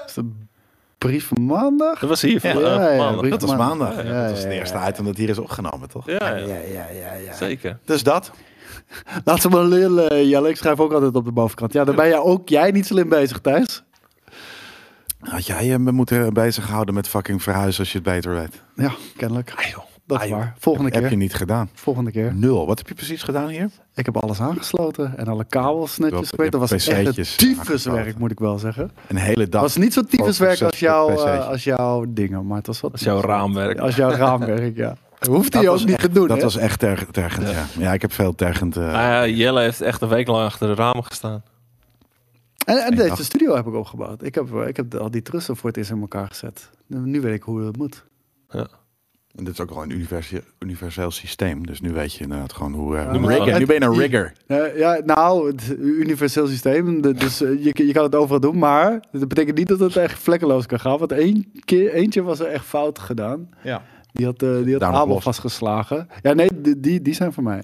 [0.06, 0.32] Is de
[0.98, 2.00] brief van maandag?
[2.00, 3.18] Dat was hier van Ja, ja, maandag.
[3.20, 3.90] brief- Dat was maandag.
[3.90, 4.60] Ja, dat was ja, het ja.
[4.60, 6.06] eerste item dat hier is opgenomen, toch?
[6.06, 7.34] Ja, ja, Ja, ja, ja, ja.
[7.34, 7.78] zeker.
[7.86, 8.32] Dus dat.
[9.24, 10.50] Laat ze maar lullen, Jelle.
[10.50, 11.74] Ik schrijf ook altijd op de bovenkant.
[11.74, 13.84] Ja, dan ben jij ook jij niet slim bezig, Thijs.
[15.20, 18.62] Had jij je me moeten bezighouden met fucking verhuizen als je het beter weet?
[18.76, 19.54] Ja, kennelijk.
[20.08, 20.54] Dat is Ah, waar.
[20.58, 21.10] Volgende Heb keer.
[21.12, 21.70] je niet gedaan.
[21.74, 22.34] Volgende keer.
[22.36, 22.68] Nul.
[22.68, 23.70] Wat heb je precies gedaan hier?
[23.96, 26.52] Ik heb alles aangesloten en alle kabels netjes Je geweest.
[26.52, 28.92] Dat was echt het tyfuswerk, moet ik wel zeggen.
[29.08, 29.62] Een hele dag.
[29.62, 32.92] Het was niet zo tyfuswerk als jouw, eh, als jouw dingen, maar het was wat...
[32.92, 33.80] Als jouw raamwerk.
[33.80, 34.98] Als jouw raamwerk, ja.
[35.30, 36.44] Hoeft hij ook niet echt- te doen, Dat hè?
[36.44, 37.66] was echt ter- tergend, ja.
[37.78, 37.94] ja.
[37.94, 38.78] ik heb veel tergend...
[38.78, 41.44] eh, Ah, ja, Jelle heeft echt een week lang achter de ramen gestaan.
[42.66, 44.24] En, deze dacht- studio heb ik opgebouwd.
[44.24, 46.70] Ik heb, ik heb al die trussen voor het eerst in elkaar gezet.
[46.88, 48.06] Nu weet ik hoe het moet.
[49.36, 51.66] En dit is ook al een universe- universeel systeem.
[51.66, 52.98] Dus nu weet je inderdaad gewoon hoe...
[52.98, 53.54] eh, rigger.
[53.54, 53.60] op.
[53.60, 54.34] Nu ben je een rigger.
[54.78, 57.02] Ja, nou, het universeel systeem.
[57.02, 58.58] de- Dus eh, je, je kan het overal doen.
[58.58, 60.98] Maar dat betekent niet dat het echt vlekkeloos kan gaan.
[60.98, 63.50] Want één keer, eentje was er echt fout gedaan.
[63.64, 63.84] Ja.
[64.14, 65.24] Die had, eh, die had Daarom Abel los.
[65.24, 66.08] vastgeslagen.
[66.22, 67.64] Ja, nee, die, die, zijn voor mij.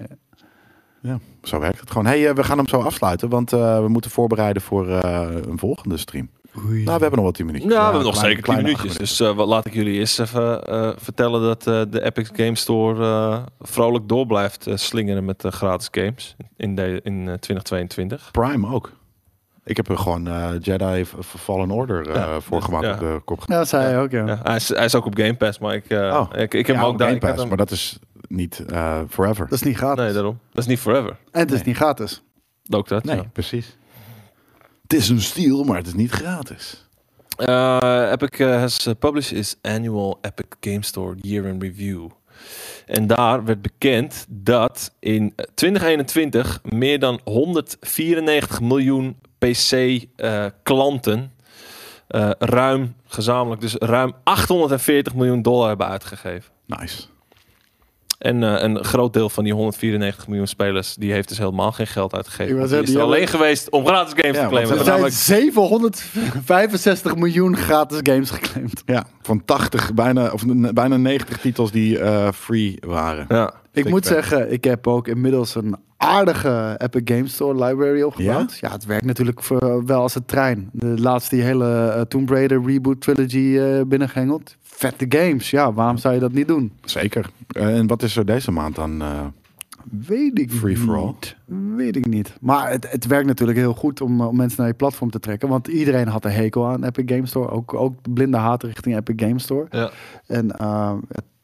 [1.00, 2.06] ja, zo werkt het gewoon.
[2.06, 3.28] hey, we gaan hem zo afsluiten.
[3.28, 6.28] Want eh, we moeten voorbereiden voor eh, een volgende stream.
[6.54, 7.72] Nou, we hebben nog wat 10 minuutjes.
[7.72, 8.98] Ja, we hebben nog kleine- zeker 10 kleine minuutjes.
[8.98, 12.56] Dus eh, wat, laat ik jullie eerst even eh, vertellen dat eh, de Epic Game
[12.56, 18.28] Store eh, vrolijk door blijft slingeren met gratis games in, de, in eh, 2022.
[18.30, 18.92] Prime ook.
[19.64, 22.92] Ik heb er gewoon eh, Jedi Fallen Order eh Ja, voor gemaakt ja.
[22.92, 23.42] op de kop.
[23.46, 24.26] Ja, dat zei hij ook, ja.
[24.26, 26.40] Ja, hij, is, hij is ook op Game Pass, maar ik, eh, Oh.
[26.40, 27.08] ik, ik heb Ja, hem ook daar.
[27.08, 27.98] Game Pass, hem- maar dat is
[28.28, 29.44] niet eh, forever.
[29.48, 30.04] Dat is niet gratis.
[30.04, 30.38] nee, daarom.
[30.52, 31.16] Dat is niet forever.
[31.30, 32.22] en het is niet gratis.
[32.70, 33.24] Ook dat, Nee, ja.
[33.32, 33.76] precies.
[34.92, 36.86] Het is een steal, maar het is niet gratis.
[37.38, 42.08] Uh, Epic uh, has uh, published its annual Epic Game Store Year in Review.
[42.86, 51.32] En daar werd bekend dat in 2021 meer dan 194 miljoen PC-klanten
[52.08, 56.52] uh, ruim gezamenlijk, dus ruim 840 miljoen dollar hebben uitgegeven.
[56.66, 57.11] Nice.
[58.22, 61.86] En uh, een groot deel van die 194 miljoen spelers, die heeft dus helemaal geen
[61.86, 62.68] geld uitgegeven.
[62.68, 63.40] Die is er alleen hebben...
[63.40, 64.70] geweest om gratis games Ja, te claimen.
[64.70, 65.14] Er zijn namelijk...
[65.14, 68.82] 765 miljoen gratis games geclaimd.
[68.86, 70.44] Ja, van 80, bijna, of
[70.74, 73.24] bijna 90 titels die uh, free waren.
[73.28, 73.54] Ja.
[73.72, 78.58] Ik moet zeggen, ik heb ook inmiddels een aardige Epic Game Store library opgebouwd.
[78.60, 80.70] Ja, ja het werkt natuurlijk voor, wel als een trein.
[80.72, 84.56] De laatste die hele uh, Tomb Raider reboot trilogy uh, binnengehengeld.
[84.74, 86.72] Vette games, ja, waarom zou je dat niet doen?
[86.84, 87.30] Zeker.
[87.56, 89.02] Uh, en wat is er deze maand dan?
[90.06, 90.84] Weet ik Free niet.
[90.84, 91.14] for all?
[91.76, 92.32] Weet ik niet.
[92.40, 95.48] Maar het, het werkt natuurlijk heel goed om, om, mensen naar je platform te trekken.
[95.48, 97.50] Want iedereen had een hekel aan Epic Game Store.
[97.50, 99.66] Ook, ook de blinde haat richting Epic Game Store.
[99.70, 99.90] Ja.
[100.26, 100.92] En uh,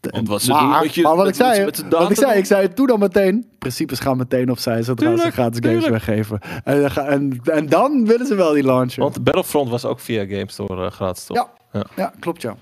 [0.01, 2.39] want wat ze maar, doen, je, maar wat met- ik zei, met wat ik zei,
[2.39, 3.47] ik zei, doe dan meteen.
[3.59, 6.39] Principes gaan meteen opzij zodra ze Tuurlijk, gratis games weggeven.
[6.65, 9.03] En, en, en dan willen ze wel die launcher.
[9.03, 11.37] Want Battlefront was ook via Game Store uh, gratis, toch?
[11.37, 11.49] Ja.
[11.73, 11.87] Ja.
[11.97, 12.57] ja, klopt ja.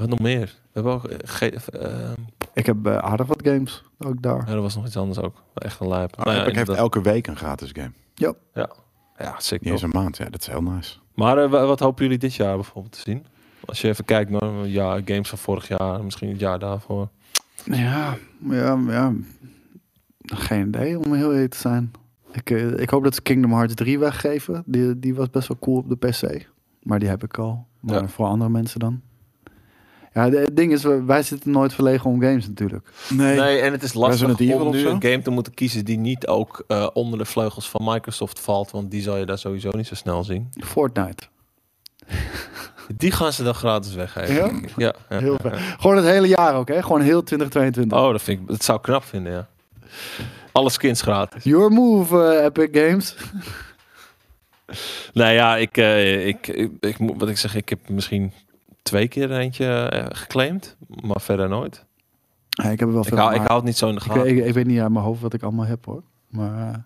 [0.00, 0.46] Wat nog meer?
[0.46, 1.04] We hebben ook...
[1.04, 2.10] eh, ge- eh,
[2.54, 4.42] Ik heb uh, aardig wat games, ook daar.
[4.46, 5.42] ja, er was nog iets anders ook.
[5.54, 6.18] Echt een lijp.
[6.18, 6.76] Oh, Nou ja, heeft inderdaad.
[6.76, 7.92] elke week een gratis game.
[8.14, 8.34] Ja.
[8.54, 8.70] Ja,
[9.18, 9.64] ja zeker.
[9.64, 10.16] Niet eens een maand.
[10.16, 10.96] Ja, dat is heel nice.
[11.14, 13.26] Maar eh, wa- wat hopen jullie dit jaar bijvoorbeeld te zien?
[13.64, 17.08] Als je even kijkt naar ja, games van vorig jaar, misschien het jaar daarvoor.
[17.64, 18.16] Ja,
[18.50, 19.12] ja, ja.
[20.22, 21.90] Geen idee om heel eerlijk te zijn.
[22.32, 24.62] Ik, eh, ik hoop dat ze Kingdom Hearts 3 weggeven.
[24.66, 26.48] Die, die was best wel cool op de PC.
[26.82, 27.66] Maar die heb ik al.
[27.80, 28.08] Maar Ja.
[28.08, 29.00] voor andere mensen dan.
[30.14, 32.88] Ja, de- het ding is, we- wij zitten nooit verlegen om games natuurlijk.
[33.08, 33.38] Nee.
[33.38, 34.90] Nee, en het is lastig om nu zo?
[34.90, 38.70] een game te moeten kiezen die niet ook eh, onder de vleugels van Microsoft valt.
[38.70, 40.48] Want die zal je daar sowieso niet zo snel zien.
[40.64, 41.22] Fortnite.
[42.96, 44.34] Die gaan ze dan gratis weggeven.
[44.34, 44.50] Ja?
[44.76, 45.58] Ja, ja, Heel ja, ja.
[45.78, 46.82] Gewoon het hele jaar ook, hè?
[46.82, 47.98] Gewoon heel 2022.
[47.98, 49.48] Oh, dat vind ik, dat zou ik knap vinden, ja.
[50.52, 51.44] Alle skins gratis.
[51.44, 53.16] Your move, eh, Epic Games.
[55.12, 58.32] Nou ja, ik, eh, ik, ik, ik moet wat ik zeg, ik heb misschien
[58.90, 61.84] twee keer eentje eh, geclaimd, maar verder nooit.
[62.48, 64.06] Ja, ik heb er wel Ik veel ik hou het niet zo in de ik,
[64.06, 64.26] gaten.
[64.36, 66.02] ik, ik weet niet uit mijn hoofd wat ik allemaal heb, hoor.
[66.28, 66.78] Maar eh,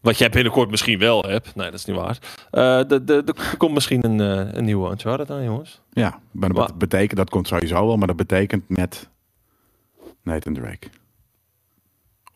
[0.00, 1.54] Wat jij binnenkort misschien wel hebt.
[1.54, 2.18] Nee, dat is niet waar.
[2.50, 4.18] Eh, de, de, de, er komt misschien een,
[4.58, 5.80] een nieuwe Uncharted aan, jongens.
[5.92, 9.08] Ja, maar dat Maar- betekent, dat komt sowieso wel, maar dat betekent met
[10.22, 10.88] Nathan Drake.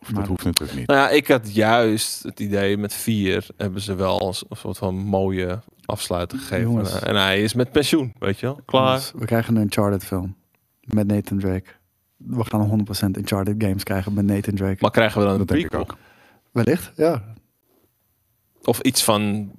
[0.01, 0.87] Of dat hoeft natuurlijk niet.
[0.87, 4.95] Nou ja, ik had juist het idee met vier hebben ze wel een soort van
[4.95, 6.63] mooie afsluiting gegeven.
[6.63, 6.99] Jongens.
[6.99, 8.59] En hij is met pensioen, weet je wel.
[8.65, 8.85] Klaar.
[8.85, 10.35] jongens, we krijgen een Uncharted film.
[10.81, 11.69] Met Nathan Drake.
[12.17, 14.77] We gaan 100% Uncharted games krijgen met Nathan Drake.
[14.79, 15.89] Maar krijgen we dan een Dat denk ik prequel?
[15.89, 15.97] ook.
[16.51, 17.23] Wellicht, ja.
[18.63, 19.51] Of iets van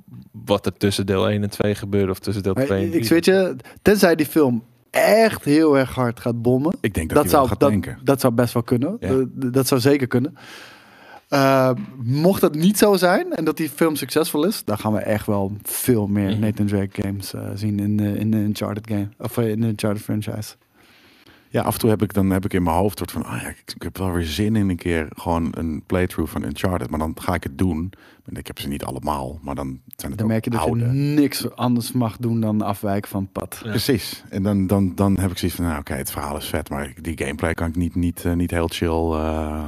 [0.44, 2.10] wat er tussen deel 1 en 2 gebeurde.
[2.10, 3.08] Of tussen deel 2 Maar en ik 3.
[3.08, 6.76] weet je, tenzij die film echt heel erg hard gaat bommen.
[6.80, 7.98] Ik denk dat, Dat, zou, gaat dat, denken.
[8.04, 8.96] dat zou best wel kunnen.
[9.00, 9.08] Ja.
[9.08, 10.36] Eh, dat zou zeker kunnen.
[11.28, 11.70] Eh,
[12.02, 15.26] mocht dat niet zo zijn en dat die film succesvol is, dan gaan we echt
[15.26, 16.40] wel veel meer Mhm.
[16.40, 19.08] Nathan Drake games eh, zien in de, in de Uncharted game.
[19.18, 20.54] Of eh, in de Uncharted franchise.
[21.48, 23.40] Ja, af en toe heb ik dan heb ik in mijn hoofd soort van, ah
[23.42, 26.90] ja, ik, ik heb wel weer zin in een keer gewoon een playthrough van Uncharted,
[26.90, 27.92] maar dan ga ik het doen.
[28.24, 30.80] En ik heb ze niet allemaal, maar dan zijn het Dan merk je dat oude.
[30.84, 33.60] je niks anders mag doen dan afwijken van het pad.
[33.64, 33.70] Ja.
[33.70, 34.24] Precies.
[34.28, 36.94] En dan, dan, dan heb ik zoiets van, nou oké, het verhaal is vet, maar
[37.00, 39.12] die gameplay kan ik niet, niet, eh, niet heel chill.
[39.12, 39.66] eh,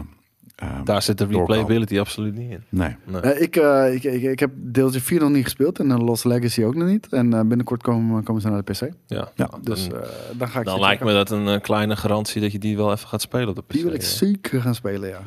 [0.59, 1.47] eh, Daar zit de doorkomen.
[1.57, 2.63] replayability absoluut niet in.
[2.69, 2.97] Nee.
[3.07, 3.21] Nee.
[3.21, 6.24] Eh, ik, eh, ik, ik, ik heb deeltje 4 nog niet gespeeld en de Lost
[6.24, 7.07] Legacy ook nog niet.
[7.11, 8.91] En eh, binnenkort komen, komen ze naar de PC.
[9.07, 11.97] Ja, Ja, Dus dan, eh, dan ga ik dan lijkt me dat een eh, kleine
[11.97, 13.73] garantie dat je die wel even gaat spelen op de PC.
[13.73, 14.07] Die wil ik ja.
[14.07, 15.20] zeker gaan spelen, ja.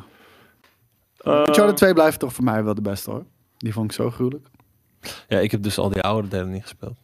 [1.18, 3.24] Eh, Uncharted 2 blijft toch voor mij wel de beste hoor.
[3.58, 4.46] Die vond ik zo gruwelijk.
[5.28, 6.94] Ja, ik heb dus al die oude delen niet gespeeld.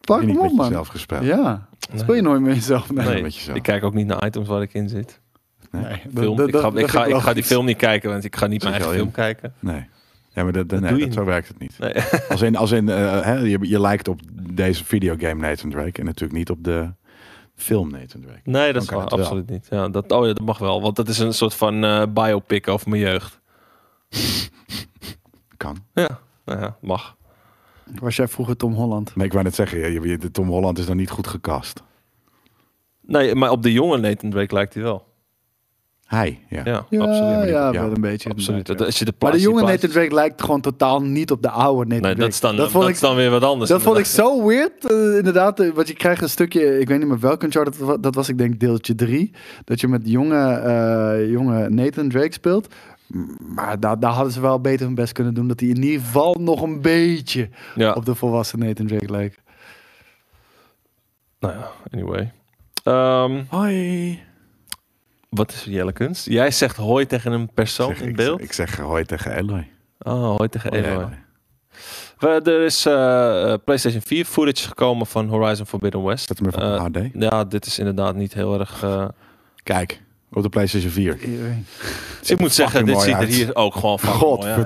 [0.00, 0.66] Pak hem niet op met man.
[0.68, 1.24] jezelf gespeeld.
[1.24, 2.92] Ja, speel je nooit met jezelf.
[2.92, 3.06] Nee.
[3.06, 3.56] Nee, met jezelf.
[3.56, 5.20] ik kijk ook niet naar items waar ik in zit.
[5.82, 8.24] Nee, Film, dat- ik ga, dat ik, ga, ik ga die film niet kijken, want
[8.24, 9.54] ik ga niet mijn eigen film kijken.
[9.58, 9.86] Nee.
[10.32, 11.78] Ja, maar dat, Dat nee, zo werkt het niet.
[11.78, 11.94] Nee.
[12.28, 14.20] Als in, als in eh, hè, je, je lijkt op
[14.52, 16.92] deze videogame Nathan Drake en natuurlijk niet op de
[17.54, 18.40] film Nathan Drake.
[18.44, 19.18] Nee, dat is kan het wel.
[19.20, 19.66] absoluut niet.
[19.70, 22.68] Ja, dat, oh ja, dat mag wel, want dat is een soort van eh, biopic
[22.68, 23.40] over mijn jeugd.
[25.56, 25.76] Kan.
[25.94, 27.16] Ja, nou ja, mag.
[28.00, 29.16] Was jij vroeger Tom Holland?
[29.16, 31.82] Nee, ik wou net zeggen, je, je- de Tom Holland is dan niet goed gecast.
[33.00, 35.06] Nee, maar op de jonge Nathan Drake lijkt hij wel.
[36.04, 36.60] Hij, ja.
[36.64, 37.48] Ja, Ja, absoluut.
[37.48, 38.30] ja, Ja, wel een beetje.
[38.30, 38.80] absoluut.
[38.84, 41.76] Als je de Maar de jonge Nathan Drake lijkt gewoon totaal niet op de oude
[41.80, 42.20] Nathan Nee, Drake.
[42.20, 43.70] dat is dan, dat dat vond ik is dan weer wat anders.
[43.70, 45.60] Dat vond ik zo weird, eh, inderdaad.
[45.60, 48.28] eh, want je krijgt een stukje, ik weet niet meer welke Uncharted, dat dat was
[48.28, 49.30] ik denk deeltje 3.
[49.64, 52.74] Dat je met jonge, eh, jonge Nathan Drake speelt.
[53.54, 55.48] Maar daar, daar hadden ze wel beter hun best kunnen doen.
[55.48, 59.42] Dat hij in ieder geval nog een beetje Ja, op de volwassen Nathan Drake leek.
[61.40, 62.32] nou ja, anyway.
[62.84, 64.22] Ehm, Hoi.
[65.34, 66.26] Wat is Jelle Kunst?
[66.26, 68.40] Jij zegt hoi tegen een persoon Zeg, in ik, beeld?
[68.40, 69.68] ik zeg hoi tegen Eloy.
[69.98, 71.22] Oh, hoi tegen Hoi, Eloy.
[72.18, 76.26] We- Er is eh, eh, PlayStation 4 footage gekomen van Horizon Forbidden West.
[76.26, 77.08] Zet hem even Eh, op HD.
[77.12, 78.82] Ja, dit is inderdaad niet heel erg...
[78.82, 79.08] eh,
[79.62, 80.02] Kijk,
[80.34, 81.18] op de PlayStation 4.
[82.26, 84.12] ik moet zeggen, dit ziet er hier ook gewoon van.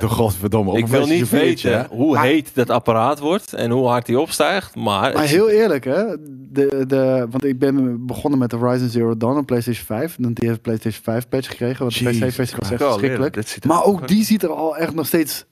[0.09, 1.97] Godverdomme, Ik wil niet PlayStation 4'tje, weten hè?
[1.97, 5.12] hoe Maar- heet dat apparaat wordt en hoe hard die opstijgt, maar...
[5.12, 6.05] Maar heel eerlijk, hè?
[6.51, 10.16] De, de, want ik ben begonnen met Horizon Zero Dawn op PlayStation 5.
[10.23, 11.78] En die heeft PlayStation 5 patch gekregen.
[11.78, 13.36] Want de Jesus PC-versie was echt verschrikkelijk.
[13.36, 15.45] er Maar ook die ziet er al echt nog steeds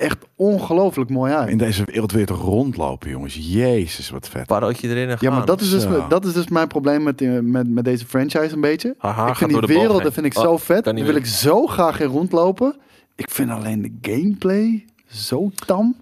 [0.00, 1.48] echt ongelooflijk mooi uit.
[1.48, 3.38] In deze wereld weer toch rondlopen, jongens.
[3.40, 4.46] Jezus, wat vet.
[4.46, 5.46] parootje erin en Ja, maar gaan.
[5.46, 8.60] dat is, dus, dat is dus mijn probleem met, die- met, met deze franchise een
[8.60, 8.88] beetje.
[9.28, 10.12] Ik vind die werelden heen.
[10.12, 10.84] vind ik Oh, zo vet.
[10.84, 12.76] Daar niet wil ik zo graag in rondlopen.
[13.14, 15.96] Ik vind alleen de gameplay zo tam.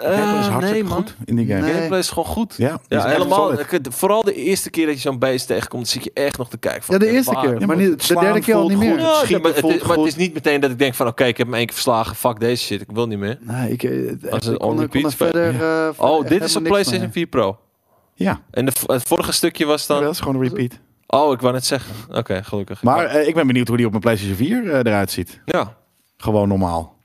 [0.00, 0.92] Eh, dat is hartstikke nee, man.
[0.96, 1.60] goed in die game.
[1.60, 1.72] Nee.
[1.72, 2.54] Gameplay is gewoon goed.
[2.56, 3.52] Ja, Ja, helemaal.
[3.90, 6.82] Vooral de eerste keer dat je zo'n beest tegenkomt, zit je echt nog te kijken.
[6.82, 7.60] Van, Ja, de oké, eerste waar- keer.
[7.60, 8.90] Ja, maar niet, het de derde keer al niet meer.
[8.92, 9.00] goed.
[9.00, 10.06] Ja, schieten maar, het, is- maar het goed.
[10.06, 12.40] is niet meteen dat ik denk van oké, ik heb hem één keer verslagen, fuck
[12.40, 13.38] deze shit, ik wil niet meer.
[13.40, 15.62] Nee, ik, eh, ik, Als het ik kon, er verder...
[15.62, 17.10] eh, Oh, dit is een PlayStation mee.
[17.12, 17.58] 4 Pro.
[18.14, 20.10] Ja, En de, het vorige stukje was dat dan...
[20.10, 20.78] is gewoon een repeat.
[21.06, 21.94] Oh, ik wou net zeggen.
[22.12, 22.82] Oké, gelukkig.
[22.82, 25.40] Maar eh, ik ben benieuwd hoe die op mijn PlayStation 4 eh, eruit ziet.
[25.44, 25.76] ja,
[26.16, 26.96] Gewoon normaal.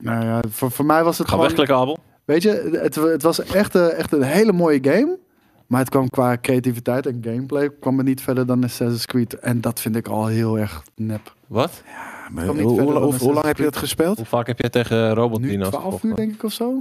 [0.00, 1.68] Nou ja, voor, voor mij was het ga gewoon...
[1.80, 1.98] Abel.
[2.30, 5.18] Weet je, het, het was echt, eh, echt een hele mooie game.
[5.66, 9.34] Maar het kwam qua creativiteit en gameplay kwam er niet verder dan Assassin's Creed.
[9.38, 11.34] En dat vind ik al heel erg nep.
[11.46, 11.82] Wat?
[11.86, 14.16] Ja, maar hoe, hoe, dan hoe, hoe lang heb je dat gespeeld?
[14.16, 16.08] Hoe vaak heb jij tegen Robot Nu Dino's 12 gevochten?
[16.08, 16.78] uur denk ik of zo.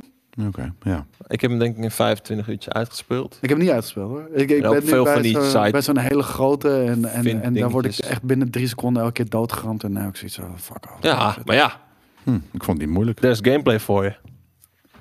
[0.48, 1.06] Oké, ja.
[1.28, 3.34] Ik heb hem denk ik in 25 uurtjes uitgespeeld.
[3.42, 4.28] Ik heb hem niet uitgespeeld hoor.
[4.34, 7.06] Ik, ik ben nu veel bij van die zo'n side- bij zo'n hele grote en,
[7.06, 9.84] en, en daar word ik echt binnen drie seconden elke keer doodgeramd.
[9.84, 11.04] En nou, ik zoiets van, fuck off.
[11.04, 11.80] Ja, maar ja,
[12.24, 13.24] Hm, ik vond die moeilijk.
[13.24, 14.14] er is gameplay voor je.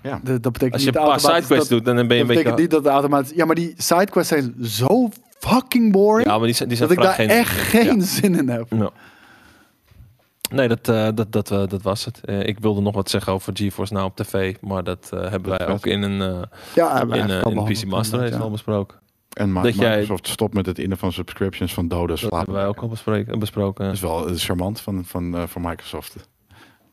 [0.03, 0.21] Ja.
[0.23, 2.21] Dat, dat betekent Als je niet een paar sidequests dat, doet, dan ben je dat
[2.21, 2.61] een betekent beetje...
[2.61, 3.33] niet dat het automatisch...
[3.37, 5.09] Ja, maar die sidequests zijn zo
[5.39, 6.29] fucking boring.
[6.29, 8.01] Ja, maar die zijn, die zijn dat ik daar geen- echt geen Ja.
[8.05, 8.93] zin in heb.
[10.51, 12.21] Nee, dat, eh, dat, dat, eh, dat was het.
[12.25, 15.49] Eh, ik wilde nog wat zeggen over GeForce Now op tv, maar dat eh, hebben
[15.49, 16.43] wij Dat ook in een, eh,
[16.75, 18.39] Ja, in, in de PC Master Race ja.
[18.39, 18.99] al besproken.
[19.33, 22.37] En Ma- Dat jij- Microsoft stopt met het innen van subscriptions van dode Dat slapen.
[22.39, 22.89] hebben wij ook al
[23.39, 23.85] besproken.
[23.85, 26.29] Dat is wel charmant van, van, eh, van Microsoft.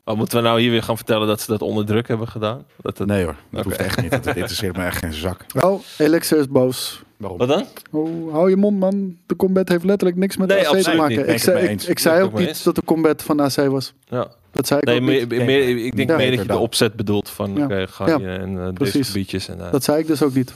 [0.05, 2.65] Oh, moeten we nou hier weer gaan vertellen dat ze dat onder druk hebben gedaan?
[2.81, 3.07] Dat het...
[3.07, 4.11] Nee hoor, dat hoeft echt niet.
[4.11, 5.45] Dat interesseert me echt geen zak.
[5.65, 7.01] Oh, Elixir is boos.
[7.17, 7.37] Waarom?
[7.37, 7.65] Wat dan?
[7.91, 9.17] Oh, hou je mond, man.
[9.25, 11.19] De combat heeft letterlijk niks met Nee, AC te maken.
[11.19, 12.63] Ik ik zei, ik, ik zei ook niet eens.
[12.63, 13.93] dat de combat van AC was.
[14.05, 14.27] Ja.
[14.51, 15.45] Dat zei ik Nee, ook meer, niet.
[15.45, 16.15] meer, ik denk Ja.
[16.17, 17.63] meer dat je de opzet bedoelt van Ja.
[17.63, 18.17] oké, ga Ja.
[18.17, 19.11] je en uh, deze Precies.
[19.11, 19.47] beatjes.
[19.47, 20.53] En, eh, Dat zei ik dus ook niet.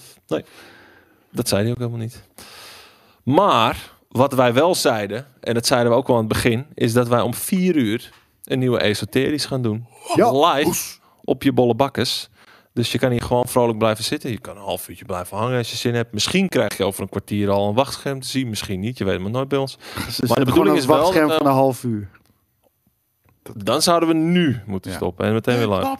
[1.31, 2.23] Dat zei hij ook helemaal niet.
[3.23, 6.93] Maar wat wij wel zeiden, en dat zeiden we ook al aan het begin, is
[6.93, 8.11] dat wij om vier uur
[8.51, 9.85] een nieuwe esoterisch gaan doen.
[10.15, 10.31] Ja.
[10.31, 12.29] Live op je bolle bakkes.
[12.73, 14.29] Dus je kan hier gewoon vrolijk blijven zitten.
[14.29, 16.13] Je kan een half uurtje blijven hangen als je zin hebt.
[16.13, 18.49] Misschien krijg je over een kwartier al een wachtscherm te zien.
[18.49, 18.97] Misschien niet.
[18.97, 19.77] Je weet het maar nooit bij ons.
[20.05, 22.09] Dus de maar de bedoeling is wel wachtscherm dat, van een half uur.
[23.55, 24.97] Dan zouden we nu moeten Ja.
[24.97, 25.97] stoppen en meteen weer live.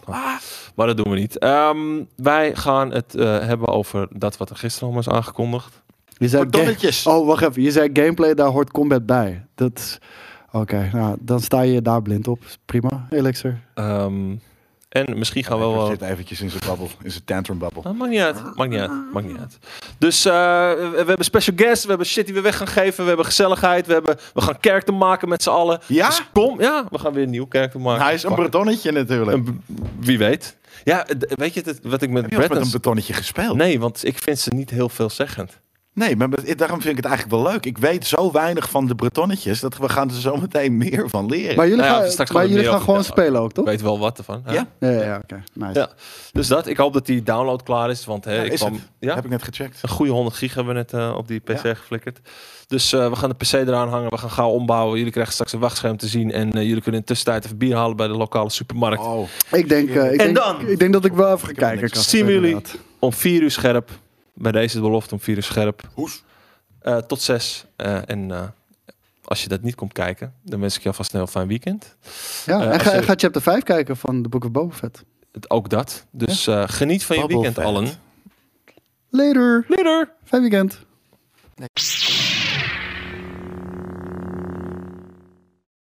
[0.74, 1.38] Maar dat doen we niet.
[1.38, 5.82] Ehm, wij gaan het eh, hebben over dat wat er gisteren al was aangekondigd.
[6.20, 6.44] Je zei
[7.04, 7.62] oh, wacht even.
[7.62, 9.46] Je zei gameplay, daar hoort combat bij.
[9.54, 9.98] Dat
[10.52, 12.38] Oké, nou, dan sta je daar blind op.
[12.64, 13.60] Prima, Elixir.
[13.74, 14.34] Ehm,
[14.88, 15.86] en misschien gaan we Hij wel...
[15.86, 17.82] zit eventjes in zijn babbel, in zijn tantrum babbel.
[17.82, 18.56] Nou, maakt niet uit.
[18.56, 18.90] Maakt niet uit.
[19.12, 19.58] Maakt niet uit.
[19.98, 20.32] Dus eh,
[20.72, 21.82] we, we hebben special guests.
[21.82, 23.02] We hebben shit die we weg gaan geven.
[23.02, 23.86] We hebben gezelligheid.
[23.86, 25.80] We, hebben, we gaan character maken met z'n allen.
[25.86, 26.06] Ja?
[26.06, 26.60] Dus kom.
[26.60, 28.04] Ja, we gaan weer een nieuw character maken.
[28.04, 28.38] Hij is een Fuck.
[28.38, 29.36] bretonnetje natuurlijk.
[29.36, 29.62] Een-
[30.00, 30.56] Wie weet.
[30.84, 33.56] Ja, weet je het, wat ik met Heb je met een betonnetje gespeeld?
[33.56, 35.58] Nee, want ik vind ze niet heel veelzeggend.
[36.00, 37.66] Nee, maar daarom vind ik het eigenlijk wel leuk.
[37.66, 41.26] Ik weet zo weinig van de bretonnetjes dat we gaan er zo meteen meer van
[41.26, 41.56] leren.
[41.56, 43.64] Maar jullie Nou ja, gaan, straks maar jullie gaan gewoon spelen ook, toch?
[43.64, 44.42] Ik weet wel wat ervan.
[44.44, 44.52] hè?
[44.52, 44.66] Ja?
[44.80, 45.42] Ja, ja, ja, oké.
[45.54, 45.78] Nice.
[45.78, 45.88] Ja.
[46.32, 46.66] Dus dat.
[46.66, 48.04] Ik hoop dat die download klaar is.
[48.04, 48.72] Want hè, Ja, ik is kwam...
[48.72, 48.82] het?
[48.98, 49.14] Ja?
[49.14, 49.78] Heb ik net gecheckt.
[49.82, 52.18] Een goede 100 gig hebben we net eh, op die PC geflikkerd.
[52.66, 54.10] Dus eh, we gaan de PC eraan hangen.
[54.10, 54.96] We gaan gauw ombouwen.
[54.96, 56.32] Jullie krijgen straks een wachtscherm te zien.
[56.32, 59.02] En eh, jullie kunnen in de tussentijd even bier halen bij de lokale supermarkt.
[59.04, 60.68] Oh, Ik, denk, eh, ik, En denk, dan?
[60.68, 62.00] ik denk dat ik wel even ga kijken.
[62.00, 62.56] Zien jullie?
[62.98, 63.90] Om 4 uur scherp.
[64.34, 65.82] Bij deze de belofte om 4 uur scherp.
[65.94, 66.22] hoes.
[66.80, 67.64] Eh, tot 6.
[67.76, 68.42] en eh,
[69.24, 71.96] als je dat niet komt kijken, dan wens ik je alvast een heel fijn weekend.
[72.46, 75.04] Ja, Eh, en ga, je- ga chapter 5 kijken van The Book of Boba Fett.
[75.32, 76.06] Het, ook dat.
[76.10, 77.66] Dus eh, geniet van je weekend Fett.
[77.66, 77.88] allen.
[79.08, 79.64] Later.
[79.68, 80.12] Later!
[80.24, 80.78] Fijn weekend.